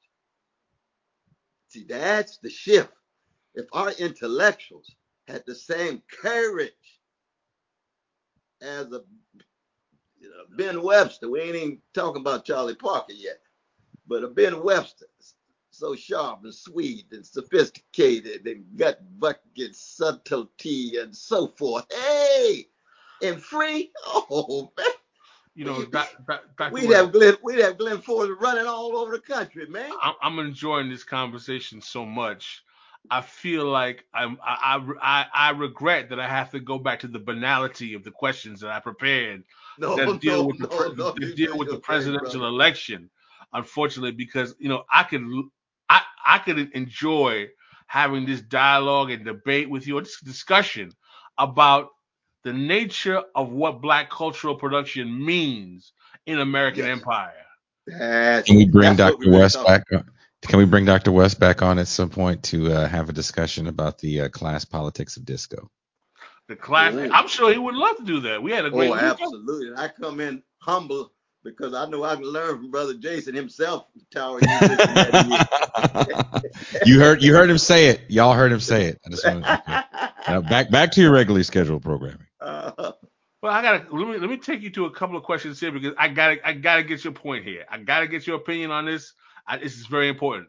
See, 1.68 1.84
that's 1.88 2.38
the 2.38 2.50
shift. 2.50 2.92
If 3.54 3.66
our 3.72 3.92
intellectuals 3.92 4.90
had 5.28 5.44
the 5.46 5.54
same 5.54 6.02
courage 6.22 6.72
as 8.62 8.92
a 8.92 9.02
Ben 10.56 10.82
Webster. 10.82 11.28
We 11.30 11.40
ain't 11.40 11.56
even 11.56 11.78
talking 11.94 12.20
about 12.20 12.44
Charlie 12.44 12.74
Parker 12.74 13.12
yet. 13.12 13.40
But 14.06 14.24
a 14.24 14.28
Ben 14.28 14.62
Webster, 14.62 15.06
so 15.70 15.94
sharp 15.94 16.44
and 16.44 16.54
sweet 16.54 17.06
and 17.12 17.24
sophisticated 17.24 18.46
and 18.46 18.64
gut 18.76 19.00
bucket 19.18 19.74
subtlety 19.74 20.98
and 20.98 21.14
so 21.16 21.48
forth. 21.48 21.86
Hey, 21.92 22.66
and 23.22 23.42
free. 23.42 23.92
Oh 24.04 24.72
man. 24.76 24.86
You 25.54 25.66
know, 25.66 25.84
back, 25.86 26.14
back, 26.26 26.56
back 26.56 26.72
we'd 26.72 26.90
have 26.90 27.12
Glen, 27.12 27.36
we'd 27.42 27.58
have 27.58 27.76
Glen 27.76 28.00
Ford 28.00 28.30
running 28.40 28.66
all 28.66 28.96
over 28.96 29.12
the 29.12 29.20
country, 29.20 29.66
man. 29.66 29.90
I'm 30.22 30.38
enjoying 30.38 30.88
this 30.88 31.04
conversation 31.04 31.80
so 31.82 32.06
much. 32.06 32.64
I 33.10 33.20
feel 33.20 33.66
like 33.66 34.04
I'm, 34.14 34.38
I, 34.44 34.80
I, 35.02 35.26
I 35.34 35.50
regret 35.50 36.08
that 36.10 36.20
I 36.20 36.28
have 36.28 36.50
to 36.52 36.60
go 36.60 36.78
back 36.78 37.00
to 37.00 37.08
the 37.08 37.18
banality 37.18 37.94
of 37.94 38.04
the 38.04 38.10
questions 38.10 38.60
that 38.60 38.70
I 38.70 38.80
prepared 38.80 39.42
no, 39.78 39.96
that 39.96 40.20
deal 40.20 40.42
no, 40.42 40.44
with 40.44 40.58
the, 40.58 40.68
no, 40.68 40.92
no, 40.92 41.10
that 41.12 41.36
deal 41.36 41.58
with 41.58 41.70
the 41.70 41.78
presidential 41.78 42.46
election. 42.46 43.10
Unfortunately, 43.52 44.12
because 44.12 44.54
you 44.58 44.68
know 44.68 44.84
I 44.90 45.02
could 45.02 45.22
I 45.90 46.00
I 46.24 46.38
could 46.38 46.70
enjoy 46.72 47.48
having 47.86 48.24
this 48.24 48.40
dialogue 48.40 49.10
and 49.10 49.24
debate 49.24 49.68
with 49.68 49.86
you, 49.86 49.98
or 49.98 50.00
this 50.00 50.20
discussion 50.20 50.90
about 51.36 51.90
the 52.44 52.52
nature 52.52 53.22
of 53.34 53.50
what 53.50 53.82
black 53.82 54.10
cultural 54.10 54.54
production 54.54 55.24
means 55.24 55.92
in 56.26 56.38
American 56.38 56.86
yes. 56.86 56.98
empire. 56.98 57.34
That's, 57.86 58.46
Can 58.46 58.56
we 58.56 58.66
bring 58.66 58.96
Dr. 58.96 59.30
West 59.30 59.62
back 59.66 59.84
on? 59.92 60.08
Can 60.48 60.58
we 60.58 60.64
bring 60.64 60.84
Dr. 60.84 61.12
West 61.12 61.38
back 61.38 61.62
on 61.62 61.78
at 61.78 61.88
some 61.88 62.10
point 62.10 62.42
to 62.44 62.72
uh, 62.72 62.88
have 62.88 63.08
a 63.08 63.12
discussion 63.12 63.68
about 63.68 63.98
the 63.98 64.22
uh, 64.22 64.28
class 64.28 64.64
politics 64.64 65.16
of 65.16 65.24
disco? 65.24 65.70
The 66.48 66.56
class. 66.56 66.94
Ooh. 66.94 67.10
I'm 67.12 67.28
sure 67.28 67.52
he 67.52 67.58
would 67.58 67.76
love 67.76 67.96
to 67.98 68.04
do 68.04 68.20
that. 68.20 68.42
We 68.42 68.50
had 68.50 68.64
a 68.64 68.70
great. 68.70 68.90
Oh, 68.90 68.94
absolutely. 68.94 69.70
I 69.76 69.88
come 69.88 70.20
in 70.20 70.42
humble 70.58 71.12
because 71.44 71.74
I 71.74 71.86
know 71.86 72.04
I 72.04 72.16
can 72.16 72.24
learn 72.24 72.58
from 72.58 72.70
Brother 72.70 72.94
Jason 72.94 73.34
himself. 73.34 73.86
Tower. 74.12 74.40
you 76.84 77.00
heard 77.00 77.22
you 77.22 77.34
heard 77.34 77.48
him 77.48 77.58
say 77.58 77.86
it. 77.86 78.02
Y'all 78.08 78.34
heard 78.34 78.52
him 78.52 78.60
say 78.60 78.86
it. 78.86 79.00
I 79.06 79.10
just 79.10 79.24
wanted 79.24 79.44
to, 79.44 79.84
uh, 80.26 80.40
back 80.42 80.70
back 80.70 80.92
to 80.92 81.00
your 81.00 81.12
regularly 81.12 81.44
scheduled 81.44 81.82
programming. 81.82 82.18
Uh, 82.42 82.90
Well, 83.40 83.52
I 83.52 83.62
gotta 83.62 83.86
let 83.96 84.08
me 84.08 84.18
let 84.18 84.28
me 84.28 84.36
take 84.36 84.62
you 84.62 84.70
to 84.70 84.86
a 84.86 84.90
couple 84.90 85.16
of 85.16 85.22
questions 85.22 85.60
here 85.60 85.70
because 85.70 85.94
I 85.96 86.08
gotta 86.08 86.44
I 86.44 86.54
gotta 86.54 86.82
get 86.82 87.04
your 87.04 87.12
point 87.12 87.44
here. 87.44 87.64
I 87.70 87.78
gotta 87.78 88.08
get 88.08 88.26
your 88.26 88.34
opinion 88.36 88.72
on 88.72 88.84
this. 88.84 89.12
I, 89.46 89.58
this 89.58 89.76
is 89.76 89.86
very 89.86 90.08
important. 90.08 90.48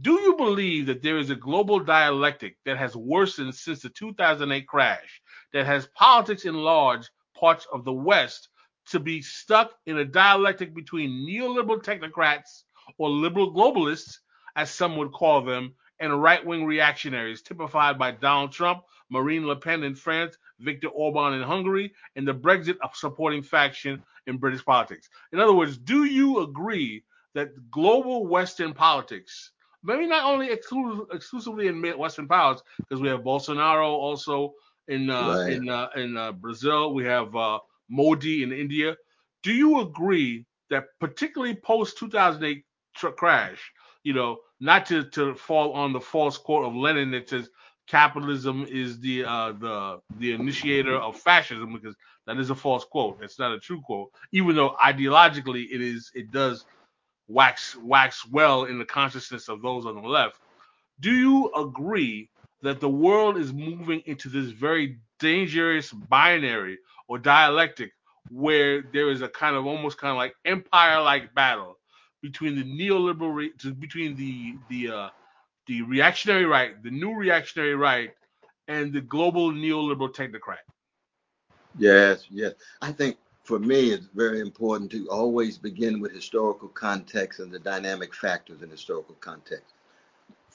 Do 0.00 0.20
you 0.20 0.36
believe 0.36 0.86
that 0.86 1.02
there 1.02 1.18
is 1.18 1.30
a 1.30 1.36
global 1.36 1.78
dialectic 1.78 2.56
that 2.64 2.76
has 2.76 2.96
worsened 2.96 3.54
since 3.54 3.82
the 3.82 3.90
2008 3.90 4.66
crash, 4.66 5.22
that 5.52 5.66
has 5.66 5.86
politics 5.94 6.44
in 6.44 6.54
large 6.54 7.08
parts 7.38 7.66
of 7.72 7.84
the 7.84 7.92
West 7.92 8.48
to 8.86 8.98
be 8.98 9.22
stuck 9.22 9.72
in 9.86 9.98
a 9.98 10.04
dialectic 10.04 10.74
between 10.74 11.26
neoliberal 11.26 11.82
technocrats 11.82 12.64
or 12.98 13.08
liberal 13.08 13.54
globalists, 13.54 14.18
as 14.56 14.70
some 14.70 14.96
would 14.96 15.12
call 15.12 15.42
them, 15.42 15.74
and 16.00 16.22
right 16.22 16.44
wing 16.44 16.64
reactionaries, 16.64 17.42
typified 17.42 17.98
by 17.98 18.10
Donald 18.10 18.52
Trump, 18.52 18.82
Marine 19.10 19.46
Le 19.46 19.56
Pen 19.56 19.84
in 19.84 19.94
France, 19.94 20.36
Viktor 20.58 20.88
Orban 20.88 21.34
in 21.34 21.42
Hungary, 21.42 21.94
and 22.16 22.26
the 22.26 22.34
Brexit 22.34 22.76
supporting 22.94 23.42
faction 23.42 24.02
in 24.26 24.38
British 24.38 24.64
politics. 24.64 25.08
In 25.32 25.38
other 25.38 25.52
words, 25.52 25.76
do 25.76 26.04
you 26.04 26.40
agree 26.40 27.04
that 27.34 27.70
global 27.70 28.26
Western 28.26 28.72
politics, 28.72 29.52
maybe 29.82 30.06
not 30.06 30.24
only 30.24 30.48
exclu- 30.48 31.06
exclusively 31.12 31.68
in 31.68 31.82
Western 31.98 32.28
powers, 32.28 32.62
because 32.78 33.00
we 33.00 33.08
have 33.08 33.20
Bolsonaro 33.20 33.88
also 33.88 34.52
in 34.88 35.10
uh, 35.10 35.36
right. 35.36 35.52
in 35.52 35.68
uh, 35.68 35.88
in 35.96 36.16
uh, 36.16 36.32
Brazil, 36.32 36.94
we 36.94 37.04
have 37.04 37.34
uh, 37.36 37.58
Modi 37.88 38.42
in 38.42 38.52
India. 38.52 38.96
Do 39.42 39.52
you 39.52 39.80
agree 39.80 40.46
that 40.70 40.84
particularly 41.00 41.54
post 41.54 41.98
2008 41.98 42.64
tr- 42.94 43.08
crash, 43.08 43.72
you 44.02 44.12
know, 44.14 44.38
not 44.60 44.86
to, 44.86 45.04
to 45.10 45.34
fall 45.34 45.72
on 45.72 45.92
the 45.92 46.00
false 46.00 46.38
quote 46.38 46.64
of 46.64 46.74
Lenin 46.74 47.10
that 47.12 47.28
says 47.28 47.50
capitalism 47.86 48.66
is 48.68 48.98
the 49.00 49.24
uh, 49.24 49.52
the 49.52 50.00
the 50.18 50.32
initiator 50.32 50.96
of 50.96 51.16
fascism 51.16 51.72
because 51.74 51.94
that 52.26 52.38
is 52.38 52.50
a 52.50 52.54
false 52.54 52.84
quote. 52.84 53.18
It's 53.22 53.38
not 53.38 53.52
a 53.52 53.60
true 53.60 53.80
quote, 53.82 54.10
even 54.32 54.56
though 54.56 54.76
ideologically 54.82 55.66
it 55.70 55.80
is 55.80 56.10
it 56.14 56.30
does 56.30 56.64
wax 57.28 57.76
wax 57.76 58.26
well 58.26 58.64
in 58.64 58.78
the 58.78 58.84
consciousness 58.84 59.48
of 59.48 59.62
those 59.62 59.86
on 59.86 59.94
the 59.94 60.08
left. 60.08 60.38
Do 61.00 61.12
you 61.12 61.52
agree 61.54 62.30
that 62.62 62.80
the 62.80 62.88
world 62.88 63.36
is 63.36 63.52
moving 63.52 64.02
into 64.06 64.28
this 64.28 64.50
very 64.50 64.98
dangerous 65.18 65.90
binary 65.92 66.78
or 67.08 67.18
dialectic 67.18 67.92
where 68.30 68.82
there 68.92 69.10
is 69.10 69.22
a 69.22 69.28
kind 69.28 69.56
of 69.56 69.66
almost 69.66 69.98
kind 69.98 70.10
of 70.10 70.16
like 70.16 70.34
empire 70.44 71.00
like 71.00 71.34
battle 71.34 71.78
between 72.22 72.56
the 72.56 72.64
neoliberal 72.64 73.48
between 73.78 74.16
the 74.16 74.54
the 74.70 74.90
uh, 74.90 75.08
the 75.66 75.82
reactionary 75.82 76.46
right, 76.46 76.82
the 76.82 76.90
new 76.90 77.14
reactionary 77.14 77.74
right, 77.74 78.10
and 78.68 78.92
the 78.92 79.00
global 79.00 79.52
neoliberal 79.52 80.12
technocrat. 80.12 80.64
Yes, 81.78 82.26
yes. 82.30 82.54
I 82.80 82.92
think 82.92 83.16
for 83.44 83.58
me, 83.58 83.90
it's 83.90 84.06
very 84.14 84.40
important 84.40 84.90
to 84.92 85.06
always 85.08 85.58
begin 85.58 86.00
with 86.00 86.12
historical 86.12 86.68
context 86.68 87.40
and 87.40 87.52
the 87.52 87.58
dynamic 87.58 88.14
factors 88.14 88.62
in 88.62 88.70
historical 88.70 89.14
context. 89.20 89.74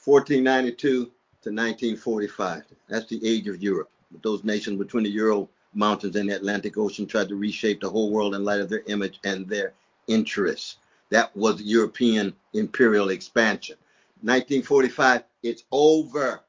1492 0.04 1.04
to 1.04 1.50
1945, 1.50 2.64
that's 2.88 3.06
the 3.06 3.24
age 3.26 3.46
of 3.46 3.62
Europe. 3.62 3.90
Those 4.22 4.42
nations 4.42 4.76
between 4.76 5.04
the 5.04 5.10
Ural 5.10 5.48
Mountains 5.72 6.16
and 6.16 6.28
the 6.28 6.34
Atlantic 6.34 6.76
Ocean 6.76 7.06
tried 7.06 7.28
to 7.28 7.36
reshape 7.36 7.80
the 7.80 7.88
whole 7.88 8.10
world 8.10 8.34
in 8.34 8.44
light 8.44 8.60
of 8.60 8.68
their 8.68 8.82
image 8.88 9.20
and 9.22 9.48
their 9.48 9.72
interests. 10.08 10.78
That 11.10 11.34
was 11.36 11.62
European 11.62 12.34
imperial 12.54 13.10
expansion. 13.10 13.76
1945, 14.22 15.22
it's 15.44 15.62
over. 15.70 16.40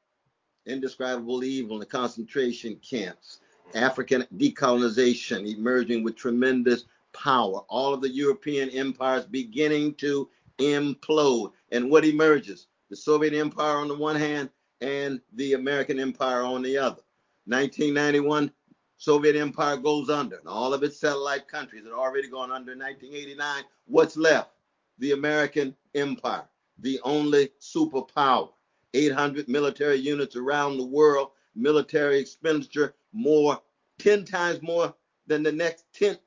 Indescribable 0.65 1.43
evil 1.43 1.75
in 1.75 1.79
the 1.79 1.85
concentration 1.85 2.77
camps, 2.77 3.39
African 3.75 4.25
decolonization 4.37 5.55
emerging 5.57 6.03
with 6.03 6.15
tremendous 6.15 6.85
power, 7.13 7.61
all 7.69 7.93
of 7.93 8.01
the 8.01 8.09
European 8.09 8.69
empires 8.69 9.25
beginning 9.25 9.95
to 9.95 10.29
implode. 10.59 11.51
And 11.71 11.89
what 11.89 12.05
emerges? 12.05 12.67
The 12.89 12.95
Soviet 12.95 13.33
Empire 13.33 13.77
on 13.77 13.87
the 13.87 13.97
one 13.97 14.15
hand 14.15 14.49
and 14.81 15.21
the 15.33 15.53
American 15.53 15.99
Empire 15.99 16.43
on 16.43 16.61
the 16.61 16.77
other. 16.77 17.01
1991, 17.45 18.51
Soviet 18.97 19.35
Empire 19.35 19.77
goes 19.77 20.09
under, 20.09 20.37
and 20.37 20.47
all 20.47 20.73
of 20.73 20.83
its 20.83 20.99
satellite 20.99 21.47
countries 21.47 21.83
had 21.83 21.93
already 21.93 22.29
gone 22.29 22.51
under. 22.51 22.75
1989, 22.75 23.63
what's 23.85 24.15
left? 24.15 24.51
The 24.99 25.13
American 25.13 25.75
Empire 25.95 26.47
the 26.81 26.99
only 27.03 27.49
superpower. 27.59 28.49
800 28.93 29.47
military 29.47 29.95
units 29.95 30.35
around 30.35 30.77
the 30.77 30.85
world, 30.85 31.29
military 31.55 32.19
expenditure 32.19 32.95
more, 33.13 33.61
10 33.99 34.25
times 34.25 34.61
more 34.61 34.93
than 35.27 35.43
the 35.43 35.51
next 35.51 35.85
10, 35.93 36.17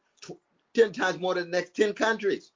10 0.75 0.93
times 0.93 1.19
more 1.19 1.35
than 1.35 1.51
the 1.51 1.57
next 1.57 1.75
10 1.75 1.93
countries. 1.95 2.53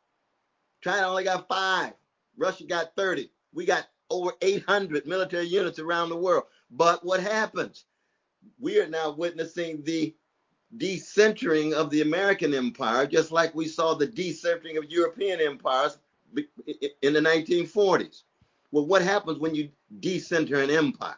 China 0.80 1.08
only 1.08 1.24
got 1.24 1.48
five. 1.48 1.92
Russia 2.36 2.64
got 2.64 2.94
30. 2.96 3.30
We 3.52 3.64
got 3.64 3.88
over 4.10 4.32
800 4.40 5.06
military 5.06 5.46
units 5.46 5.78
around 5.78 6.08
the 6.08 6.16
world. 6.16 6.44
But 6.70 7.04
what 7.04 7.20
happens? 7.20 7.84
We 8.60 8.80
are 8.80 8.88
now 8.88 9.10
witnessing 9.10 9.82
the 9.82 10.14
decentering 10.76 11.72
of 11.72 11.90
the 11.90 12.02
American 12.02 12.54
empire, 12.54 13.06
just 13.06 13.32
like 13.32 13.54
we 13.54 13.66
saw 13.66 13.94
the 13.94 14.06
decentering 14.06 14.76
of 14.76 14.90
European 14.90 15.40
empires 15.40 15.98
in 17.02 17.12
the 17.12 17.20
1940s. 17.20 18.22
Well, 18.70 18.86
what 18.86 19.02
happens 19.02 19.38
when 19.38 19.54
you 19.54 19.70
decenter 20.00 20.60
an 20.60 20.70
empire? 20.70 21.16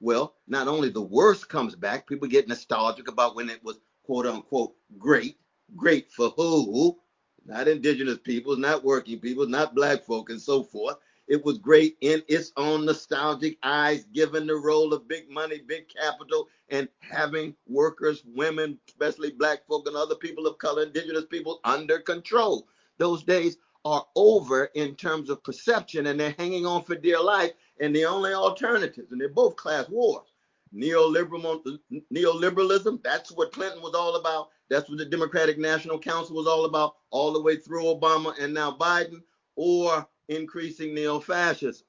Well, 0.00 0.34
not 0.48 0.66
only 0.66 0.88
the 0.88 1.02
worst 1.02 1.48
comes 1.48 1.76
back, 1.76 2.06
people 2.08 2.26
get 2.28 2.48
nostalgic 2.48 3.08
about 3.08 3.36
when 3.36 3.50
it 3.50 3.62
was 3.62 3.80
quote 4.04 4.26
unquote 4.26 4.74
great. 4.98 5.36
Great 5.76 6.10
for 6.10 6.30
who? 6.30 6.98
Not 7.44 7.68
indigenous 7.68 8.18
peoples, 8.18 8.58
not 8.58 8.82
working 8.82 9.20
peoples, 9.20 9.48
not 9.48 9.74
black 9.74 10.04
folk, 10.04 10.30
and 10.30 10.40
so 10.40 10.62
forth. 10.62 10.96
It 11.28 11.44
was 11.44 11.58
great 11.58 11.96
in 12.00 12.22
its 12.28 12.52
own 12.56 12.84
nostalgic 12.86 13.56
eyes, 13.62 14.04
given 14.12 14.46
the 14.46 14.56
role 14.56 14.92
of 14.92 15.06
big 15.06 15.30
money, 15.30 15.60
big 15.60 15.88
capital, 15.88 16.48
and 16.70 16.88
having 17.00 17.54
workers, 17.68 18.24
women, 18.34 18.78
especially 18.88 19.30
black 19.30 19.64
folk 19.66 19.86
and 19.86 19.96
other 19.96 20.16
people 20.16 20.46
of 20.46 20.58
color, 20.58 20.82
indigenous 20.82 21.26
people 21.26 21.60
under 21.64 22.00
control. 22.00 22.66
Those 22.98 23.22
days 23.22 23.58
are 23.84 24.04
over 24.16 24.66
in 24.74 24.96
terms 24.96 25.30
of 25.30 25.42
perception 25.44 26.06
and 26.06 26.18
they're 26.18 26.34
hanging 26.36 26.66
on 26.66 26.82
for 26.82 26.96
dear 26.96 27.20
life. 27.20 27.52
And 27.80 27.96
the 27.96 28.04
only 28.04 28.32
alternatives, 28.34 29.10
and 29.10 29.20
they're 29.20 29.28
both 29.28 29.56
class 29.56 29.88
wars. 29.88 30.28
Neoliberal, 30.74 31.78
neoliberalism, 32.12 33.02
that's 33.02 33.32
what 33.32 33.52
Clinton 33.52 33.82
was 33.82 33.94
all 33.94 34.16
about. 34.16 34.50
That's 34.68 34.88
what 34.88 34.98
the 34.98 35.04
Democratic 35.04 35.58
National 35.58 35.98
Council 35.98 36.36
was 36.36 36.46
all 36.46 36.66
about, 36.66 36.94
all 37.10 37.32
the 37.32 37.42
way 37.42 37.56
through 37.56 37.84
Obama 37.84 38.38
and 38.38 38.54
now 38.54 38.76
Biden, 38.78 39.22
or 39.56 40.06
increasing 40.28 40.94
neo-fascism. 40.94 41.84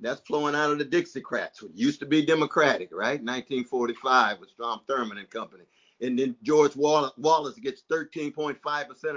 That's 0.00 0.20
flowing 0.26 0.54
out 0.54 0.70
of 0.70 0.78
the 0.78 0.84
Dixiecrats, 0.84 1.62
what 1.62 1.76
used 1.76 2.00
to 2.00 2.06
be 2.06 2.24
Democratic, 2.24 2.90
right? 2.92 3.22
1945 3.22 4.40
with 4.40 4.50
Strom 4.50 4.80
Thurmond 4.88 5.18
and 5.18 5.30
company. 5.30 5.64
And 6.00 6.18
then 6.18 6.34
George 6.42 6.76
Wallace 6.76 7.58
gets 7.60 7.82
13.5% 7.90 8.56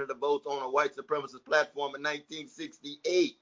of 0.00 0.08
the 0.08 0.14
votes 0.14 0.46
on 0.46 0.62
a 0.62 0.70
white 0.70 0.94
supremacist 0.94 1.44
platform 1.44 1.94
in 1.94 2.02
1968. 2.02 3.38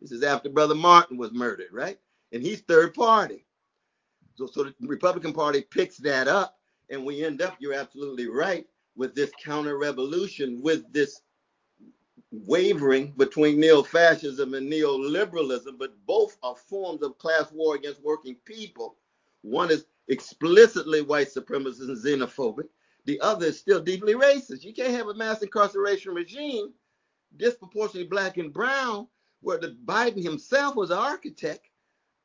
This 0.00 0.12
is 0.12 0.22
after 0.22 0.48
Brother 0.48 0.74
Martin 0.74 1.16
was 1.16 1.32
murdered, 1.32 1.72
right? 1.72 1.98
And 2.32 2.42
he's 2.42 2.60
third 2.60 2.94
party. 2.94 3.44
So, 4.36 4.46
so 4.46 4.64
the 4.64 4.74
Republican 4.82 5.32
Party 5.32 5.62
picks 5.62 5.96
that 5.98 6.28
up, 6.28 6.58
and 6.88 7.04
we 7.04 7.24
end 7.24 7.42
up, 7.42 7.56
you're 7.58 7.74
absolutely 7.74 8.28
right, 8.28 8.66
with 8.96 9.14
this 9.14 9.30
counter 9.42 9.78
revolution, 9.78 10.60
with 10.62 10.90
this 10.92 11.22
wavering 12.32 13.12
between 13.16 13.58
neo-fascism 13.58 14.54
and 14.54 14.72
neoliberalism, 14.72 15.78
but 15.78 15.94
both 16.06 16.38
are 16.42 16.54
forms 16.56 17.02
of 17.02 17.18
class 17.18 17.50
war 17.52 17.74
against 17.74 18.02
working 18.02 18.36
people. 18.44 18.96
One 19.42 19.70
is 19.70 19.86
explicitly 20.08 21.02
white 21.02 21.28
supremacist 21.28 21.88
and 21.88 21.96
xenophobic, 21.96 22.68
the 23.06 23.20
other 23.20 23.46
is 23.46 23.58
still 23.58 23.80
deeply 23.80 24.14
racist. 24.14 24.62
You 24.62 24.74
can't 24.74 24.92
have 24.92 25.08
a 25.08 25.14
mass 25.14 25.42
incarceration 25.42 26.12
regime 26.12 26.72
disproportionately 27.36 28.08
black 28.08 28.36
and 28.36 28.52
brown 28.52 29.06
where 29.40 29.58
the 29.58 29.76
Biden 29.84 30.22
himself 30.22 30.76
was 30.76 30.90
an 30.90 30.98
architect 30.98 31.69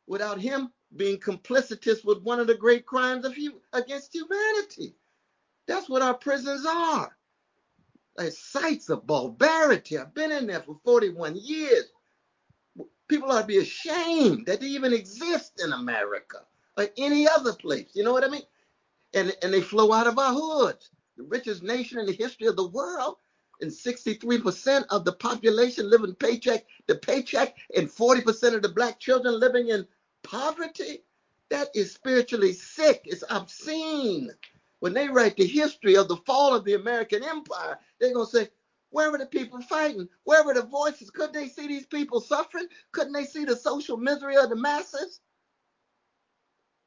without 0.08 0.40
him 0.40 0.72
being 0.96 1.20
complicitous 1.20 2.04
with 2.04 2.24
one 2.24 2.40
of 2.40 2.48
the 2.48 2.56
great 2.56 2.86
crimes 2.86 3.26
of 3.26 3.36
against 3.74 4.14
humanity. 4.14 4.96
That's 5.68 5.90
what 5.90 6.02
our 6.02 6.14
prisons 6.14 6.66
are. 6.66 7.18
Like 8.18 8.32
sites 8.32 8.90
of 8.90 9.08
barbarity. 9.08 9.98
I've 9.98 10.14
been 10.14 10.32
in 10.32 10.48
there 10.48 10.62
for 10.62 10.78
41 10.86 11.36
years. 11.36 11.86
People 13.08 13.32
ought 13.32 13.42
to 13.42 13.48
be 13.48 13.58
ashamed 13.58 14.46
that 14.46 14.62
they 14.62 14.68
even 14.68 14.94
exist 14.94 15.62
in 15.64 15.74
America 15.74 16.40
or 16.78 16.88
any 16.98 17.28
other 17.28 17.54
place. 17.54 17.90
You 17.94 18.04
know 18.04 18.14
what 18.14 18.24
I 18.24 18.30
mean? 18.30 18.44
and, 19.16 19.36
and 19.42 19.54
they 19.54 19.62
flow 19.62 19.94
out 19.94 20.08
of 20.08 20.20
our 20.20 20.34
hoods. 20.34 20.92
The 21.18 21.24
richest 21.24 21.64
nation 21.64 22.00
in 22.00 22.06
the 22.06 22.14
history 22.14 22.48
of 22.48 22.58
the 22.58 22.68
world, 22.68 23.16
and 23.62 23.72
63% 23.72 24.86
of 24.90 25.06
the 25.06 25.14
population 25.14 25.90
living 25.90 26.14
paycheck 26.16 26.66
to 26.88 26.96
paycheck, 26.96 27.56
and 27.76 27.90
40% 27.90 28.56
of 28.56 28.62
the 28.62 28.70
black 28.70 29.00
children 29.00 29.40
living 29.40 29.70
in 29.70 29.88
poverty. 30.26 31.04
That 31.52 31.70
is 31.76 31.94
spiritually 31.94 32.54
sick. 32.54 33.04
It's 33.06 33.24
obscene. 33.30 34.32
when 34.82 34.94
they 34.94 35.10
write 35.10 35.38
the 35.38 35.48
history 35.48 35.98
of 35.98 36.08
the 36.10 36.18
fall 36.18 36.56
of 36.56 36.66
the 36.66 36.76
American 36.76 37.24
empire, 37.24 37.80
they're 38.00 38.14
going 38.14 38.28
to 38.28 38.32
say, 38.32 38.50
where 38.92 39.12
were 39.12 39.18
the 39.20 39.28
people 39.28 39.62
fighting? 39.64 40.10
Where 40.26 40.46
were 40.46 40.54
the 40.54 40.64
voices? 40.64 41.10
Couldn't 41.12 41.34
they 41.34 41.50
see 41.50 41.68
these 41.68 41.88
people 41.88 42.22
suffering? 42.22 42.68
Couldn't 42.94 43.14
they 43.14 43.26
see 43.26 43.46
the 43.46 43.56
social 43.56 43.98
misery 43.98 44.38
of 44.38 44.50
the 44.50 44.58
masses? 44.58 45.22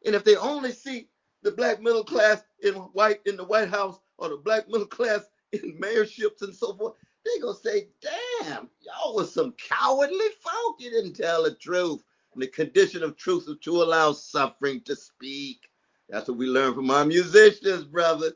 And 0.07 0.15
if 0.15 0.25
they 0.25 0.37
only 0.37 0.73
see 0.73 1.09
the 1.43 1.53
black 1.53 1.83
middle 1.83 2.05
class 2.05 2.43
in 2.63 2.75
white 2.75 3.21
in 3.27 3.37
the 3.37 3.45
White 3.45 3.71
House 3.71 3.99
or 4.19 4.31
the 4.31 4.37
black 4.39 4.69
middle 4.69 4.87
class 4.87 5.23
in 5.53 5.79
mayorships 5.81 6.43
and 6.43 6.55
so 6.55 6.75
forth, 6.77 6.95
they're 7.25 7.43
gonna 7.43 7.59
say, 7.59 7.89
damn, 8.01 8.71
y'all 8.81 9.17
was 9.17 9.35
some 9.35 9.53
cowardly 9.55 10.29
folk. 10.41 10.77
You 10.81 10.91
didn't 10.91 11.15
tell 11.15 11.45
the 11.45 11.55
truth. 11.57 12.03
And 12.39 12.45
the 12.45 12.53
condition 12.53 13.03
of 13.03 13.17
truth 13.17 13.49
is 13.49 13.57
to 13.63 13.83
allow 13.83 14.13
suffering 14.13 14.81
to 14.83 14.95
speak. 14.95 15.69
That's 16.09 16.29
what 16.29 16.39
we 16.39 16.47
learn 16.47 16.73
from 16.73 16.89
our 16.89 17.05
musicians, 17.05 17.83
brother. 17.83 18.31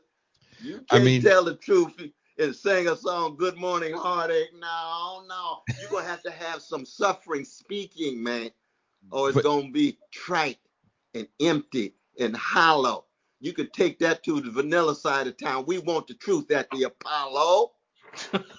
You 0.61 0.83
can't 0.89 0.91
I 0.91 0.99
mean, 0.99 1.21
tell 1.21 1.45
the 1.45 1.55
truth 1.55 1.93
and 2.37 2.53
sing 2.53 2.89
a 2.89 2.97
song, 2.97 3.37
Good 3.37 3.55
Morning 3.55 3.93
Heartache. 3.93 4.49
No, 4.59 5.23
no. 5.29 5.59
You're 5.79 5.89
gonna 5.89 6.05
have 6.05 6.21
to 6.23 6.31
have 6.31 6.61
some 6.61 6.85
suffering 6.85 7.45
speaking, 7.45 8.21
man. 8.21 8.51
Or 9.09 9.29
it's 9.29 9.41
gonna 9.41 9.71
be 9.71 9.97
trite 10.11 10.59
and 11.13 11.25
empty 11.39 11.95
and 12.19 12.35
hollow. 12.35 13.05
You 13.39 13.53
can 13.53 13.69
take 13.69 13.99
that 13.99 14.21
to 14.23 14.41
the 14.41 14.51
vanilla 14.51 14.95
side 14.95 15.27
of 15.27 15.37
town. 15.37 15.63
We 15.65 15.77
want 15.79 16.07
the 16.07 16.15
truth 16.15 16.51
at 16.51 16.69
the 16.71 16.83
Apollo 16.83 17.71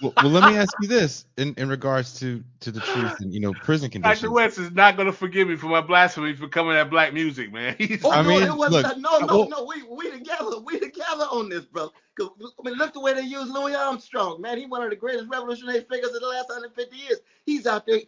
well, 0.02 0.12
well, 0.16 0.30
let 0.30 0.50
me 0.50 0.58
ask 0.58 0.72
you 0.80 0.88
this 0.88 1.26
in, 1.36 1.54
in 1.56 1.68
regards 1.68 2.18
to 2.20 2.42
to 2.60 2.70
the 2.70 2.80
truth 2.80 3.20
and 3.20 3.32
you 3.32 3.40
know 3.40 3.52
prison 3.52 3.90
conditions. 3.90 4.20
Dr. 4.20 4.32
West 4.32 4.58
is 4.58 4.70
not 4.72 4.96
going 4.96 5.06
to 5.06 5.12
forgive 5.12 5.48
me 5.48 5.56
for 5.56 5.66
my 5.66 5.80
blasphemy 5.80 6.34
for 6.34 6.48
coming 6.48 6.76
at 6.76 6.90
black 6.90 7.12
music, 7.12 7.52
man. 7.52 7.76
oh, 8.04 8.10
I 8.10 8.22
no, 8.22 8.28
mean, 8.28 8.42
it 8.42 8.56
was 8.56 8.70
look, 8.70 8.98
no, 8.98 9.18
no, 9.18 9.26
well, 9.26 9.48
no. 9.48 9.64
We 9.64 9.82
we 9.82 10.10
together, 10.10 10.58
we 10.64 10.78
together 10.78 11.24
on 11.30 11.48
this, 11.48 11.64
bro. 11.64 11.90
Cause 12.18 12.30
I 12.40 12.68
mean, 12.68 12.78
look 12.78 12.92
the 12.92 13.00
way 13.00 13.14
they 13.14 13.22
use 13.22 13.50
Louis 13.50 13.74
Armstrong, 13.74 14.40
man. 14.40 14.58
He's 14.58 14.68
one 14.68 14.82
of 14.82 14.90
the 14.90 14.96
greatest 14.96 15.28
revolutionary 15.28 15.80
figures 15.80 16.14
of 16.14 16.20
the 16.20 16.28
last 16.28 16.48
150 16.48 16.96
years. 16.96 17.20
He's 17.44 17.66
out 17.66 17.86
there 17.86 18.00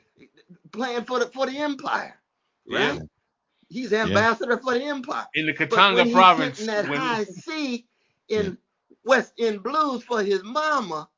playing 0.72 1.05
for 1.05 1.18
the 1.18 1.26
for 1.26 1.47
the 1.47 1.59
empire, 1.59 2.18
right? 2.68 2.94
Yeah. 2.94 2.99
He's 3.68 3.92
ambassador 3.92 4.53
yeah. 4.53 4.59
for 4.59 4.74
the 4.74 4.84
empire 4.84 5.26
in 5.34 5.47
the 5.47 5.53
Katanga 5.55 6.12
province. 6.12 6.59
He's 6.59 6.66
that 6.66 6.88
when 6.88 6.99
high 6.99 7.24
C 7.24 7.86
in 8.28 8.44
yeah. 8.44 8.51
West 9.05 9.32
End 9.38 9.62
blues 9.62 10.03
for 10.03 10.22
his 10.22 10.42
mama 10.44 11.09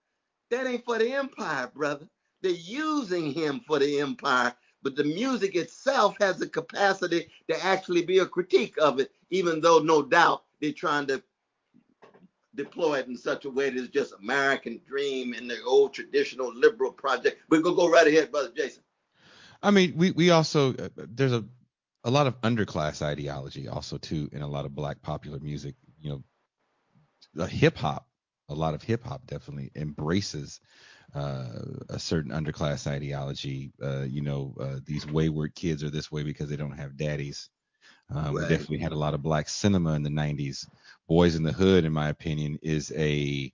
that 0.50 0.66
ain't 0.66 0.84
for 0.84 0.98
the 0.98 1.12
empire, 1.12 1.70
brother. 1.74 2.06
They're 2.42 2.52
using 2.52 3.32
him 3.32 3.60
for 3.66 3.78
the 3.78 4.00
empire, 4.00 4.54
but 4.82 4.96
the 4.96 5.04
music 5.04 5.56
itself 5.56 6.16
has 6.20 6.38
the 6.38 6.48
capacity 6.48 7.28
to 7.48 7.64
actually 7.64 8.04
be 8.04 8.18
a 8.18 8.26
critique 8.26 8.76
of 8.80 9.00
it, 9.00 9.12
even 9.30 9.60
though 9.60 9.80
no 9.80 10.02
doubt 10.02 10.44
they're 10.60 10.72
trying 10.72 11.06
to 11.08 11.22
deploy 12.54 12.98
it 12.98 13.06
in 13.06 13.16
such 13.16 13.44
a 13.44 13.50
way 13.50 13.70
that 13.70 13.78
it's 13.78 13.88
just 13.88 14.14
American 14.20 14.80
dream 14.86 15.32
and 15.32 15.48
the 15.48 15.62
old 15.64 15.94
traditional 15.94 16.52
liberal 16.54 16.92
project. 16.92 17.40
We're 17.48 17.62
gonna 17.62 17.76
go 17.76 17.88
right 17.88 18.06
ahead, 18.06 18.30
brother 18.32 18.52
Jason. 18.56 18.82
I 19.62 19.70
mean, 19.70 19.94
we 19.96 20.10
we 20.12 20.30
also 20.30 20.74
uh, 20.74 20.88
there's 20.96 21.32
a 21.32 21.44
a 22.04 22.10
lot 22.10 22.26
of 22.26 22.40
underclass 22.42 23.02
ideology 23.02 23.68
also 23.68 23.98
too 23.98 24.28
in 24.32 24.42
a 24.42 24.46
lot 24.46 24.64
of 24.64 24.74
black 24.74 25.02
popular 25.02 25.38
music. 25.38 25.74
You 26.00 26.10
know, 26.10 26.22
the 27.34 27.46
hip 27.46 27.76
hop 27.76 28.07
a 28.48 28.54
lot 28.54 28.74
of 28.74 28.82
hip 28.82 29.04
hop 29.04 29.26
definitely 29.26 29.70
embraces 29.76 30.60
uh, 31.14 31.46
a 31.88 31.98
certain 31.98 32.32
underclass 32.32 32.86
ideology. 32.86 33.72
Uh, 33.82 34.02
you 34.02 34.22
know, 34.22 34.54
uh, 34.60 34.76
these 34.84 35.06
wayward 35.06 35.54
kids 35.54 35.82
are 35.82 35.90
this 35.90 36.10
way 36.10 36.22
because 36.22 36.48
they 36.48 36.56
don't 36.56 36.78
have 36.78 36.96
daddies. 36.96 37.48
Um, 38.10 38.24
right. 38.24 38.34
We 38.34 38.40
definitely 38.42 38.78
had 38.78 38.92
a 38.92 38.98
lot 38.98 39.14
of 39.14 39.22
black 39.22 39.48
cinema 39.48 39.92
in 39.92 40.02
the 40.02 40.10
90s. 40.10 40.66
Boys 41.08 41.34
in 41.36 41.42
the 41.42 41.52
Hood, 41.52 41.84
in 41.84 41.92
my 41.92 42.08
opinion, 42.08 42.58
is 42.62 42.92
a, 42.96 43.52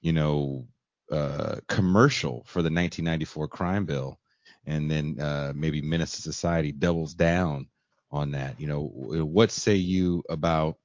you 0.00 0.12
know, 0.12 0.66
uh, 1.10 1.56
commercial 1.68 2.44
for 2.46 2.60
the 2.60 2.70
1994 2.70 3.48
crime 3.48 3.84
bill. 3.86 4.18
And 4.66 4.90
then 4.90 5.18
uh, 5.20 5.52
maybe 5.54 5.80
Menace 5.80 6.12
to 6.12 6.22
Society 6.22 6.72
doubles 6.72 7.14
down 7.14 7.68
on 8.10 8.32
that. 8.32 8.60
You 8.60 8.66
know, 8.66 8.82
what 8.82 9.50
say 9.50 9.74
you 9.74 10.22
about 10.28 10.76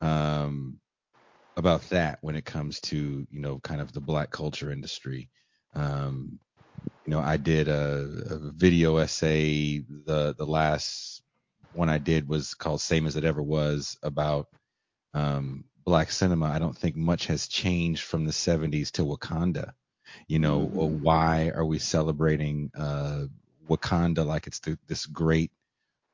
um, 0.00 0.78
about 1.58 1.82
that 1.90 2.18
when 2.22 2.36
it 2.36 2.44
comes 2.44 2.80
to 2.80 3.26
you 3.30 3.40
know 3.40 3.58
kind 3.58 3.80
of 3.80 3.92
the 3.92 4.00
black 4.00 4.30
culture 4.30 4.70
industry. 4.70 5.28
Um, 5.74 6.38
you 7.04 7.10
know, 7.10 7.20
I 7.20 7.36
did 7.36 7.68
a, 7.68 8.08
a, 8.30 8.52
video 8.52 8.96
essay. 8.96 9.80
The 9.80 10.34
the 10.38 10.46
last 10.46 11.22
one 11.72 11.90
I 11.90 11.98
did 11.98 12.28
was 12.28 12.54
called 12.54 12.80
"Same 12.80 13.06
as 13.06 13.16
It 13.16 13.24
Ever 13.24 13.42
Was" 13.42 13.98
about 14.02 14.46
um, 15.14 15.64
black 15.84 16.12
cinema. 16.12 16.46
I 16.46 16.60
don't 16.60 16.76
think 16.76 16.96
much 16.96 17.26
has 17.26 17.48
changed 17.48 18.04
from 18.04 18.24
the 18.24 18.32
70s 18.32 18.92
to 18.92 19.02
Wakanda. 19.02 19.72
You 20.28 20.38
know, 20.38 20.60
mm-hmm. 20.60 21.02
why 21.02 21.50
are 21.54 21.64
we 21.64 21.78
celebrating 21.78 22.70
uh, 22.76 23.24
Wakanda 23.68 24.24
like 24.24 24.46
it's 24.46 24.60
the, 24.60 24.78
this 24.86 25.06
great 25.06 25.50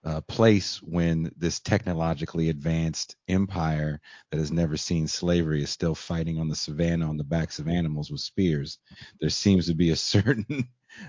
uh, 0.05 0.21
place 0.23 0.83
when 0.83 1.33
this 1.37 1.61
technologically 1.61 2.51
advanced 2.51 3.17
empire 3.29 4.01
that 4.31 4.39
has 4.39 4.53
never 4.53 4.77
seen 4.77 5.09
slavery 5.09 5.63
is 5.63 5.71
still 5.71 5.95
fighting 5.95 6.39
on 6.39 6.49
the 6.49 6.55
savannah 6.55 7.09
on 7.09 7.17
the 7.17 7.25
backs 7.25 7.59
of 7.59 7.69
animals 7.69 8.11
with 8.11 8.21
spears. 8.21 8.79
There 9.21 9.31
seems 9.31 9.67
to 9.67 9.75
be 9.75 9.91
a 9.91 9.97
certain 10.15 10.69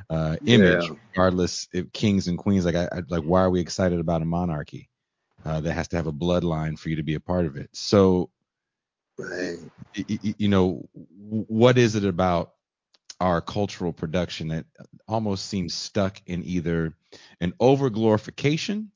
uh, 0.09 0.37
image, 0.45 0.85
yeah. 0.85 0.95
regardless 1.11 1.67
if 1.73 1.91
kings 1.91 2.27
and 2.27 2.37
queens. 2.37 2.65
Like, 2.65 2.75
I, 2.75 2.87
I, 2.91 3.01
like, 3.09 3.23
why 3.23 3.41
are 3.41 3.49
we 3.49 3.59
excited 3.59 3.99
about 3.99 4.21
a 4.21 4.25
monarchy 4.25 4.89
uh, 5.43 5.59
that 5.61 5.73
has 5.73 5.89
to 5.89 5.97
have 5.97 6.07
a 6.07 6.13
bloodline 6.13 6.79
for 6.79 6.89
you 6.89 6.95
to 6.95 7.03
be 7.03 7.15
a 7.15 7.19
part 7.19 7.45
of 7.45 7.57
it? 7.57 7.69
So, 7.73 8.29
right. 9.19 9.57
you, 9.93 10.35
you 10.37 10.47
know, 10.47 10.87
what 10.93 11.77
is 11.77 11.95
it 11.95 12.05
about 12.05 12.54
our 13.19 13.41
cultural 13.41 13.93
production 13.93 14.49
that 14.49 14.65
almost 15.07 15.45
seems 15.45 15.73
stuck 15.73 16.21
in 16.25 16.43
either 16.43 16.93
an 17.39 17.53
overglorification 17.61 18.87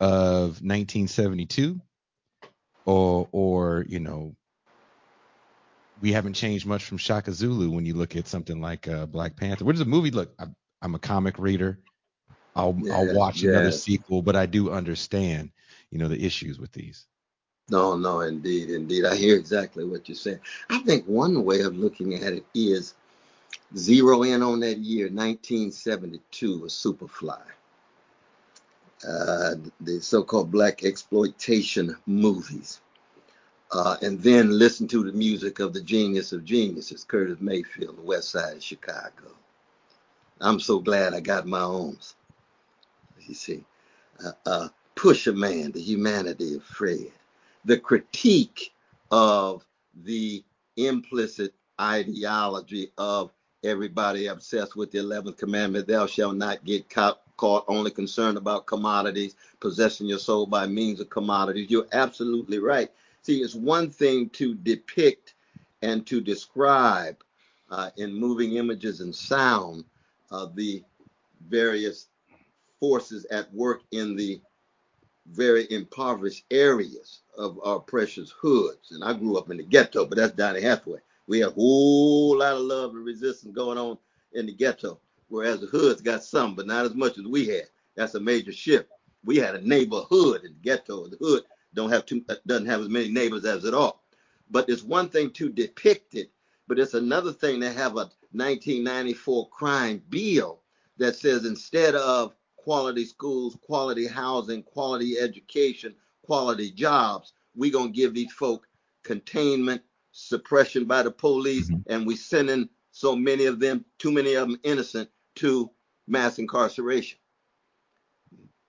of 0.00 0.62
1972 0.62 1.80
or 2.86 3.28
or 3.32 3.84
you 3.88 4.00
know 4.00 4.34
we 6.00 6.12
haven't 6.12 6.32
changed 6.32 6.66
much 6.66 6.84
from 6.84 6.98
Shaka 6.98 7.32
Zulu 7.32 7.70
when 7.70 7.84
you 7.84 7.94
look 7.94 8.16
at 8.16 8.26
something 8.26 8.60
like 8.60 8.88
uh, 8.88 9.04
Black 9.04 9.36
Panther. 9.36 9.64
What 9.64 9.72
does 9.72 9.80
the 9.80 9.84
movie 9.84 10.10
look? 10.10 10.32
I'm, 10.38 10.56
I'm 10.80 10.94
a 10.94 10.98
comic 10.98 11.38
reader. 11.38 11.78
I'll 12.56 12.76
yeah, 12.82 12.94
I'll 12.94 13.14
watch 13.14 13.42
yeah. 13.42 13.50
another 13.50 13.70
sequel, 13.70 14.22
but 14.22 14.34
I 14.34 14.46
do 14.46 14.70
understand, 14.70 15.50
you 15.90 15.98
know, 15.98 16.08
the 16.08 16.24
issues 16.24 16.58
with 16.58 16.72
these. 16.72 17.06
No, 17.68 17.96
no, 17.96 18.20
indeed, 18.20 18.70
indeed. 18.70 19.04
I 19.04 19.14
hear 19.14 19.36
exactly 19.36 19.84
what 19.84 20.08
you're 20.08 20.16
saying. 20.16 20.40
I 20.70 20.78
think 20.80 21.04
one 21.04 21.44
way 21.44 21.60
of 21.60 21.76
looking 21.76 22.14
at 22.14 22.32
it 22.32 22.44
is 22.54 22.94
Zero 23.76 24.22
in 24.24 24.42
on 24.42 24.60
that 24.60 24.78
year, 24.78 25.06
1972, 25.06 26.60
was 26.60 26.72
Superfly. 26.72 27.40
Uh, 29.06 29.54
the 29.80 30.00
so-called 30.00 30.50
black 30.50 30.84
exploitation 30.84 31.96
movies. 32.06 32.80
Uh, 33.72 33.96
and 34.02 34.20
then 34.20 34.58
listen 34.58 34.88
to 34.88 35.04
the 35.04 35.12
music 35.12 35.60
of 35.60 35.72
the 35.72 35.80
genius 35.80 36.32
of 36.32 36.44
geniuses, 36.44 37.04
Curtis 37.04 37.40
Mayfield, 37.40 37.96
the 37.96 38.02
West 38.02 38.30
Side 38.30 38.56
of 38.56 38.62
Chicago. 38.62 39.30
I'm 40.40 40.58
so 40.58 40.80
glad 40.80 41.14
I 41.14 41.20
got 41.20 41.46
my 41.46 41.60
own. 41.60 41.96
You 43.20 43.34
see, 43.34 43.64
uh, 44.24 44.32
uh, 44.44 44.68
Pusherman, 44.96 45.72
the 45.72 45.80
humanity 45.80 46.54
of 46.56 46.64
Fred, 46.64 47.12
the 47.64 47.78
critique 47.78 48.72
of 49.10 49.64
the 50.04 50.42
implicit 50.76 51.54
ideology 51.80 52.90
of 52.98 53.30
everybody 53.64 54.26
obsessed 54.26 54.76
with 54.76 54.90
the 54.90 54.98
11th 54.98 55.38
commandment 55.38 55.86
thou 55.86 56.06
shalt 56.06 56.36
not 56.36 56.64
get 56.64 56.88
caught, 56.90 57.20
caught 57.36 57.64
only 57.68 57.90
concerned 57.90 58.36
about 58.36 58.66
commodities 58.66 59.34
possessing 59.60 60.06
your 60.06 60.18
soul 60.18 60.46
by 60.46 60.66
means 60.66 61.00
of 61.00 61.10
commodities 61.10 61.70
you're 61.70 61.86
absolutely 61.92 62.58
right 62.58 62.90
see 63.22 63.40
it's 63.40 63.54
one 63.54 63.90
thing 63.90 64.28
to 64.30 64.54
depict 64.54 65.34
and 65.82 66.06
to 66.06 66.20
describe 66.20 67.16
uh, 67.70 67.90
in 67.96 68.12
moving 68.14 68.56
images 68.56 69.00
and 69.00 69.14
sound 69.14 69.84
uh, 70.30 70.46
the 70.54 70.82
various 71.48 72.08
forces 72.80 73.26
at 73.26 73.52
work 73.54 73.82
in 73.92 74.16
the 74.16 74.40
very 75.26 75.66
impoverished 75.70 76.44
areas 76.50 77.20
of 77.36 77.58
our 77.62 77.78
precious 77.78 78.30
hoods. 78.30 78.90
And 78.92 79.04
I 79.04 79.12
grew 79.12 79.38
up 79.38 79.50
in 79.50 79.58
the 79.58 79.62
ghetto, 79.62 80.04
but 80.04 80.18
that's 80.18 80.32
Donny 80.32 80.60
Hathaway. 80.60 81.00
We 81.30 81.38
have 81.38 81.52
a 81.52 81.54
whole 81.54 82.38
lot 82.38 82.56
of 82.56 82.62
love 82.62 82.90
and 82.96 83.04
resistance 83.04 83.54
going 83.54 83.78
on 83.78 83.98
in 84.32 84.46
the 84.46 84.52
ghetto, 84.52 84.98
whereas 85.28 85.60
the 85.60 85.68
hood's 85.68 86.00
got 86.00 86.24
some, 86.24 86.56
but 86.56 86.66
not 86.66 86.84
as 86.84 86.96
much 86.96 87.18
as 87.18 87.24
we 87.24 87.46
had. 87.46 87.68
That's 87.94 88.16
a 88.16 88.20
major 88.20 88.50
shift. 88.50 88.88
We 89.24 89.36
had 89.36 89.54
a 89.54 89.64
neighborhood 89.64 90.42
in 90.42 90.54
the 90.54 90.58
ghetto. 90.60 91.06
The 91.06 91.18
hood 91.18 91.44
don't 91.72 91.92
have 91.92 92.04
too, 92.04 92.24
uh, 92.28 92.34
doesn't 92.48 92.66
have 92.66 92.80
as 92.80 92.88
many 92.88 93.10
neighbors 93.12 93.44
as 93.44 93.64
it 93.64 93.74
ought. 93.74 94.00
But 94.50 94.68
it's 94.68 94.82
one 94.82 95.08
thing 95.08 95.30
to 95.34 95.48
depict 95.48 96.16
it, 96.16 96.32
but 96.66 96.80
it's 96.80 96.94
another 96.94 97.32
thing 97.32 97.60
to 97.60 97.70
have 97.70 97.92
a 97.92 98.10
1994 98.32 99.50
crime 99.50 100.02
bill 100.08 100.62
that 100.98 101.14
says 101.14 101.44
instead 101.44 101.94
of 101.94 102.34
quality 102.56 103.04
schools, 103.04 103.56
quality 103.62 104.08
housing, 104.08 104.64
quality 104.64 105.16
education, 105.20 105.94
quality 106.22 106.72
jobs, 106.72 107.34
we're 107.54 107.70
gonna 107.70 107.90
give 107.90 108.14
these 108.14 108.32
folk 108.32 108.66
containment, 109.04 109.80
suppression 110.12 110.84
by 110.84 111.02
the 111.02 111.10
police, 111.10 111.68
Mhm. 111.70 111.84
and 111.88 112.06
we 112.06 112.16
sending 112.16 112.68
so 112.92 113.16
many 113.16 113.46
of 113.46 113.60
them, 113.60 113.84
too 113.98 114.10
many 114.12 114.34
of 114.34 114.48
them 114.48 114.60
innocent, 114.62 115.10
to 115.36 115.70
mass 116.06 116.38
incarceration. 116.38 117.18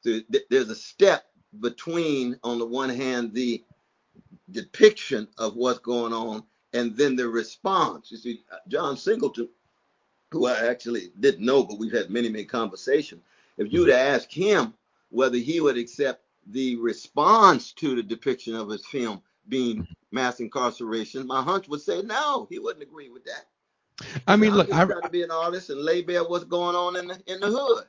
There's 0.04 0.70
a 0.70 0.76
step 0.76 1.26
between, 1.60 2.40
on 2.44 2.60
the 2.60 2.66
one 2.66 2.90
hand, 2.90 3.34
the 3.34 3.64
depiction 4.52 5.28
of 5.38 5.56
what's 5.56 5.80
going 5.80 6.14
on 6.14 6.44
and 6.74 6.96
then 6.96 7.16
the 7.16 7.28
response. 7.28 8.12
You 8.12 8.18
see, 8.18 8.44
John 8.68 8.98
Singleton, 8.98 9.50
who 10.32 10.46
I 10.46 10.68
actually 10.68 11.12
didn't 11.20 11.46
know, 11.46 11.64
but 11.64 11.78
we've 11.78 11.92
had 11.92 12.10
many, 12.10 12.30
many 12.30 12.46
conversations. 12.46 13.22
If 13.58 13.72
you'd 13.74 13.90
ask 13.90 14.32
him 14.32 14.74
whether 15.10 15.38
he 15.38 15.60
would 15.62 15.78
accept 15.78 16.24
the 16.48 16.78
response 16.78 17.74
to 17.74 17.96
the 17.96 18.04
depiction 18.04 18.56
of 18.56 18.70
his 18.70 18.86
film 18.86 19.22
being 19.48 19.88
mass 20.12 20.40
incarceration, 20.40 21.28
my 21.28 21.42
hunch 21.42 21.68
would 21.68 21.82
say 21.82 22.02
no, 22.02 22.48
he 22.50 22.60
wouldn't 22.60 22.84
agree 22.84 23.10
with 23.10 23.24
that. 23.26 23.48
I 24.28 24.36
mean, 24.36 24.52
I'm 24.52 24.58
look, 24.58 24.74
I, 24.74 24.86
trying 24.86 25.02
to 25.02 25.10
be 25.10 25.24
an 25.24 25.32
artist 25.32 25.70
and 25.70 25.82
lay 25.82 26.02
bare 26.02 26.24
what's 26.24 26.46
going 26.46 26.76
on 26.76 26.96
in 26.96 27.08
the 27.08 27.22
in 27.28 27.40
the 27.40 27.48
hood. 27.48 27.86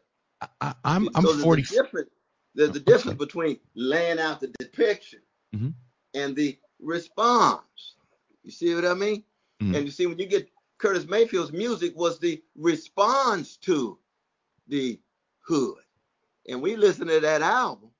I, 0.61 0.75
I'm 0.85 1.09
I'm 1.15 1.25
so 1.25 1.33
there's 1.33 1.71
a 1.71 1.75
difference. 1.75 2.11
There's 2.55 2.77
a 2.77 2.81
difference 2.81 3.19
between 3.19 3.59
laying 3.75 4.19
out 4.19 4.41
the 4.41 4.49
depiction 4.59 5.21
Mhm. 5.55 5.75
and 6.15 6.37
the 6.37 6.59
response. 6.81 7.95
You 8.43 8.51
see 8.51 8.75
what 8.75 8.85
I 8.85 8.95
mean? 8.95 9.25
Mhm. 9.61 9.77
And 9.77 9.85
you 9.87 9.91
see 9.91 10.07
when 10.07 10.19
you 10.19 10.27
get 10.27 10.51
Curtis 10.79 11.07
Mayfield's 11.07 11.53
music 11.53 11.97
was 11.97 12.19
the 12.19 12.43
response 12.57 13.57
to 13.59 13.99
the 14.69 15.01
hood. 15.41 15.83
And 16.49 16.61
we 16.61 16.77
listen 16.77 17.07
to 17.07 17.21
that 17.21 17.41
album. 17.41 17.92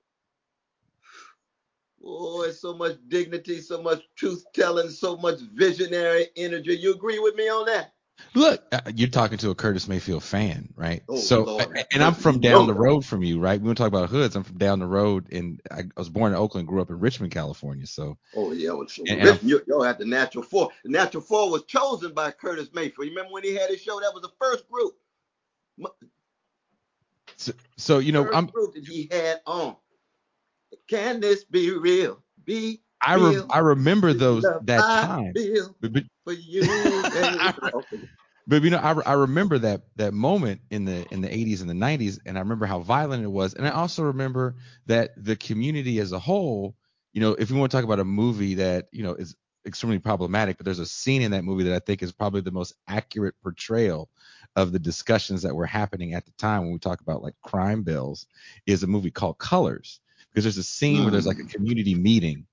Oh, 2.05 2.43
it's 2.43 2.61
so 2.61 2.75
much 2.75 2.97
dignity, 3.09 3.61
so 3.61 3.81
much 3.81 4.03
truth 4.17 4.45
telling, 4.55 4.91
so 4.91 5.17
much 5.17 5.39
visionary 5.55 6.29
energy. 6.37 6.77
You 6.77 6.95
agree 6.95 7.19
with 7.19 7.37
me 7.37 7.49
on 7.49 7.67
that? 7.67 7.93
Look, 8.35 8.63
uh, 8.73 8.81
you're 8.95 9.09
talking 9.09 9.39
to 9.39 9.51
a 9.51 9.55
Curtis 9.55 9.89
Mayfield 9.89 10.23
fan, 10.23 10.73
right? 10.77 11.03
Oh, 11.09 11.17
so, 11.17 11.45
Lord. 11.45 11.85
and 11.93 12.03
I'm 12.03 12.15
from 12.15 12.41
down 12.41 12.67
the 12.67 12.75
road 12.75 13.05
from 13.05 13.23
you, 13.23 13.39
right? 13.41 13.61
We 13.61 13.67
don't 13.67 13.75
talk 13.75 13.89
about 13.89 14.09
hoods. 14.09 14.37
I'm 14.37 14.43
from 14.43 14.59
down 14.59 14.79
the 14.79 14.87
road, 14.87 15.33
and 15.33 15.61
I, 15.71 15.85
was 15.97 16.09
born 16.09 16.33
in 16.33 16.39
Oakland, 16.39 16.69
grew 16.69 16.81
up 16.81 16.91
in 16.91 16.99
Richmond, 16.99 17.33
California. 17.33 17.87
So, 17.87 18.19
Oh 18.35 18.53
yeah, 18.53 18.73
well, 18.73 18.89
so 18.89 19.05
And- 19.09 19.21
and 19.29 19.43
you, 19.43 19.61
y'all 19.67 19.83
had 19.83 19.99
the 19.99 20.05
Natural 20.05 20.45
Four. 20.45 20.71
The 20.85 20.91
Natural 20.91 21.23
Four 21.23 21.51
was 21.51 21.65
chosen 21.65 22.15
by 22.15 22.31
Curtis 22.31 22.71
Mayfield. 22.73 23.07
You 23.07 23.11
remember 23.13 23.33
when 23.33 23.45
he 23.45 23.55
had 23.55 23.71
his 23.71 23.81
show? 23.81 24.01
That 24.01 24.13
was 24.15 24.23
the 24.23 24.33
first 24.41 24.69
group. 24.69 24.95
so, 27.37 27.53
so 27.77 27.99
you 27.99 28.13
know, 28.13 28.25
first 28.25 28.37
I'm 28.37 28.47
group 28.47 28.75
that 28.75 28.87
he 28.87 29.09
had 29.11 29.41
on. 29.47 29.77
Can 30.93 31.21
this 31.21 31.43
be 31.45 31.71
real? 31.71 32.23
Be 32.45 32.83
I 33.01 33.15
re- 33.15 33.33
real. 33.33 33.47
I 33.51 33.59
remember 33.61 34.13
those 34.13 34.45
that 34.45 34.83
time, 35.01 35.33
but, 35.81 35.93
but 35.95 36.05
for 36.25 36.35
you. 36.35 37.03
But 38.47 38.63
you 38.63 38.71
know, 38.71 38.79
I, 38.79 38.93
I 39.07 39.13
remember 39.13 39.59
that 39.61 39.83
that 39.97 40.13
moment 40.13 40.61
in 40.71 40.85
the 40.85 41.07
in 41.13 41.23
the 41.23 41.29
80s 41.29 41.61
and 41.63 41.71
the 41.71 41.75
90s, 41.75 42.19
and 42.27 42.37
I 42.37 42.41
remember 42.41 42.67
how 42.67 42.81
violent 42.81 43.23
it 43.25 43.29
was, 43.29 43.55
and 43.55 43.67
I 43.67 43.71
also 43.71 44.03
remember 44.03 44.57
that 44.87 45.13
the 45.17 45.37
community 45.37 46.01
as 46.01 46.13
a 46.13 46.19
whole, 46.19 46.75
you 47.15 47.21
know, 47.21 47.33
if 47.39 47.51
we 47.51 47.59
want 47.59 47.71
to 47.71 47.77
talk 47.77 47.85
about 47.85 48.01
a 48.01 48.05
movie 48.05 48.55
that 48.57 48.89
you 48.93 49.03
know 49.05 49.15
is 49.15 49.37
extremely 49.65 50.01
problematic, 50.01 50.57
but 50.59 50.65
there's 50.65 50.81
a 50.81 50.87
scene 50.87 51.23
in 51.23 51.31
that 51.31 51.45
movie 51.45 51.65
that 51.65 51.75
I 51.75 51.79
think 51.79 52.03
is 52.03 52.13
probably 52.13 52.41
the 52.41 52.51
most 52.51 52.75
accurate 52.89 53.37
portrayal 53.43 54.11
of 54.57 54.73
the 54.73 54.79
discussions 54.79 55.43
that 55.43 55.55
were 55.55 55.67
happening 55.67 56.15
at 56.15 56.27
the 56.27 56.33
time 56.33 56.63
when 56.63 56.73
we 56.73 56.79
talk 56.79 57.01
about 57.01 57.23
like 57.23 57.35
crime 57.43 57.83
bills, 57.83 58.27
is 58.67 58.83
a 58.83 58.89
movie 58.89 59.11
called 59.11 59.39
Colors, 59.39 60.01
because 60.33 60.45
there's 60.45 60.59
a 60.59 60.63
scene 60.63 61.03
where 61.03 61.11
there's 61.11 61.27
like 61.27 61.39
a 61.39 61.45
community 61.45 61.95
meeting. 61.95 62.47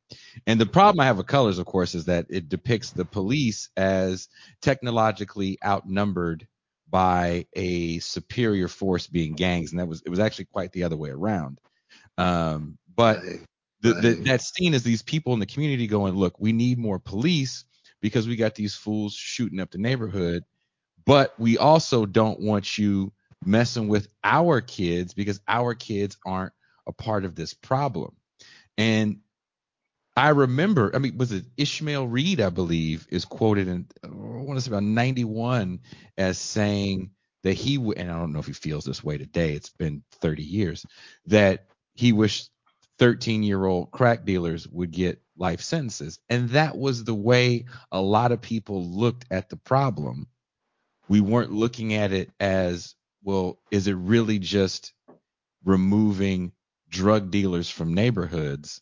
And 0.47 0.59
the 0.59 0.65
problem 0.65 0.99
I 0.99 1.05
have 1.05 1.17
with 1.17 1.27
colors, 1.27 1.59
of 1.59 1.65
course, 1.65 1.95
is 1.95 2.05
that 2.05 2.25
it 2.29 2.49
depicts 2.49 2.91
the 2.91 3.05
police 3.05 3.69
as 3.77 4.27
technologically 4.61 5.57
outnumbered 5.63 6.47
by 6.89 7.45
a 7.53 7.99
superior 7.99 8.67
force 8.67 9.07
being 9.07 9.33
gangs, 9.33 9.71
and 9.71 9.79
that 9.79 9.87
was 9.87 10.01
it 10.05 10.09
was 10.09 10.19
actually 10.19 10.45
quite 10.45 10.71
the 10.71 10.83
other 10.83 10.97
way 10.97 11.09
around. 11.09 11.59
Um, 12.17 12.77
but 12.95 13.21
the, 13.81 13.93
the, 13.93 14.13
that 14.25 14.41
scene 14.41 14.73
is 14.73 14.83
these 14.83 15.03
people 15.03 15.33
in 15.33 15.39
the 15.39 15.45
community 15.45 15.87
going, 15.87 16.15
"Look, 16.15 16.39
we 16.39 16.51
need 16.51 16.79
more 16.79 16.99
police 16.99 17.65
because 18.01 18.27
we 18.27 18.35
got 18.35 18.55
these 18.55 18.75
fools 18.75 19.13
shooting 19.13 19.59
up 19.59 19.71
the 19.71 19.77
neighborhood, 19.77 20.43
but 21.05 21.39
we 21.39 21.57
also 21.57 22.05
don't 22.05 22.39
want 22.39 22.77
you 22.77 23.13
messing 23.45 23.87
with 23.87 24.07
our 24.23 24.59
kids 24.59 25.13
because 25.13 25.39
our 25.47 25.73
kids 25.73 26.17
aren't 26.25 26.53
a 26.89 26.93
part 26.93 27.23
of 27.25 27.35
this 27.35 27.53
problem." 27.53 28.15
And 28.77 29.19
I 30.17 30.29
remember, 30.29 30.91
I 30.93 30.99
mean, 30.99 31.17
was 31.17 31.31
it 31.31 31.45
Ishmael 31.55 32.07
Reed, 32.07 32.41
I 32.41 32.49
believe, 32.49 33.07
is 33.09 33.23
quoted 33.23 33.69
in, 33.69 33.87
oh, 34.03 34.09
I 34.09 34.41
want 34.43 34.57
to 34.57 34.61
say 34.61 34.69
about 34.69 34.83
91 34.83 35.79
as 36.17 36.37
saying 36.37 37.11
that 37.43 37.53
he 37.53 37.75
and 37.75 38.11
I 38.11 38.17
don't 38.19 38.33
know 38.33 38.39
if 38.39 38.47
he 38.47 38.53
feels 38.53 38.83
this 38.83 39.01
way 39.01 39.17
today, 39.17 39.53
it's 39.53 39.69
been 39.69 40.03
30 40.19 40.43
years, 40.43 40.85
that 41.27 41.67
he 41.93 42.11
wished 42.11 42.49
13 42.97 43.43
year 43.43 43.65
old 43.65 43.91
crack 43.91 44.25
dealers 44.25 44.67
would 44.67 44.91
get 44.91 45.21
life 45.37 45.61
sentences. 45.61 46.19
And 46.27 46.49
that 46.49 46.77
was 46.77 47.05
the 47.05 47.15
way 47.15 47.65
a 47.91 48.01
lot 48.01 48.33
of 48.33 48.41
people 48.41 48.85
looked 48.85 49.25
at 49.31 49.49
the 49.49 49.55
problem. 49.55 50.27
We 51.07 51.21
weren't 51.21 51.53
looking 51.53 51.93
at 51.93 52.11
it 52.11 52.29
as, 52.41 52.95
well, 53.23 53.59
is 53.71 53.87
it 53.87 53.95
really 53.95 54.39
just 54.39 54.91
removing 55.63 56.51
drug 56.89 57.31
dealers 57.31 57.69
from 57.69 57.93
neighborhoods? 57.93 58.81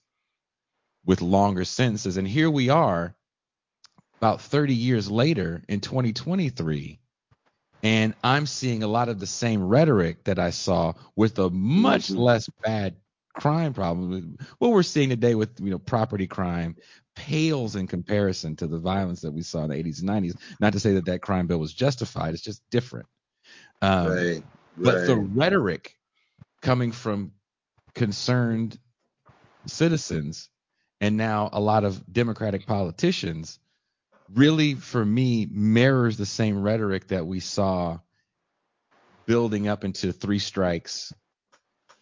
with 1.06 1.22
longer 1.22 1.64
sentences. 1.66 2.18
And 2.18 2.28
here 2.28 2.50
we 2.50 2.70
are 2.70 3.16
about 4.22 4.42
30 4.42 4.74
years 4.74 5.10
later 5.10 5.64
in 5.68 5.80
2023. 5.80 7.00
And 7.84 8.16
I'm 8.24 8.46
seeing 8.48 8.84
a 8.84 8.88
lot 8.88 9.10
of 9.10 9.20
the 9.20 9.28
same 9.28 9.64
rhetoric 9.64 10.26
that 10.26 10.40
I 10.40 10.50
saw 10.50 10.94
with 11.16 11.40
a 11.40 11.50
much 11.52 12.10
Mhm. 12.10 12.18
less 12.18 12.50
bad 12.64 12.98
crime 13.36 13.74
problem. 13.74 14.38
What 14.60 14.72
we're 14.72 14.84
seeing 14.84 15.10
today 15.10 15.36
with 15.36 15.60
you 15.60 15.70
know 15.70 15.80
property 15.80 16.28
crime 16.28 16.76
pales 17.16 17.76
in 17.76 17.88
comparison 17.88 18.56
to 18.58 18.68
the 18.68 18.80
violence 18.80 19.22
that 19.22 19.32
we 19.34 19.44
saw 19.44 19.64
in 19.64 19.70
the 19.70 19.76
80s 19.76 20.00
and 20.00 20.08
90s. 20.08 20.36
Not 20.60 20.74
to 20.74 20.80
say 20.80 20.94
that 20.96 21.06
that 21.06 21.22
crime 21.22 21.48
bill 21.48 21.60
was 21.60 21.74
justified; 21.74 22.34
it's 22.34 22.44
just 22.44 22.64
different. 22.72 23.08
Um, 23.82 24.28
right, 24.28 24.44
but 24.84 25.06
the 25.06 25.18
rhetoric 25.18 25.96
coming 26.62 26.92
from 26.92 27.34
concerned 27.98 28.78
citizens 29.66 30.50
and 31.02 31.18
now 31.18 31.50
a 31.52 31.60
lot 31.60 31.84
of 31.84 32.02
democratic 32.12 32.66
politicians 32.66 33.60
really 34.34 34.76
for 34.76 35.04
me 35.04 35.48
mirrors 35.50 36.18
the 36.18 36.26
same 36.26 36.62
rhetoric 36.62 37.08
that 37.08 37.26
we 37.26 37.40
saw 37.40 37.98
building 39.26 39.68
up 39.68 39.84
into 39.84 40.14
three 40.14 40.40
strikes 40.40 41.12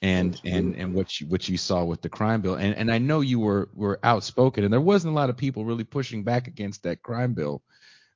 and 0.02 0.40
and 0.44 0.76
and 0.76 0.94
what 0.94 1.20
you 1.20 1.28
what 1.28 1.48
you 1.48 1.58
saw 1.58 1.84
with 1.84 2.02
the 2.02 2.10
crime 2.10 2.42
bill. 2.42 2.56
And 2.56 2.76
and 2.76 2.92
I 2.92 2.98
know 2.98 3.22
you 3.22 3.40
were 3.40 3.70
were 3.74 4.00
outspoken 4.04 4.64
and 4.64 4.74
there 4.74 4.82
wasn't 4.82 5.14
a 5.14 5.16
lot 5.16 5.30
of 5.30 5.38
people 5.38 5.66
really 5.66 5.86
pushing 5.86 6.24
back 6.24 6.48
against 6.48 6.84
that 6.84 7.02
crime 7.02 7.34
bill 7.34 7.64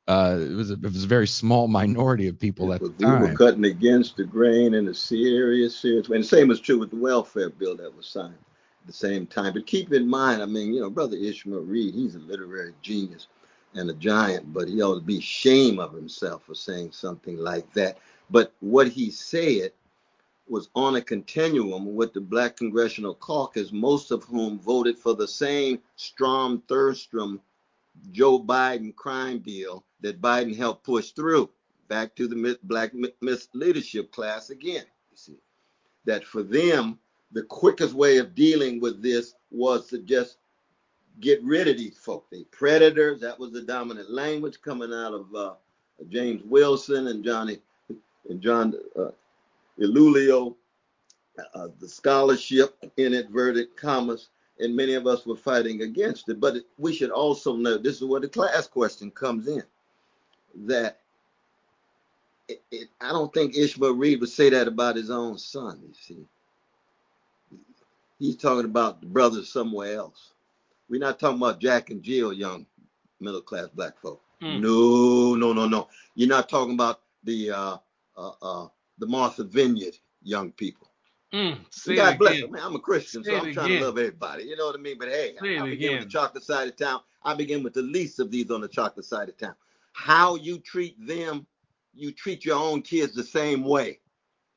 uh 0.10 0.38
it 0.42 0.56
was 0.56 0.72
a, 0.72 0.74
it 0.74 0.84
was 0.84 1.06
a 1.06 1.08
very 1.08 1.28
small 1.28 1.68
minority 1.68 2.28
of 2.28 2.40
people 2.40 2.74
at 2.74 2.82
the 2.82 2.90
But 2.90 3.00
we 3.00 3.16
were 3.16 3.34
cutting 3.38 3.66
against 3.66 4.18
the 4.18 4.26
grain 4.26 4.74
in 4.74 4.88
a 4.90 4.94
serious, 4.94 5.78
serious 5.78 6.10
way. 6.10 6.18
And 6.18 6.26
the 6.26 6.30
same 6.30 6.50
was 6.50 6.60
true 6.60 6.80
with 6.80 6.90
the 6.90 6.98
welfare 6.98 7.50
bill 7.50 7.78
that 7.78 7.96
was 7.96 8.08
signed 8.08 8.34
at 8.34 8.88
the 8.88 8.94
same 8.94 9.28
time. 9.28 9.54
But 9.54 9.68
keep 9.68 9.94
in 9.94 10.08
mind, 10.08 10.42
I 10.42 10.46
mean, 10.48 10.74
you 10.74 10.82
know, 10.82 10.90
Brother 10.90 11.16
Ishmael 11.18 11.62
Reed, 11.62 11.94
he's 11.94 12.16
a 12.16 12.20
literary 12.20 12.74
genius 12.82 13.28
and 13.76 13.90
a 13.90 13.94
giant, 13.94 14.54
but 14.54 14.68
he 14.68 14.82
ought 14.82 14.96
to 14.96 15.02
be 15.02 15.20
ashamed 15.20 15.80
of 15.80 15.94
himself 15.94 16.44
for 16.46 16.56
saying 16.56 16.92
something 16.92 17.38
like 17.38 17.72
that. 17.74 18.00
But 18.30 18.54
what 18.62 18.90
he 18.90 19.12
said 19.12 19.72
was 20.48 20.70
on 20.76 20.96
a 20.96 21.02
continuum 21.02 21.96
with 21.96 22.14
the 22.14 22.22
Black 22.22 22.58
Congressional 22.58 23.16
Caucus, 23.16 23.72
most 23.72 24.12
of 24.12 24.24
whom 24.24 24.60
voted 24.60 24.98
for 24.98 25.14
the 25.16 25.28
same 25.28 25.80
Strom 25.96 26.64
Thurstrom 26.68 27.40
Joe 28.12 28.40
Biden 28.42 28.96
crime 28.96 29.40
bill 29.40 29.84
that 30.02 30.22
Biden 30.22 30.56
helped 30.56 30.84
push 30.84 31.12
through. 31.12 31.50
Back 31.88 32.16
to 32.16 32.28
the 32.28 32.58
black 32.64 32.94
Misleadership 32.94 34.12
class 34.12 34.52
again. 34.52 34.86
You 35.12 35.18
see 35.18 35.38
that 36.06 36.24
for 36.24 36.44
them, 36.44 37.00
the 37.32 37.44
quickest 37.44 37.94
way 37.94 38.18
of 38.18 38.36
dealing 38.36 38.80
with 38.80 39.02
this 39.02 39.36
was 39.52 39.88
to 39.88 40.00
just 40.00 40.38
get 41.20 41.44
rid 41.44 41.68
of 41.68 41.78
these 41.78 41.98
folk. 41.98 42.28
They 42.32 42.44
predators. 42.46 43.20
That 43.22 43.40
was 43.40 43.52
the 43.52 43.62
dominant 43.62 44.12
language 44.12 44.62
coming 44.62 44.94
out 44.94 45.14
of 45.14 45.36
uh, 45.36 45.54
James 46.10 46.44
Wilson 46.46 47.08
and 47.08 47.24
Johnny 47.24 47.60
and 48.30 48.42
John 48.42 48.74
uh, 48.98 49.10
DiIulio. 49.80 50.56
Uh, 51.54 51.68
the 51.80 51.88
scholarship 51.88 52.76
in 52.98 53.14
inverted 53.14 53.76
commas, 53.78 54.30
and 54.60 54.76
many 54.76 54.94
of 54.96 55.08
us 55.08 55.26
were 55.26 55.38
fighting 55.38 55.84
against 55.84 56.28
it. 56.28 56.40
But 56.40 56.58
we 56.78 56.94
should 56.94 57.12
also 57.12 57.56
know 57.56 57.78
this 57.78 57.96
is 57.96 58.04
where 58.04 58.20
the 58.20 58.28
class 58.28 58.68
question 58.68 59.10
comes 59.12 59.48
in. 59.48 59.64
That 60.56 61.00
it, 62.48 62.64
it, 62.72 62.90
I 63.00 63.10
don't 63.10 63.34
think 63.34 63.56
Ishmael 63.56 63.94
Reed 63.94 64.20
would 64.20 64.30
say 64.30 64.50
that 64.50 64.68
about 64.68 64.96
his 64.96 65.10
own 65.10 65.38
son. 65.38 65.80
You 65.88 65.94
see, 65.94 66.26
he's 68.18 68.38
talking 68.38 68.66
about 68.66 69.02
the 69.02 69.08
brothers 69.08 69.52
somewhere 69.52 69.96
else. 69.96 70.32
We're 70.90 71.00
not 71.00 71.20
talking 71.20 71.38
about 71.38 71.60
Jack 71.60 71.92
and 71.92 72.02
Jill 72.02 72.34
Young, 72.34 72.66
middle 73.20 73.42
class 73.42 73.68
black 73.74 74.00
folk. 74.02 74.22
Mm. 74.42 74.62
No, 74.62 75.36
no, 75.36 75.54
no, 75.54 75.68
no. 75.68 75.88
You're 76.16 76.30
not 76.30 76.50
talking 76.50 76.74
about 76.74 77.02
the 77.24 77.52
uh, 77.52 77.78
uh, 78.18 78.32
uh, 78.42 78.68
the 78.98 79.06
Martha 79.06 79.44
Vineyard 79.44 79.98
young 80.24 80.52
people. 80.52 80.90
Mm, 81.32 81.60
God 81.96 82.18
bless 82.18 82.42
them. 82.42 82.52
Man, 82.52 82.62
I'm 82.64 82.76
a 82.76 82.80
Christian, 82.80 83.24
say 83.24 83.32
so 83.32 83.38
I'm 83.38 83.54
trying 83.54 83.68
again. 83.68 83.82
to 83.82 83.86
love 83.86 83.98
everybody. 84.00 84.46
You 84.46 84.58
know 84.58 84.66
what 84.66 84.76
I 84.76 84.80
mean? 84.80 84.98
But 84.98 85.10
hey, 85.10 85.36
say 85.40 85.58
I, 85.58 85.64
I 85.64 85.70
begin 85.70 85.94
with 85.94 86.04
the 86.04 86.10
chocolate 86.10 86.44
side 86.44 86.68
of 86.68 86.76
town. 86.76 87.02
I 87.24 87.36
begin 87.36 87.62
with 87.62 87.74
the 87.74 87.84
least 87.84 88.20
of 88.20 88.32
these 88.32 88.50
on 88.50 88.62
the 88.62 88.68
chocolate 88.68 89.06
side 89.06 89.30
of 89.30 89.38
town. 89.38 89.54
How 90.02 90.36
you 90.36 90.60
treat 90.60 90.96
them, 91.06 91.46
you 91.94 92.14
treat 92.14 92.46
your 92.46 92.58
own 92.58 92.82
kids 92.84 93.14
the 93.14 93.24
same 93.24 93.66
way. 93.66 94.00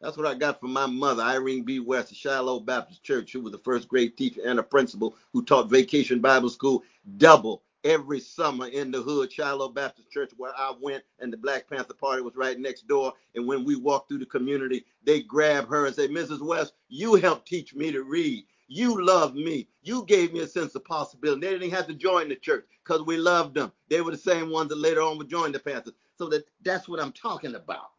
That's 0.01 0.17
what 0.17 0.25
I 0.25 0.35
got 0.35 0.61
from 0.61 0.73
my 0.73 0.87
mother, 0.87 1.21
Irene 1.25 1.65
B. 1.65 1.81
West 1.81 2.13
of 2.13 2.17
Shiloh 2.17 2.61
Baptist 2.61 3.03
Church, 3.03 3.33
who 3.33 3.41
was 3.41 3.51
the 3.51 3.59
first 3.59 3.89
grade 3.89 4.17
teacher 4.17 4.41
and 4.47 4.61
a 4.61 4.63
principal 4.63 5.17
who 5.33 5.45
taught 5.45 5.69
vacation 5.69 6.21
Bible 6.21 6.49
school 6.49 6.85
double 7.17 7.65
every 7.83 8.21
summer 8.21 8.69
in 8.69 8.93
the 8.93 9.03
hood, 9.03 9.33
Shiloh 9.33 9.71
Baptist 9.71 10.13
Church, 10.13 10.31
where 10.37 10.53
I 10.57 10.75
went, 10.81 11.03
and 11.19 11.33
the 11.33 11.37
Black 11.37 11.69
Panther 11.69 11.95
Party 11.95 12.23
was 12.23 12.37
right 12.37 12.59
next 12.59 12.87
door. 12.87 13.13
And 13.35 13.45
when 13.45 13.65
we 13.65 13.75
walked 13.75 14.09
through 14.09 14.21
the 14.21 14.27
community, 14.27 14.85
they 15.03 15.23
grab 15.23 15.69
her 15.69 15.87
and 15.87 15.95
say, 15.95 16.07
Mrs. 16.07 16.41
West, 16.41 16.75
you 16.89 17.17
helped 17.17 17.49
teach 17.49 17.75
me 17.75 17.91
to 17.91 18.05
read. 18.05 18.45
You 18.69 19.05
loved 19.05 19.37
me. 19.37 19.69
You 19.83 20.05
gave 20.07 20.33
me 20.33 20.41
a 20.41 20.47
sense 20.47 20.75
of 20.75 20.85
possibility. 20.85 21.41
They 21.41 21.53
didn't 21.59 21.71
have 21.73 21.87
to 21.89 21.95
join 21.95 22.29
the 22.29 22.37
church 22.37 22.65
because 22.85 23.03
we 23.07 23.17
loved 23.17 23.55
them. 23.55 23.73
They 23.89 24.01
were 24.01 24.13
the 24.13 24.17
same 24.17 24.51
ones 24.51 24.71
that 24.71 24.79
later 24.79 25.03
on 25.03 25.19
would 25.19 25.29
join 25.29 25.53
the 25.53 25.59
Panthers. 25.59 25.95
So 26.17 26.29
that 26.29 26.45
that's 26.63 26.89
what 26.89 27.01
I'm 27.01 27.13
talking 27.13 27.55
about. 27.55 27.91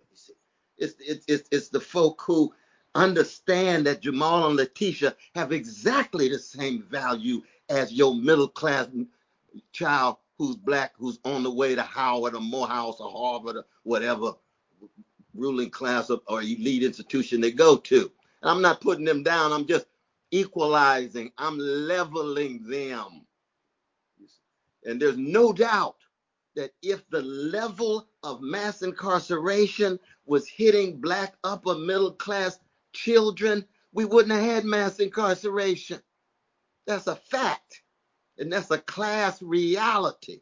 It's, 0.78 0.96
it's, 1.00 1.26
it's, 1.28 1.48
it's 1.52 1.70
the 1.70 1.80
folk 1.80 2.22
who 2.26 2.54
understand 2.96 3.86
that 3.86 4.02
Jamal 4.02 4.48
and 4.48 4.56
Letitia 4.56 5.16
have 5.36 5.52
exactly 5.52 6.30
the 6.30 6.40
same 6.40 6.84
value 6.84 7.42
as 7.70 7.94
your 7.94 8.16
middle 8.16 8.48
class 8.48 8.88
child 9.72 10.18
who's 10.38 10.56
black, 10.56 10.94
who's 10.98 11.20
on 11.26 11.44
the 11.44 11.52
way 11.52 11.76
to 11.76 11.84
Howard 11.84 12.36
or 12.36 12.42
Morehouse 12.42 13.00
or 13.00 13.10
Harvard 13.12 13.58
or 13.58 13.66
whatever 13.84 14.34
ruling 15.34 15.70
class 15.70 16.10
or 16.10 16.42
elite 16.42 16.84
institution 16.84 17.42
they 17.42 17.52
go 17.52 17.78
to. 17.78 18.12
And 18.42 18.52
I'm 18.52 18.62
not 18.62 18.82
putting 18.82 19.06
them 19.06 19.24
down. 19.24 19.52
I'm 19.52 19.66
just 19.66 19.86
equalizing. 20.34 21.32
I'm 21.38 21.58
leveling 21.60 22.64
them. 22.68 23.26
And 24.84 25.00
there's 25.00 25.18
no 25.18 25.54
doubt 25.54 25.96
that 26.56 26.72
if 26.82 27.08
the 27.10 27.22
level 27.22 28.08
of 28.24 28.42
mass 28.42 28.82
incarceration 28.82 30.00
was 30.26 30.48
hitting 30.50 31.00
black 31.00 31.36
upper 31.44 31.76
middle 31.76 32.12
class 32.12 32.60
children, 32.94 33.64
we 33.94 34.06
wouldn't 34.06 34.34
have 34.34 34.44
had 34.44 34.66
mass 34.66 35.00
incarceration. 35.00 36.02
That's 36.88 37.08
a 37.08 37.16
fact. 37.16 37.84
And 38.40 38.52
that's 38.52 38.72
a 38.72 38.80
class 38.80 39.42
reality 39.42 40.42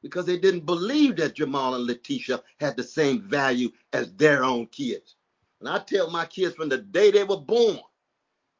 because 0.00 0.26
they 0.26 0.38
didn't 0.38 0.64
believe 0.64 1.16
that 1.16 1.34
Jamal 1.34 1.74
and 1.74 1.86
Letitia 1.86 2.40
had 2.60 2.76
the 2.76 2.84
same 2.84 3.22
value 3.22 3.70
as 3.92 4.14
their 4.14 4.44
own 4.44 4.66
kids. 4.68 5.16
And 5.60 5.68
I 5.68 5.80
tell 5.80 6.08
my 6.10 6.24
kids 6.26 6.54
from 6.54 6.68
the 6.68 6.78
day 6.78 7.10
they 7.10 7.24
were 7.24 7.38
born 7.38 7.80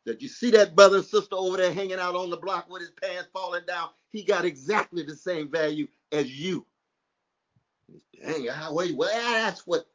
that 0.07 0.23
you 0.23 0.29
see 0.29 0.51
that 0.53 0.77
brother 0.77 0.99
and 0.99 1.07
sister 1.07 1.37
over 1.37 1.59
there 1.59 1.73
hanging 1.75 2.01
out 2.01 2.17
on 2.17 2.31
the 2.31 2.37
block 2.39 2.71
with 2.71 2.83
his 2.83 2.93
pants 2.93 3.29
falling 3.33 3.65
down, 3.67 3.91
he 4.13 4.25
got 4.25 4.45
exactly 4.47 5.03
the 5.05 5.17
same 5.17 5.51
value 5.51 5.89
as 6.13 6.31
you. 6.41 6.67
Dang, 8.23 8.49
well, 8.97 9.11
that's 9.13 9.67
what 9.67 9.87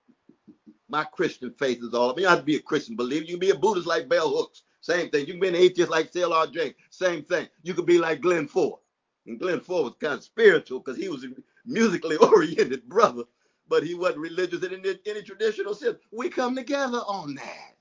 my 0.90 1.04
Christian 1.06 1.54
faith 1.60 1.80
is 1.84 1.94
all 1.94 2.12
about. 2.12 2.18
You 2.20 2.24
don't 2.26 2.32
have 2.32 2.40
to 2.42 2.46
be 2.46 2.58
a 2.58 2.62
Christian 2.62 2.96
believer. 2.96 3.26
You 3.26 3.34
can 3.34 3.40
be 3.40 3.50
a 3.52 3.56
Buddhist 3.56 3.88
like 3.88 4.10
Bell 4.10 4.30
Hooks. 4.30 4.64
Same 4.82 5.10
thing. 5.10 5.26
You 5.28 5.34
can 5.34 5.42
be 5.42 5.48
an 5.50 5.56
atheist 5.56 5.92
like 5.92 6.14
C.L.R. 6.14 6.48
James. 6.48 6.76
Same 6.92 7.24
thing. 7.24 7.48
You 7.64 7.74
could 7.74 7.86
be 7.88 7.98
like 8.00 8.22
Glen 8.22 8.48
Ford. 8.48 8.80
And 9.28 9.40
Glen 9.40 9.62
Ford 9.62 9.86
was 9.86 9.94
kind 10.00 10.16
of 10.16 10.24
spiritual 10.24 10.80
because 10.80 10.98
he 11.00 11.10
was 11.10 11.24
a 11.24 11.30
musically 11.66 12.18
oriented 12.18 12.88
brother, 12.88 13.24
but 13.68 13.84
he 13.84 13.96
wasn't 13.96 14.20
religious 14.20 14.64
in 14.64 14.74
any, 14.76 14.96
any 15.08 15.24
traditional 15.24 15.74
sense. 15.74 15.98
We 16.12 16.30
come 16.30 16.56
together 16.56 17.00
on 17.00 17.36
that. 17.36 17.79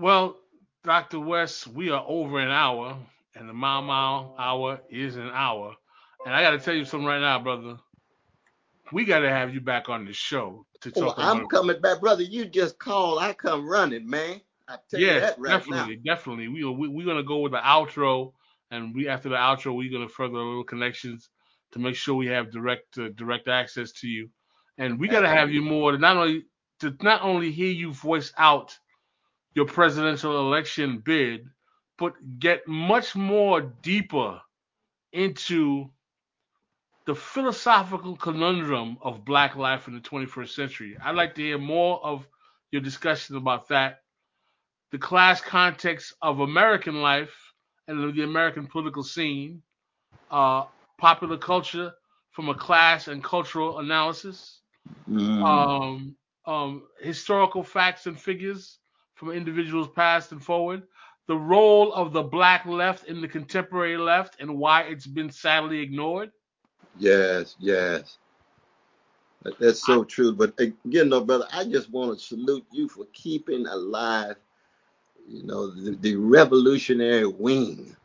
Well, 0.00 0.36
Dr. 0.82 1.20
West, 1.20 1.66
we 1.66 1.90
are 1.90 2.04
over 2.06 2.40
an 2.40 2.50
hour, 2.50 2.96
and 3.36 3.48
the 3.48 3.52
Mau 3.52 3.82
Mau 3.82 4.34
hour 4.38 4.80
is 4.90 5.16
an 5.16 5.30
hour. 5.32 5.74
And 6.24 6.34
I 6.34 6.42
got 6.42 6.50
to 6.50 6.58
tell 6.58 6.74
you 6.74 6.84
something 6.84 7.06
right 7.06 7.20
now, 7.20 7.38
brother 7.38 7.76
we 8.92 9.04
got 9.04 9.20
to 9.20 9.30
have 9.30 9.54
you 9.54 9.60
back 9.60 9.88
on 9.88 10.04
the 10.04 10.12
show 10.12 10.66
to 10.80 10.90
talk. 10.90 11.16
Well, 11.16 11.26
I'm 11.26 11.46
coming 11.46 11.80
back, 11.80 12.00
brother. 12.00 12.22
You 12.22 12.44
just 12.44 12.78
call, 12.78 13.18
I 13.18 13.32
come 13.32 13.68
running, 13.68 14.08
man. 14.08 14.40
I 14.68 14.76
tell 14.90 15.00
yes, 15.00 15.14
you 15.14 15.20
that 15.20 15.38
right 15.38 15.50
definitely, 15.58 15.96
now. 15.96 16.14
definitely. 16.14 16.48
We 16.48 16.64
we 16.64 16.88
we're 16.88 17.06
gonna 17.06 17.22
go 17.22 17.38
with 17.38 17.52
the 17.52 17.58
outro, 17.58 18.32
and 18.70 18.94
we 18.94 19.08
after 19.08 19.28
the 19.28 19.36
outro, 19.36 19.76
we're 19.76 19.92
gonna 19.92 20.08
further 20.08 20.36
a 20.36 20.48
little 20.48 20.64
connections 20.64 21.28
to 21.72 21.78
make 21.78 21.96
sure 21.96 22.14
we 22.14 22.26
have 22.26 22.50
direct 22.50 22.98
uh, 22.98 23.08
direct 23.16 23.48
access 23.48 23.92
to 23.92 24.08
you, 24.08 24.28
and 24.78 24.98
we 24.98 25.08
got 25.08 25.20
to 25.20 25.28
have 25.28 25.50
you 25.50 25.62
more 25.62 25.92
to 25.92 25.98
not 25.98 26.16
only 26.16 26.44
to 26.80 26.94
not 27.02 27.22
only 27.22 27.50
hear 27.50 27.70
you 27.70 27.92
voice 27.92 28.32
out 28.38 28.76
your 29.54 29.66
presidential 29.66 30.38
election 30.38 30.98
bid, 30.98 31.48
but 31.98 32.14
get 32.38 32.66
much 32.66 33.14
more 33.14 33.60
deeper 33.60 34.40
into 35.12 35.90
the 37.06 37.14
philosophical 37.14 38.16
conundrum 38.16 38.96
of 39.02 39.24
black 39.24 39.56
life 39.56 39.88
in 39.88 39.94
the 39.94 40.00
21st 40.00 40.50
century. 40.50 40.96
I'd 41.02 41.16
like 41.16 41.34
to 41.36 41.42
hear 41.42 41.58
more 41.58 42.04
of 42.04 42.26
your 42.70 42.82
discussion 42.82 43.36
about 43.36 43.68
that, 43.68 44.02
the 44.92 44.98
class 44.98 45.40
context 45.40 46.14
of 46.22 46.40
American 46.40 47.02
life 47.02 47.34
and 47.88 48.14
the 48.14 48.22
American 48.22 48.66
political 48.66 49.02
scene, 49.02 49.62
uh, 50.30 50.64
popular 50.98 51.36
culture 51.36 51.92
from 52.30 52.48
a 52.48 52.54
class 52.54 53.08
and 53.08 53.24
cultural 53.24 53.80
analysis, 53.80 54.60
mm. 55.10 55.42
um, 55.42 56.14
um, 56.46 56.82
historical 57.00 57.64
facts 57.64 58.06
and 58.06 58.20
figures 58.20 58.79
from 59.20 59.30
individuals 59.30 59.88
past 59.94 60.32
and 60.32 60.42
forward, 60.42 60.82
the 61.28 61.36
role 61.36 61.92
of 61.92 62.12
the 62.12 62.22
black 62.22 62.66
left 62.66 63.06
in 63.06 63.20
the 63.20 63.28
contemporary 63.28 63.96
left 63.96 64.40
and 64.40 64.58
why 64.58 64.82
it's 64.82 65.06
been 65.06 65.30
sadly 65.30 65.78
ignored 65.78 66.32
Yes, 66.98 67.56
yes. 67.58 68.18
That's 69.58 69.84
so 69.84 70.04
true. 70.04 70.32
But 70.32 70.58
again, 70.58 71.08
no, 71.08 71.22
brother, 71.22 71.46
I 71.52 71.64
just 71.64 71.90
want 71.90 72.18
to 72.18 72.24
salute 72.24 72.66
you 72.70 72.88
for 72.88 73.06
keeping 73.14 73.66
alive, 73.66 74.36
you 75.26 75.44
know, 75.44 75.70
the, 75.70 75.92
the 75.92 76.16
revolutionary 76.16 77.26
wing 77.26 77.96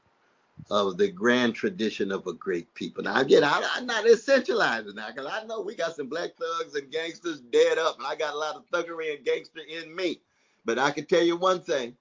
of 0.71 0.97
the 0.97 1.09
grand 1.09 1.53
tradition 1.53 2.11
of 2.11 2.25
a 2.27 2.33
great 2.33 2.73
people. 2.73 3.03
Now, 3.03 3.19
again, 3.19 3.43
I, 3.43 3.61
am 3.77 3.85
not 3.85 4.05
essentializing 4.05 4.95
now 4.95 5.07
because 5.07 5.29
I 5.29 5.43
know 5.45 5.59
we 5.59 5.75
got 5.75 5.97
some 5.97 6.07
black 6.07 6.31
thugs 6.37 6.75
and 6.75 6.89
gangsters 6.89 7.41
dead 7.41 7.77
up, 7.77 7.97
and 7.97 8.07
I 8.07 8.15
got 8.15 8.33
a 8.33 8.37
lot 8.37 8.55
of 8.55 8.63
thuggery 8.71 9.15
and 9.15 9.25
gangster 9.25 9.59
in 9.59 9.93
me. 9.93 10.21
But 10.65 10.79
I 10.79 10.91
can 10.91 11.05
tell 11.05 11.23
you 11.23 11.37
one 11.37 11.61
thing 11.61 11.95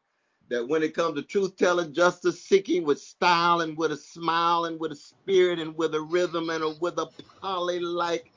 that 0.50 0.66
when 0.68 0.82
it 0.82 0.94
comes 0.94 1.16
to 1.16 1.22
truth 1.22 1.56
telling, 1.56 1.94
justice 1.94 2.42
seeking 2.44 2.84
with 2.84 3.00
style 3.00 3.60
and 3.62 3.76
with 3.76 3.92
a 3.92 3.96
smile 3.96 4.66
and 4.66 4.80
with 4.80 4.92
a 4.92 4.96
spirit 4.96 5.58
and 5.58 5.76
with 5.76 5.94
a 5.94 6.00
rhythm 6.00 6.50
and 6.50 6.64
a, 6.64 6.70
with 6.70 6.98
a 6.98 7.08
poly 7.42 7.80
like 7.80 8.32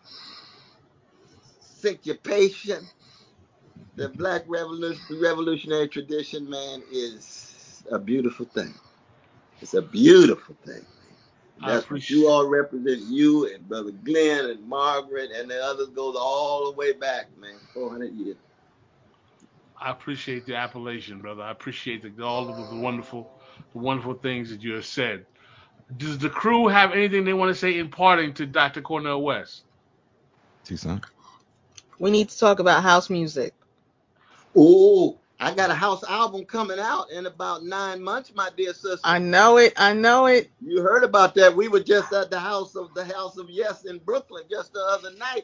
syncopation, 1.59 2.89
the 3.95 4.09
black 4.09 4.43
revolution, 4.47 5.03
revolutionary 5.21 5.87
tradition, 5.87 6.49
man, 6.49 6.83
is 6.91 7.83
a 7.91 7.99
beautiful 7.99 8.45
thing. 8.45 8.73
It's 9.61 9.73
a 9.73 9.81
beautiful 9.81 10.55
thing. 10.65 10.85
That's 11.65 11.89
what 11.89 12.09
you 12.09 12.27
all 12.29 12.47
represent. 12.47 13.01
You 13.03 13.53
and 13.53 13.67
Brother 13.67 13.91
Glen 13.91 14.47
and 14.51 14.67
Margaret 14.67 15.31
and 15.35 15.49
the 15.49 15.61
others 15.63 15.89
goes 15.89 16.15
all 16.19 16.65
the 16.71 16.77
way 16.77 16.93
back, 16.93 17.27
man, 17.39 17.55
400 17.73 18.13
years. 18.13 18.37
I 19.79 19.91
appreciate 19.91 20.45
the 20.45 20.55
appellation, 20.55 21.21
brother. 21.21 21.43
I 21.43 21.51
appreciate 21.51 22.01
the, 22.03 22.23
all 22.23 22.49
of 22.49 22.69
the 22.69 22.75
wonderful, 22.75 23.31
the 23.73 23.79
wonderful 23.79 24.15
things 24.15 24.49
that 24.49 24.61
you 24.61 24.73
have 24.73 24.85
said. 24.85 25.25
Does 25.97 26.17
the 26.17 26.29
crew 26.29 26.67
have 26.67 26.91
anything 26.91 27.23
they 27.23 27.33
want 27.33 27.49
to 27.49 27.55
say 27.55 27.77
in 27.77 27.89
parting 27.89 28.33
to 28.35 28.45
Dr. 28.45 28.81
Cornel 28.81 29.21
West? 29.21 29.63
Toussaint. 30.65 31.03
We 31.99 32.11
need 32.11 32.29
to 32.29 32.37
talk 32.37 32.59
about 32.59 32.83
house 32.83 33.09
music. 33.09 33.53
Oh, 34.55 35.17
I 35.39 35.53
got 35.53 35.69
a 35.69 35.75
house 35.75 36.03
album 36.03 36.45
coming 36.45 36.79
out 36.79 37.11
in 37.11 37.25
about 37.27 37.63
nine 37.63 38.03
months, 38.03 38.33
my 38.35 38.49
dear 38.57 38.73
sister. 38.73 38.99
I 39.03 39.19
know 39.19 39.57
it. 39.57 39.73
I 39.77 39.93
know 39.93 40.25
it. 40.25 40.49
You 40.61 40.81
heard 40.81 41.03
about 41.03 41.35
that? 41.35 41.55
We 41.55 41.67
were 41.67 41.79
just 41.79 42.11
at 42.11 42.31
the 42.31 42.39
house 42.39 42.75
of 42.75 42.93
the 42.95 43.05
House 43.05 43.37
of 43.37 43.49
Yes 43.49 43.85
in 43.85 43.99
Brooklyn 43.99 44.43
just 44.49 44.73
the 44.73 44.79
other 44.79 45.11
night 45.17 45.43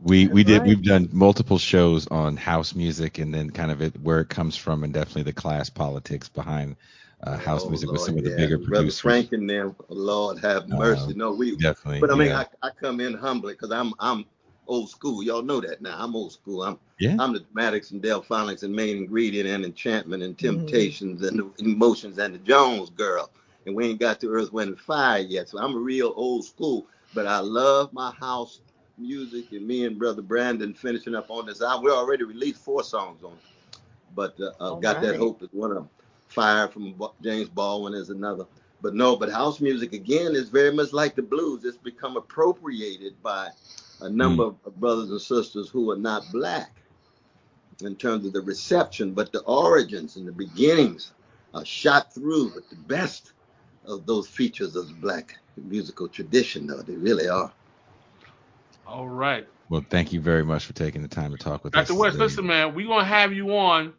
we 0.00 0.28
we 0.28 0.44
did 0.44 0.58
right. 0.58 0.68
we've 0.68 0.82
done 0.82 1.08
multiple 1.12 1.58
shows 1.58 2.06
on 2.08 2.36
house 2.36 2.74
music 2.74 3.18
and 3.18 3.34
then 3.34 3.50
kind 3.50 3.70
of 3.70 3.82
it 3.82 3.98
where 4.00 4.20
it 4.20 4.28
comes 4.28 4.56
from 4.56 4.84
and 4.84 4.92
definitely 4.92 5.24
the 5.24 5.32
class 5.32 5.68
politics 5.68 6.28
behind 6.28 6.76
uh, 7.24 7.36
house 7.36 7.62
oh, 7.64 7.68
music 7.68 7.88
Lord, 7.88 7.98
with 7.98 8.06
some 8.06 8.18
of 8.18 8.24
the 8.24 8.36
bigger 8.36 8.58
Brother 8.58 8.82
producers. 8.82 9.00
Frank 9.00 9.32
and 9.32 9.50
them, 9.50 9.74
Lord 9.88 10.38
have 10.38 10.64
uh, 10.64 10.76
mercy. 10.76 11.12
Uh, 11.12 11.16
no, 11.16 11.32
we 11.32 11.56
definitely. 11.56 12.00
But 12.00 12.12
I 12.12 12.14
mean, 12.14 12.28
yeah. 12.28 12.44
I, 12.62 12.68
I 12.68 12.70
come 12.70 13.00
in 13.00 13.14
humbly 13.14 13.54
because 13.54 13.72
I'm 13.72 13.92
I'm 13.98 14.24
old 14.68 14.88
school. 14.90 15.22
Y'all 15.22 15.42
know 15.42 15.60
that 15.60 15.82
now. 15.82 15.96
I'm 15.98 16.14
old 16.14 16.32
school. 16.32 16.62
I'm 16.62 16.78
yeah. 17.00 17.16
I'm 17.18 17.32
the 17.32 17.40
dramatics 17.40 17.90
and 17.90 18.00
Delfonics 18.00 18.62
and 18.62 18.74
main 18.74 18.98
ingredient 18.98 19.48
and 19.48 19.64
enchantment 19.64 20.22
and 20.22 20.38
mm-hmm. 20.38 20.58
temptations 20.58 21.22
mm-hmm. 21.22 21.40
and 21.40 21.52
the 21.56 21.64
emotions 21.64 22.18
and 22.18 22.34
the 22.34 22.38
Jones 22.38 22.90
girl. 22.90 23.30
And 23.66 23.74
we 23.74 23.86
ain't 23.86 24.00
got 24.00 24.20
to 24.20 24.28
Earth, 24.28 24.52
Wind, 24.52 24.70
and 24.70 24.80
Fire 24.80 25.18
yet. 25.18 25.48
So 25.48 25.58
I'm 25.58 25.74
a 25.74 25.78
real 25.78 26.12
old 26.14 26.44
school. 26.44 26.86
But 27.14 27.26
I 27.26 27.38
love 27.38 27.92
my 27.92 28.12
house 28.12 28.60
music 28.98 29.52
and 29.52 29.66
me 29.66 29.84
and 29.84 29.98
brother 29.98 30.22
Brandon 30.22 30.74
finishing 30.74 31.14
up 31.14 31.30
on 31.30 31.46
this 31.46 31.62
album. 31.62 31.84
We 31.84 31.90
already 31.90 32.24
released 32.24 32.62
four 32.62 32.82
songs 32.82 33.22
on 33.22 33.32
it. 33.32 33.78
But 34.14 34.38
uh, 34.40 34.52
I've 34.60 34.82
got 34.82 34.96
right. 34.96 35.06
that 35.06 35.16
hope 35.16 35.42
is 35.42 35.48
one 35.52 35.70
of 35.70 35.76
them. 35.76 35.88
Fire 36.28 36.68
from 36.68 36.94
James 37.22 37.48
Baldwin 37.48 37.94
is 37.94 38.10
another. 38.10 38.46
But 38.80 38.94
no, 38.94 39.16
but 39.16 39.30
house 39.30 39.60
music 39.60 39.92
again 39.92 40.34
is 40.34 40.48
very 40.48 40.72
much 40.72 40.92
like 40.92 41.16
the 41.16 41.22
blues. 41.22 41.64
It's 41.64 41.76
become 41.76 42.16
appropriated 42.16 43.20
by 43.22 43.48
a 44.00 44.08
number 44.08 44.44
mm. 44.44 44.56
of 44.64 44.76
brothers 44.78 45.10
and 45.10 45.20
sisters 45.20 45.68
who 45.68 45.90
are 45.90 45.96
not 45.96 46.22
black 46.32 46.70
in 47.82 47.96
terms 47.96 48.26
of 48.26 48.32
the 48.32 48.40
reception, 48.40 49.12
but 49.12 49.32
the 49.32 49.40
origins 49.40 50.16
and 50.16 50.26
the 50.26 50.32
beginnings 50.32 51.12
are 51.54 51.64
shot 51.64 52.12
through 52.12 52.52
with 52.54 52.68
the 52.70 52.76
best 52.76 53.32
of 53.86 54.06
those 54.06 54.28
features 54.28 54.76
of 54.76 54.88
the 54.88 54.94
black 54.94 55.36
musical 55.56 56.08
tradition, 56.08 56.66
though. 56.66 56.82
They 56.82 56.94
really 56.94 57.28
are. 57.28 57.52
All 58.88 59.08
right. 59.08 59.46
Well, 59.68 59.84
thank 59.90 60.14
you 60.14 60.20
very 60.20 60.44
much 60.44 60.64
for 60.64 60.72
taking 60.72 61.02
the 61.02 61.08
time 61.08 61.30
to 61.32 61.36
talk 61.36 61.62
with 61.62 61.74
Dr. 61.74 61.82
us. 61.82 61.88
Dr. 61.88 61.98
West, 61.98 62.18
listen, 62.18 62.46
man, 62.46 62.74
we're 62.74 62.86
gonna 62.88 63.04
have 63.04 63.34
you 63.34 63.54
on. 63.54 63.92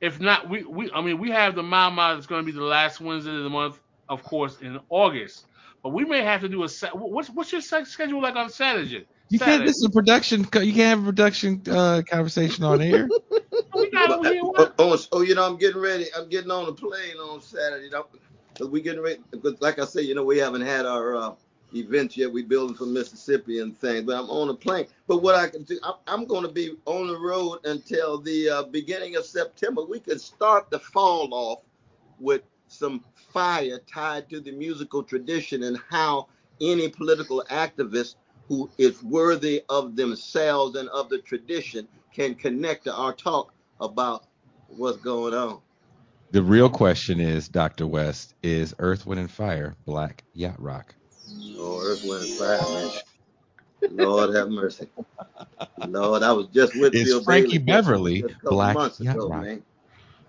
If 0.00 0.20
not, 0.20 0.48
we, 0.48 0.62
we 0.62 0.90
I 0.92 1.00
mean, 1.00 1.18
we 1.18 1.30
have 1.30 1.56
the 1.56 1.64
Mau 1.64 1.90
Mau 1.90 2.14
that's 2.14 2.26
gonna 2.26 2.44
be 2.44 2.52
the 2.52 2.62
last 2.62 3.00
Wednesday 3.00 3.34
of 3.34 3.42
the 3.42 3.50
month, 3.50 3.80
of 4.08 4.22
course, 4.22 4.58
in 4.60 4.78
August. 4.88 5.46
But 5.82 5.90
we 5.90 6.04
may 6.04 6.22
have 6.22 6.42
to 6.42 6.48
do 6.48 6.62
a 6.62 6.68
set. 6.68 6.96
What's 6.96 7.28
what's 7.28 7.50
your 7.50 7.60
schedule 7.60 8.22
like 8.22 8.36
on 8.36 8.50
Saturday? 8.50 9.04
You 9.30 9.38
can't. 9.38 9.66
This 9.66 9.76
is 9.76 9.84
a 9.84 9.90
production. 9.90 10.40
You 10.42 10.72
can't 10.72 10.76
have 10.76 11.02
a 11.02 11.06
production 11.06 11.62
uh, 11.68 12.02
conversation 12.08 12.62
on 12.62 12.80
air. 12.80 13.08
we 13.74 13.90
got 13.90 14.12
over 14.12 14.32
here. 14.32 14.42
Oh, 14.44 14.72
oh, 14.78 14.98
oh, 15.12 15.22
you 15.22 15.34
know, 15.34 15.44
I'm 15.44 15.56
getting 15.56 15.80
ready. 15.80 16.06
I'm 16.16 16.28
getting 16.28 16.50
on 16.52 16.68
a 16.68 16.72
plane 16.72 17.16
on 17.16 17.40
Saturday. 17.40 17.86
You 17.86 17.90
know, 17.90 18.06
we 18.68 18.80
getting 18.80 19.02
ready. 19.02 19.20
Because, 19.32 19.60
like 19.60 19.80
I 19.80 19.86
said, 19.86 20.04
you 20.04 20.14
know, 20.14 20.24
we 20.24 20.38
haven't 20.38 20.62
had 20.62 20.86
our 20.86 21.16
uh, 21.16 21.34
events 21.74 22.16
yet. 22.16 22.32
We 22.32 22.42
building 22.42 22.76
from 22.76 22.92
Mississippi 22.92 23.60
and 23.60 23.78
things. 23.78 24.04
But 24.04 24.16
I'm 24.18 24.30
on 24.30 24.48
a 24.48 24.54
plane. 24.54 24.86
But 25.06 25.18
what 25.18 25.34
I 25.34 25.48
can 25.48 25.64
do, 25.64 25.78
I'm, 26.06 26.24
going 26.24 26.42
to 26.42 26.52
be 26.52 26.76
on 26.86 27.08
the 27.08 27.18
road 27.18 27.58
until 27.64 28.20
the 28.20 28.48
uh, 28.48 28.62
beginning 28.64 29.16
of 29.16 29.24
September. 29.24 29.84
We 29.84 30.00
can 30.00 30.18
start 30.18 30.70
the 30.70 30.78
fall 30.78 31.28
off 31.32 31.60
with 32.18 32.42
some 32.68 33.04
fire 33.32 33.80
tied 33.92 34.30
to 34.30 34.40
the 34.40 34.52
musical 34.52 35.02
tradition 35.02 35.64
and 35.64 35.78
how 35.88 36.28
any 36.60 36.88
political 36.88 37.44
activist 37.50 38.16
who 38.48 38.70
is 38.78 39.02
worthy 39.02 39.62
of 39.68 39.96
themselves 39.96 40.76
and 40.76 40.88
of 40.90 41.08
the 41.08 41.18
tradition 41.18 41.86
can 42.12 42.34
connect 42.34 42.84
to 42.84 42.94
our 42.94 43.12
talk 43.12 43.52
about 43.80 44.26
what's 44.68 44.98
going 44.98 45.34
on. 45.34 45.60
The 46.32 46.42
real 46.42 46.70
question 46.70 47.18
is, 47.18 47.48
Dr. 47.48 47.86
West, 47.86 48.34
is 48.42 48.74
Earth, 48.78 49.04
Wind, 49.04 49.20
and 49.20 49.30
Fire 49.30 49.74
black 49.84 50.22
yacht 50.32 50.60
rock? 50.60 50.94
Oh, 51.58 51.80
Earth, 51.82 52.04
Wind, 52.04 52.24
and 52.24 52.32
Fire, 52.32 52.60
man. 52.60 52.90
Lord 53.92 54.34
have 54.34 54.50
mercy. 54.50 54.88
Lord, 55.86 56.22
I 56.22 56.32
was 56.32 56.46
just 56.48 56.78
with 56.78 56.94
is 56.94 57.04
Bill 57.08 57.22
Frankie 57.22 57.58
Bailey 57.58 58.22
Beverly 58.22 58.24
black 58.42 58.76
yacht 59.00 59.16
ago, 59.16 59.28
rock? 59.28 59.42
Man. 59.42 59.62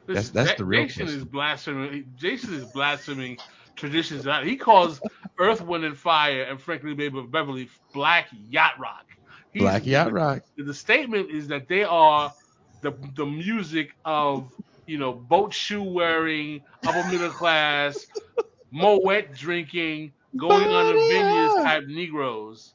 That's 0.07 0.29
that's 0.29 0.53
the 0.55 0.65
real 0.65 0.83
Jason 0.83 1.05
question. 1.05 1.19
is 1.19 1.25
blaspheming. 1.25 2.05
Jason 2.15 2.53
is 2.53 2.65
blaspheming 2.65 3.37
traditions. 3.75 4.25
He 4.43 4.57
calls 4.57 4.99
Earth, 5.39 5.61
Wind, 5.61 5.85
and 5.85 5.97
Fire 5.97 6.43
and 6.43 6.61
Frankie 6.61 6.93
Beverly 6.93 7.69
Black 7.93 8.27
Yacht 8.49 8.73
Rock. 8.79 9.05
He's, 9.53 9.61
Black 9.61 9.85
Yacht 9.85 10.11
Rock. 10.11 10.43
The 10.57 10.73
statement 10.73 11.29
is 11.29 11.47
that 11.49 11.67
they 11.67 11.83
are 11.83 12.33
the 12.81 12.93
the 13.15 13.25
music 13.25 13.91
of 14.05 14.49
you 14.85 14.97
know 14.97 15.13
boat 15.13 15.53
shoe 15.53 15.83
wearing 15.83 16.61
upper 16.85 17.09
middle 17.09 17.29
class, 17.31 18.05
moet 18.71 19.33
drinking, 19.33 20.13
going 20.37 20.69
on 20.69 20.95
the 20.95 21.01
vineyards 21.09 21.55
type 21.55 21.83
Negroes 21.87 22.73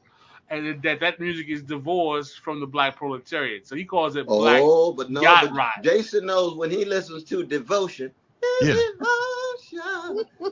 and 0.49 0.81
that 0.81 0.99
that 0.99 1.19
music 1.19 1.47
is 1.49 1.61
divorced 1.61 2.39
from 2.39 2.59
the 2.59 2.67
black 2.67 2.95
proletariat. 2.95 3.67
So 3.67 3.75
he 3.75 3.83
calls 3.83 4.15
it 4.15 4.27
black 4.27 4.61
oh, 4.63 4.93
but 4.93 5.09
no, 5.09 5.21
yacht 5.21 5.45
but 5.45 5.55
rock. 5.55 5.83
Jason 5.83 6.25
knows 6.25 6.55
when 6.55 6.71
he 6.71 6.85
listens 6.85 7.23
to 7.25 7.43
devotion. 7.43 8.11
Yeah. 8.61 8.75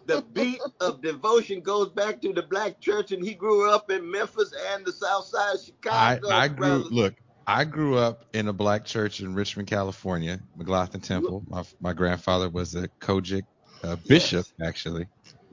the 0.06 0.24
beat 0.34 0.60
of 0.82 1.02
devotion 1.02 1.62
goes 1.62 1.90
back 1.90 2.22
to 2.22 2.34
the 2.34 2.44
black 2.44 2.80
church, 2.80 3.12
and 3.12 3.24
he 3.24 3.34
grew 3.34 3.70
up 3.70 3.90
in 3.90 4.10
Memphis 4.10 4.54
and 4.72 4.86
the 4.86 4.92
South 4.92 5.26
Side 5.26 5.56
of 5.56 5.64
Chicago. 5.64 6.30
I, 6.30 6.44
I 6.44 6.48
grew 6.48 6.88
look. 6.90 7.16
I 7.48 7.64
grew 7.64 7.96
up 7.98 8.26
in 8.34 8.48
a 8.48 8.54
black 8.54 8.86
church 8.86 9.22
in 9.22 9.36
Richmond, 9.36 9.68
California, 9.68 10.40
McLaughlin 10.58 11.02
Temple. 11.02 11.44
My 11.48 11.64
my 11.80 11.94
grandfather 11.94 12.50
was 12.50 12.76
a 12.76 12.88
COGIC 13.00 13.44
uh, 13.84 13.96
bishop, 14.08 14.46
yes. 14.60 14.68
actually. 14.68 15.08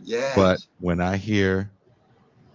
Yeah. 0.05 0.33
But 0.35 0.61
when 0.81 1.01
I 1.01 1.17
hear 1.17 1.71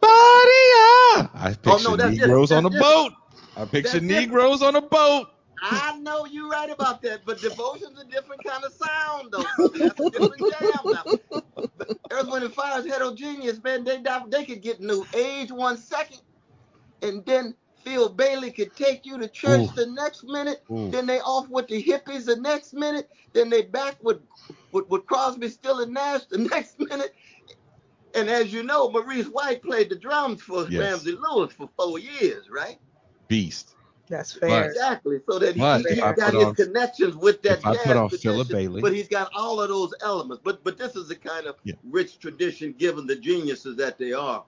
Badia. 0.02 0.10
Ah, 0.10 1.32
I 1.34 1.50
oh, 1.52 1.56
picture 1.56 1.90
oh, 1.90 1.96
no, 1.96 2.10
Negroes 2.10 2.52
on 2.52 2.66
a 2.66 2.70
boat. 2.70 3.14
I 3.56 3.66
picture 3.66 4.00
Negroes 4.00 4.62
on 4.62 4.76
a 4.76 4.82
boat. 4.82 5.30
I 5.62 5.98
know 6.00 6.26
you're 6.26 6.48
right 6.48 6.70
about 6.70 7.02
that, 7.02 7.22
but 7.26 7.42
devotion's 7.42 8.00
a 8.00 8.06
different 8.06 8.44
kind 8.44 8.64
of 8.64 8.74
sound, 8.74 9.32
though. 9.32 9.44
That's 9.74 10.00
a 10.00 10.10
different 10.10 10.54
jam 10.60 10.72
now. 10.86 11.42
Earth, 12.12 12.28
Wind, 12.28 12.46
and 12.46 12.54
Fire 12.54 12.80
is 12.80 12.86
heterogeneous, 12.86 13.64
man. 13.64 13.84
They 13.84 14.04
they 14.30 14.46
could 14.46 14.62
get 14.62 14.80
new 14.80 15.06
age 15.16 15.52
one 15.52 15.78
second, 15.78 16.22
and 17.02 17.26
then 17.26 17.56
Phil 17.84 18.10
Bailey 18.10 18.52
could 18.52 18.76
take 18.76 19.06
you 19.06 19.18
to 19.18 19.28
church 19.28 19.62
Ooh. 19.62 19.76
the 19.76 19.88
next 19.88 20.26
minute. 20.26 20.64
Ooh. 20.70 20.92
Then 20.92 21.06
they 21.06 21.20
off 21.22 21.50
with 21.50 21.68
the 21.68 21.82
hippies 21.82 22.26
the 22.26 22.36
next 22.36 22.74
minute. 22.74 23.10
Then 23.34 23.50
they 23.50 23.64
back 23.64 23.96
with 24.04 24.20
with, 24.72 24.88
with 24.90 25.06
Crosby, 25.06 25.50
Stills 25.50 25.84
and 25.84 25.94
Nash 25.94 26.26
the 26.26 26.38
next 26.52 26.80
minute. 26.80 27.16
And 28.16 28.30
as 28.30 28.52
you 28.52 28.64
know, 28.64 28.90
Maurice 28.92 29.28
White 29.28 29.62
played 29.62 29.90
the 29.90 29.96
drums 29.96 30.42
for 30.42 30.68
yes. 30.70 30.82
Ramsey 30.82 31.18
Lewis 31.18 31.54
for 31.54 31.70
four 31.78 32.00
years, 32.00 32.50
right? 32.50 32.80
Beast. 33.28 33.76
That's 34.10 34.34
fair. 34.34 34.70
Exactly. 34.70 35.20
So 35.30 35.38
that 35.40 35.56
he, 35.56 35.62
has 35.62 35.84
got 36.16 36.34
his 36.34 36.44
on, 36.46 36.56
connections 36.56 37.16
with 37.16 37.42
that 37.42 37.62
jazz 37.62 38.22
tradition, 38.22 38.48
Bailey. 38.48 38.82
but 38.82 38.94
he's 38.94 39.08
got 39.08 39.30
all 39.36 39.60
of 39.62 39.70
those 39.70 39.94
elements. 40.02 40.42
But 40.44 40.64
but 40.64 40.78
this 40.78 40.96
is 40.96 41.10
the 41.10 41.16
kind 41.16 41.46
of 41.46 41.58
yeah. 41.64 41.74
rich 41.84 42.20
tradition, 42.20 42.74
given 42.78 43.06
the 43.06 43.16
geniuses 43.16 43.76
that 43.78 43.98
they 43.98 44.14
are, 44.14 44.46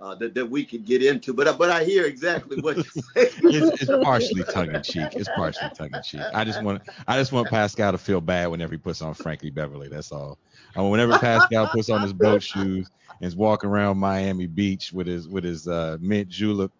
uh, 0.00 0.14
that, 0.16 0.34
that 0.34 0.46
we 0.46 0.64
could 0.64 0.84
get 0.84 1.02
into. 1.02 1.32
But 1.32 1.58
but 1.58 1.70
I 1.70 1.84
hear 1.84 2.04
exactly 2.04 2.60
what 2.60 2.76
you're 2.76 2.84
saying. 3.14 3.30
it's, 3.44 3.82
it's 3.82 4.04
partially 4.04 4.44
tongue 4.44 4.74
in 4.74 4.82
cheek. 4.82 5.08
It's 5.12 5.28
partially 5.36 5.70
tongue 5.74 5.90
in 5.94 6.02
cheek. 6.02 6.22
I 6.34 6.44
just 6.44 6.62
want 6.62 6.82
I 7.06 7.18
just 7.18 7.32
want 7.32 7.48
Pascal 7.48 7.92
to 7.92 7.98
feel 7.98 8.20
bad 8.20 8.48
whenever 8.48 8.72
he 8.72 8.78
puts 8.78 9.02
on 9.02 9.14
Frankie 9.14 9.50
Beverly. 9.50 9.88
That's 9.88 10.12
all. 10.12 10.38
I 10.74 10.80
mean, 10.80 10.90
whenever 10.90 11.18
Pascal 11.18 11.68
puts 11.68 11.90
on 11.90 12.02
his 12.02 12.12
boat 12.12 12.42
shoes 12.42 12.88
and 13.20 13.26
is 13.26 13.36
walking 13.36 13.70
around 13.70 13.98
Miami 13.98 14.46
Beach 14.46 14.92
with 14.92 15.06
his 15.06 15.28
with 15.28 15.44
his 15.44 15.68
uh, 15.68 15.98
mint 16.00 16.28
julep 16.28 16.72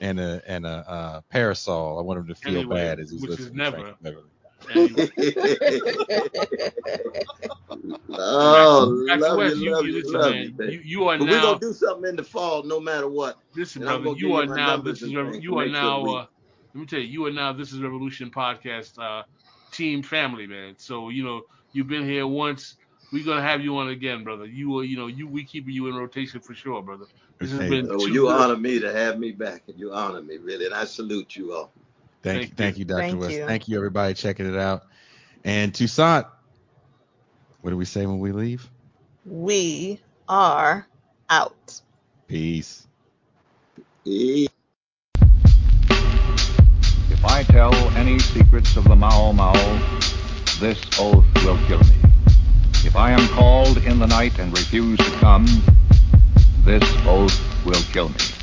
and 0.00 0.18
a 0.18 0.42
and 0.46 0.66
a 0.66 0.88
uh, 0.88 1.20
parasol. 1.28 1.98
I 1.98 2.02
want 2.02 2.20
him 2.20 2.26
to 2.28 2.34
feel 2.34 2.58
anyway, 2.58 2.76
bad 2.76 3.00
as 3.00 3.10
he's 3.10 3.20
which 3.20 3.30
listening 3.30 3.48
is 3.48 3.54
never. 3.54 3.94
Oh, 8.10 8.86
love 9.18 9.38
West, 9.38 9.56
you, 9.56 9.70
love 9.72 9.84
you, 9.84 9.92
you, 9.92 10.12
love 10.12 10.32
man, 10.32 10.54
you, 10.58 10.80
you 10.84 11.08
are 11.08 11.18
but 11.18 11.24
now. 11.24 11.32
We're 11.32 11.40
gonna 11.40 11.60
do 11.60 11.72
something 11.72 12.08
in 12.10 12.16
the 12.16 12.24
fall, 12.24 12.62
no 12.62 12.80
matter 12.80 13.08
what. 13.08 13.38
Listen, 13.54 13.82
brother, 13.82 14.08
you 14.16 14.34
are 14.34 14.46
now. 14.46 14.76
This 14.76 15.02
is 15.02 15.10
you 15.10 15.58
are 15.58 15.66
now. 15.66 16.04
Uh, 16.04 16.26
let 16.74 16.80
me 16.80 16.86
tell 16.86 17.00
you, 17.00 17.06
you 17.06 17.26
are 17.26 17.32
now. 17.32 17.52
This 17.52 17.72
is 17.72 17.80
Revolution 17.80 18.30
podcast 18.30 18.98
uh, 18.98 19.24
team 19.72 20.02
family, 20.02 20.46
man. 20.46 20.74
So 20.78 21.08
you 21.08 21.24
know 21.24 21.42
you've 21.72 21.88
been 21.88 22.04
here 22.04 22.26
once. 22.26 22.76
We're 23.12 23.24
gonna 23.24 23.42
have 23.42 23.60
you 23.60 23.76
on 23.78 23.88
again, 23.88 24.22
brother. 24.22 24.46
You 24.46 24.78
are, 24.78 24.84
you 24.84 24.96
know, 24.96 25.08
you 25.08 25.26
we 25.26 25.44
keep 25.44 25.68
you 25.68 25.88
in 25.88 25.96
rotation 25.96 26.40
for 26.40 26.54
sure, 26.54 26.80
brother. 26.80 27.06
This 27.40 27.50
has 27.50 27.68
been. 27.68 27.88
Oh, 27.90 28.06
you 28.06 28.28
honor 28.28 28.56
me 28.56 28.78
to 28.78 28.92
have 28.92 29.18
me 29.18 29.32
back, 29.32 29.62
and 29.66 29.78
you 29.78 29.92
honor 29.92 30.22
me 30.22 30.36
really, 30.36 30.66
and 30.66 30.74
I 30.74 30.84
salute 30.84 31.34
you 31.34 31.54
all. 31.54 31.72
Thank, 32.22 32.40
thank 32.40 32.50
you, 32.50 32.56
thank 32.56 32.78
you, 32.78 32.84
Dr. 32.84 33.00
Thank 33.00 33.20
West. 33.20 33.34
You. 33.34 33.46
Thank 33.46 33.68
you, 33.68 33.76
everybody, 33.76 34.14
checking 34.14 34.52
it 34.52 34.58
out. 34.58 34.82
And 35.44 35.72
Toussaint, 35.72 36.26
what 37.60 37.70
do 37.70 37.76
we 37.76 37.84
say 37.84 38.06
when 38.06 38.18
we 38.18 38.32
leave? 38.32 38.68
We 39.24 40.00
are 40.28 40.86
out. 41.28 41.80
Peace. 42.26 42.86
Peace. 44.04 44.48
If 47.10 47.24
I 47.24 47.42
tell 47.42 47.74
any 47.96 48.18
secrets 48.18 48.76
of 48.76 48.84
the 48.84 48.96
Mau 48.96 49.32
Mau, 49.32 49.52
this 50.58 50.80
oath 50.98 51.24
will 51.44 51.58
kill 51.66 51.80
me. 51.80 51.96
If 52.84 52.96
I 52.96 53.12
am 53.12 53.28
called 53.28 53.78
in 53.78 53.98
the 53.98 54.06
night 54.06 54.38
and 54.38 54.52
refuse 54.52 54.98
to 54.98 55.10
come, 55.18 55.46
this 56.64 56.82
oath 57.06 57.64
will 57.64 57.82
kill 57.92 58.08
me. 58.08 58.39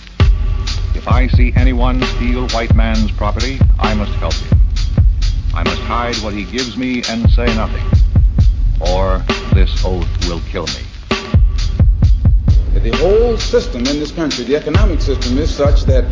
If 1.07 1.13
I 1.13 1.27
see 1.27 1.53
anyone 1.55 2.01
steal 2.01 2.49
white 2.49 2.75
man's 2.75 3.13
property, 3.13 3.61
I 3.79 3.93
must 3.93 4.11
help 4.15 4.33
him. 4.33 4.59
I 5.53 5.63
must 5.63 5.79
hide 5.83 6.17
what 6.17 6.33
he 6.33 6.43
gives 6.43 6.75
me 6.75 7.01
and 7.07 7.29
say 7.31 7.45
nothing, 7.55 7.85
or 8.81 9.23
this 9.53 9.85
oath 9.85 10.05
will 10.27 10.41
kill 10.51 10.67
me. 10.67 10.83
The 12.73 12.91
whole 12.97 13.37
system 13.37 13.85
in 13.85 14.01
this 14.01 14.11
country, 14.11 14.43
the 14.43 14.57
economic 14.57 14.99
system, 14.99 15.37
is 15.37 15.49
such 15.49 15.83
that 15.83 16.03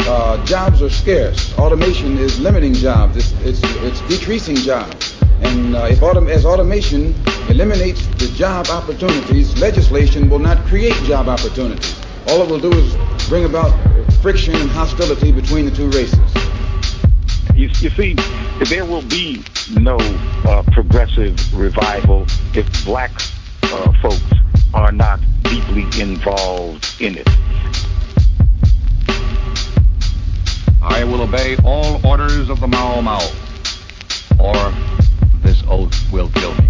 uh, 0.00 0.44
jobs 0.44 0.82
are 0.82 0.90
scarce. 0.90 1.56
Automation 1.56 2.18
is 2.18 2.40
limiting 2.40 2.74
jobs. 2.74 3.16
It's, 3.16 3.32
it's, 3.44 3.60
it's 3.84 4.00
decreasing 4.08 4.56
jobs. 4.56 5.16
And 5.42 5.76
uh, 5.76 5.86
if 5.88 6.00
autom- 6.00 6.28
as 6.28 6.44
automation 6.44 7.14
eliminates 7.48 8.04
the 8.16 8.26
job 8.34 8.66
opportunities, 8.66 9.56
legislation 9.60 10.28
will 10.28 10.40
not 10.40 10.66
create 10.66 10.94
job 11.04 11.28
opportunities 11.28 11.94
all 12.28 12.42
it 12.42 12.50
will 12.50 12.60
do 12.60 12.72
is 12.72 12.96
bring 13.28 13.44
about 13.44 13.70
friction 14.22 14.54
and 14.54 14.70
hostility 14.70 15.32
between 15.32 15.64
the 15.64 15.70
two 15.70 15.88
races. 15.90 16.18
You, 17.54 17.68
you 17.80 17.90
see, 17.90 18.14
there 18.64 18.84
will 18.84 19.02
be 19.02 19.42
no 19.78 19.96
uh, 19.96 20.62
progressive 20.72 21.36
revival 21.58 22.26
if 22.54 22.84
black 22.84 23.12
uh, 23.62 23.92
folks 24.00 24.22
are 24.74 24.92
not 24.92 25.20
deeply 25.42 25.84
involved 26.00 26.86
in 27.00 27.16
it. 27.18 27.28
I 30.82 31.04
will 31.04 31.22
obey 31.22 31.56
all 31.64 32.04
orders 32.06 32.48
of 32.48 32.60
the 32.60 32.66
Mau 32.66 33.00
Mau, 33.00 33.20
or 34.38 34.72
this 35.42 35.62
oath 35.68 36.12
will 36.12 36.28
kill 36.30 36.54
me. 36.54 36.60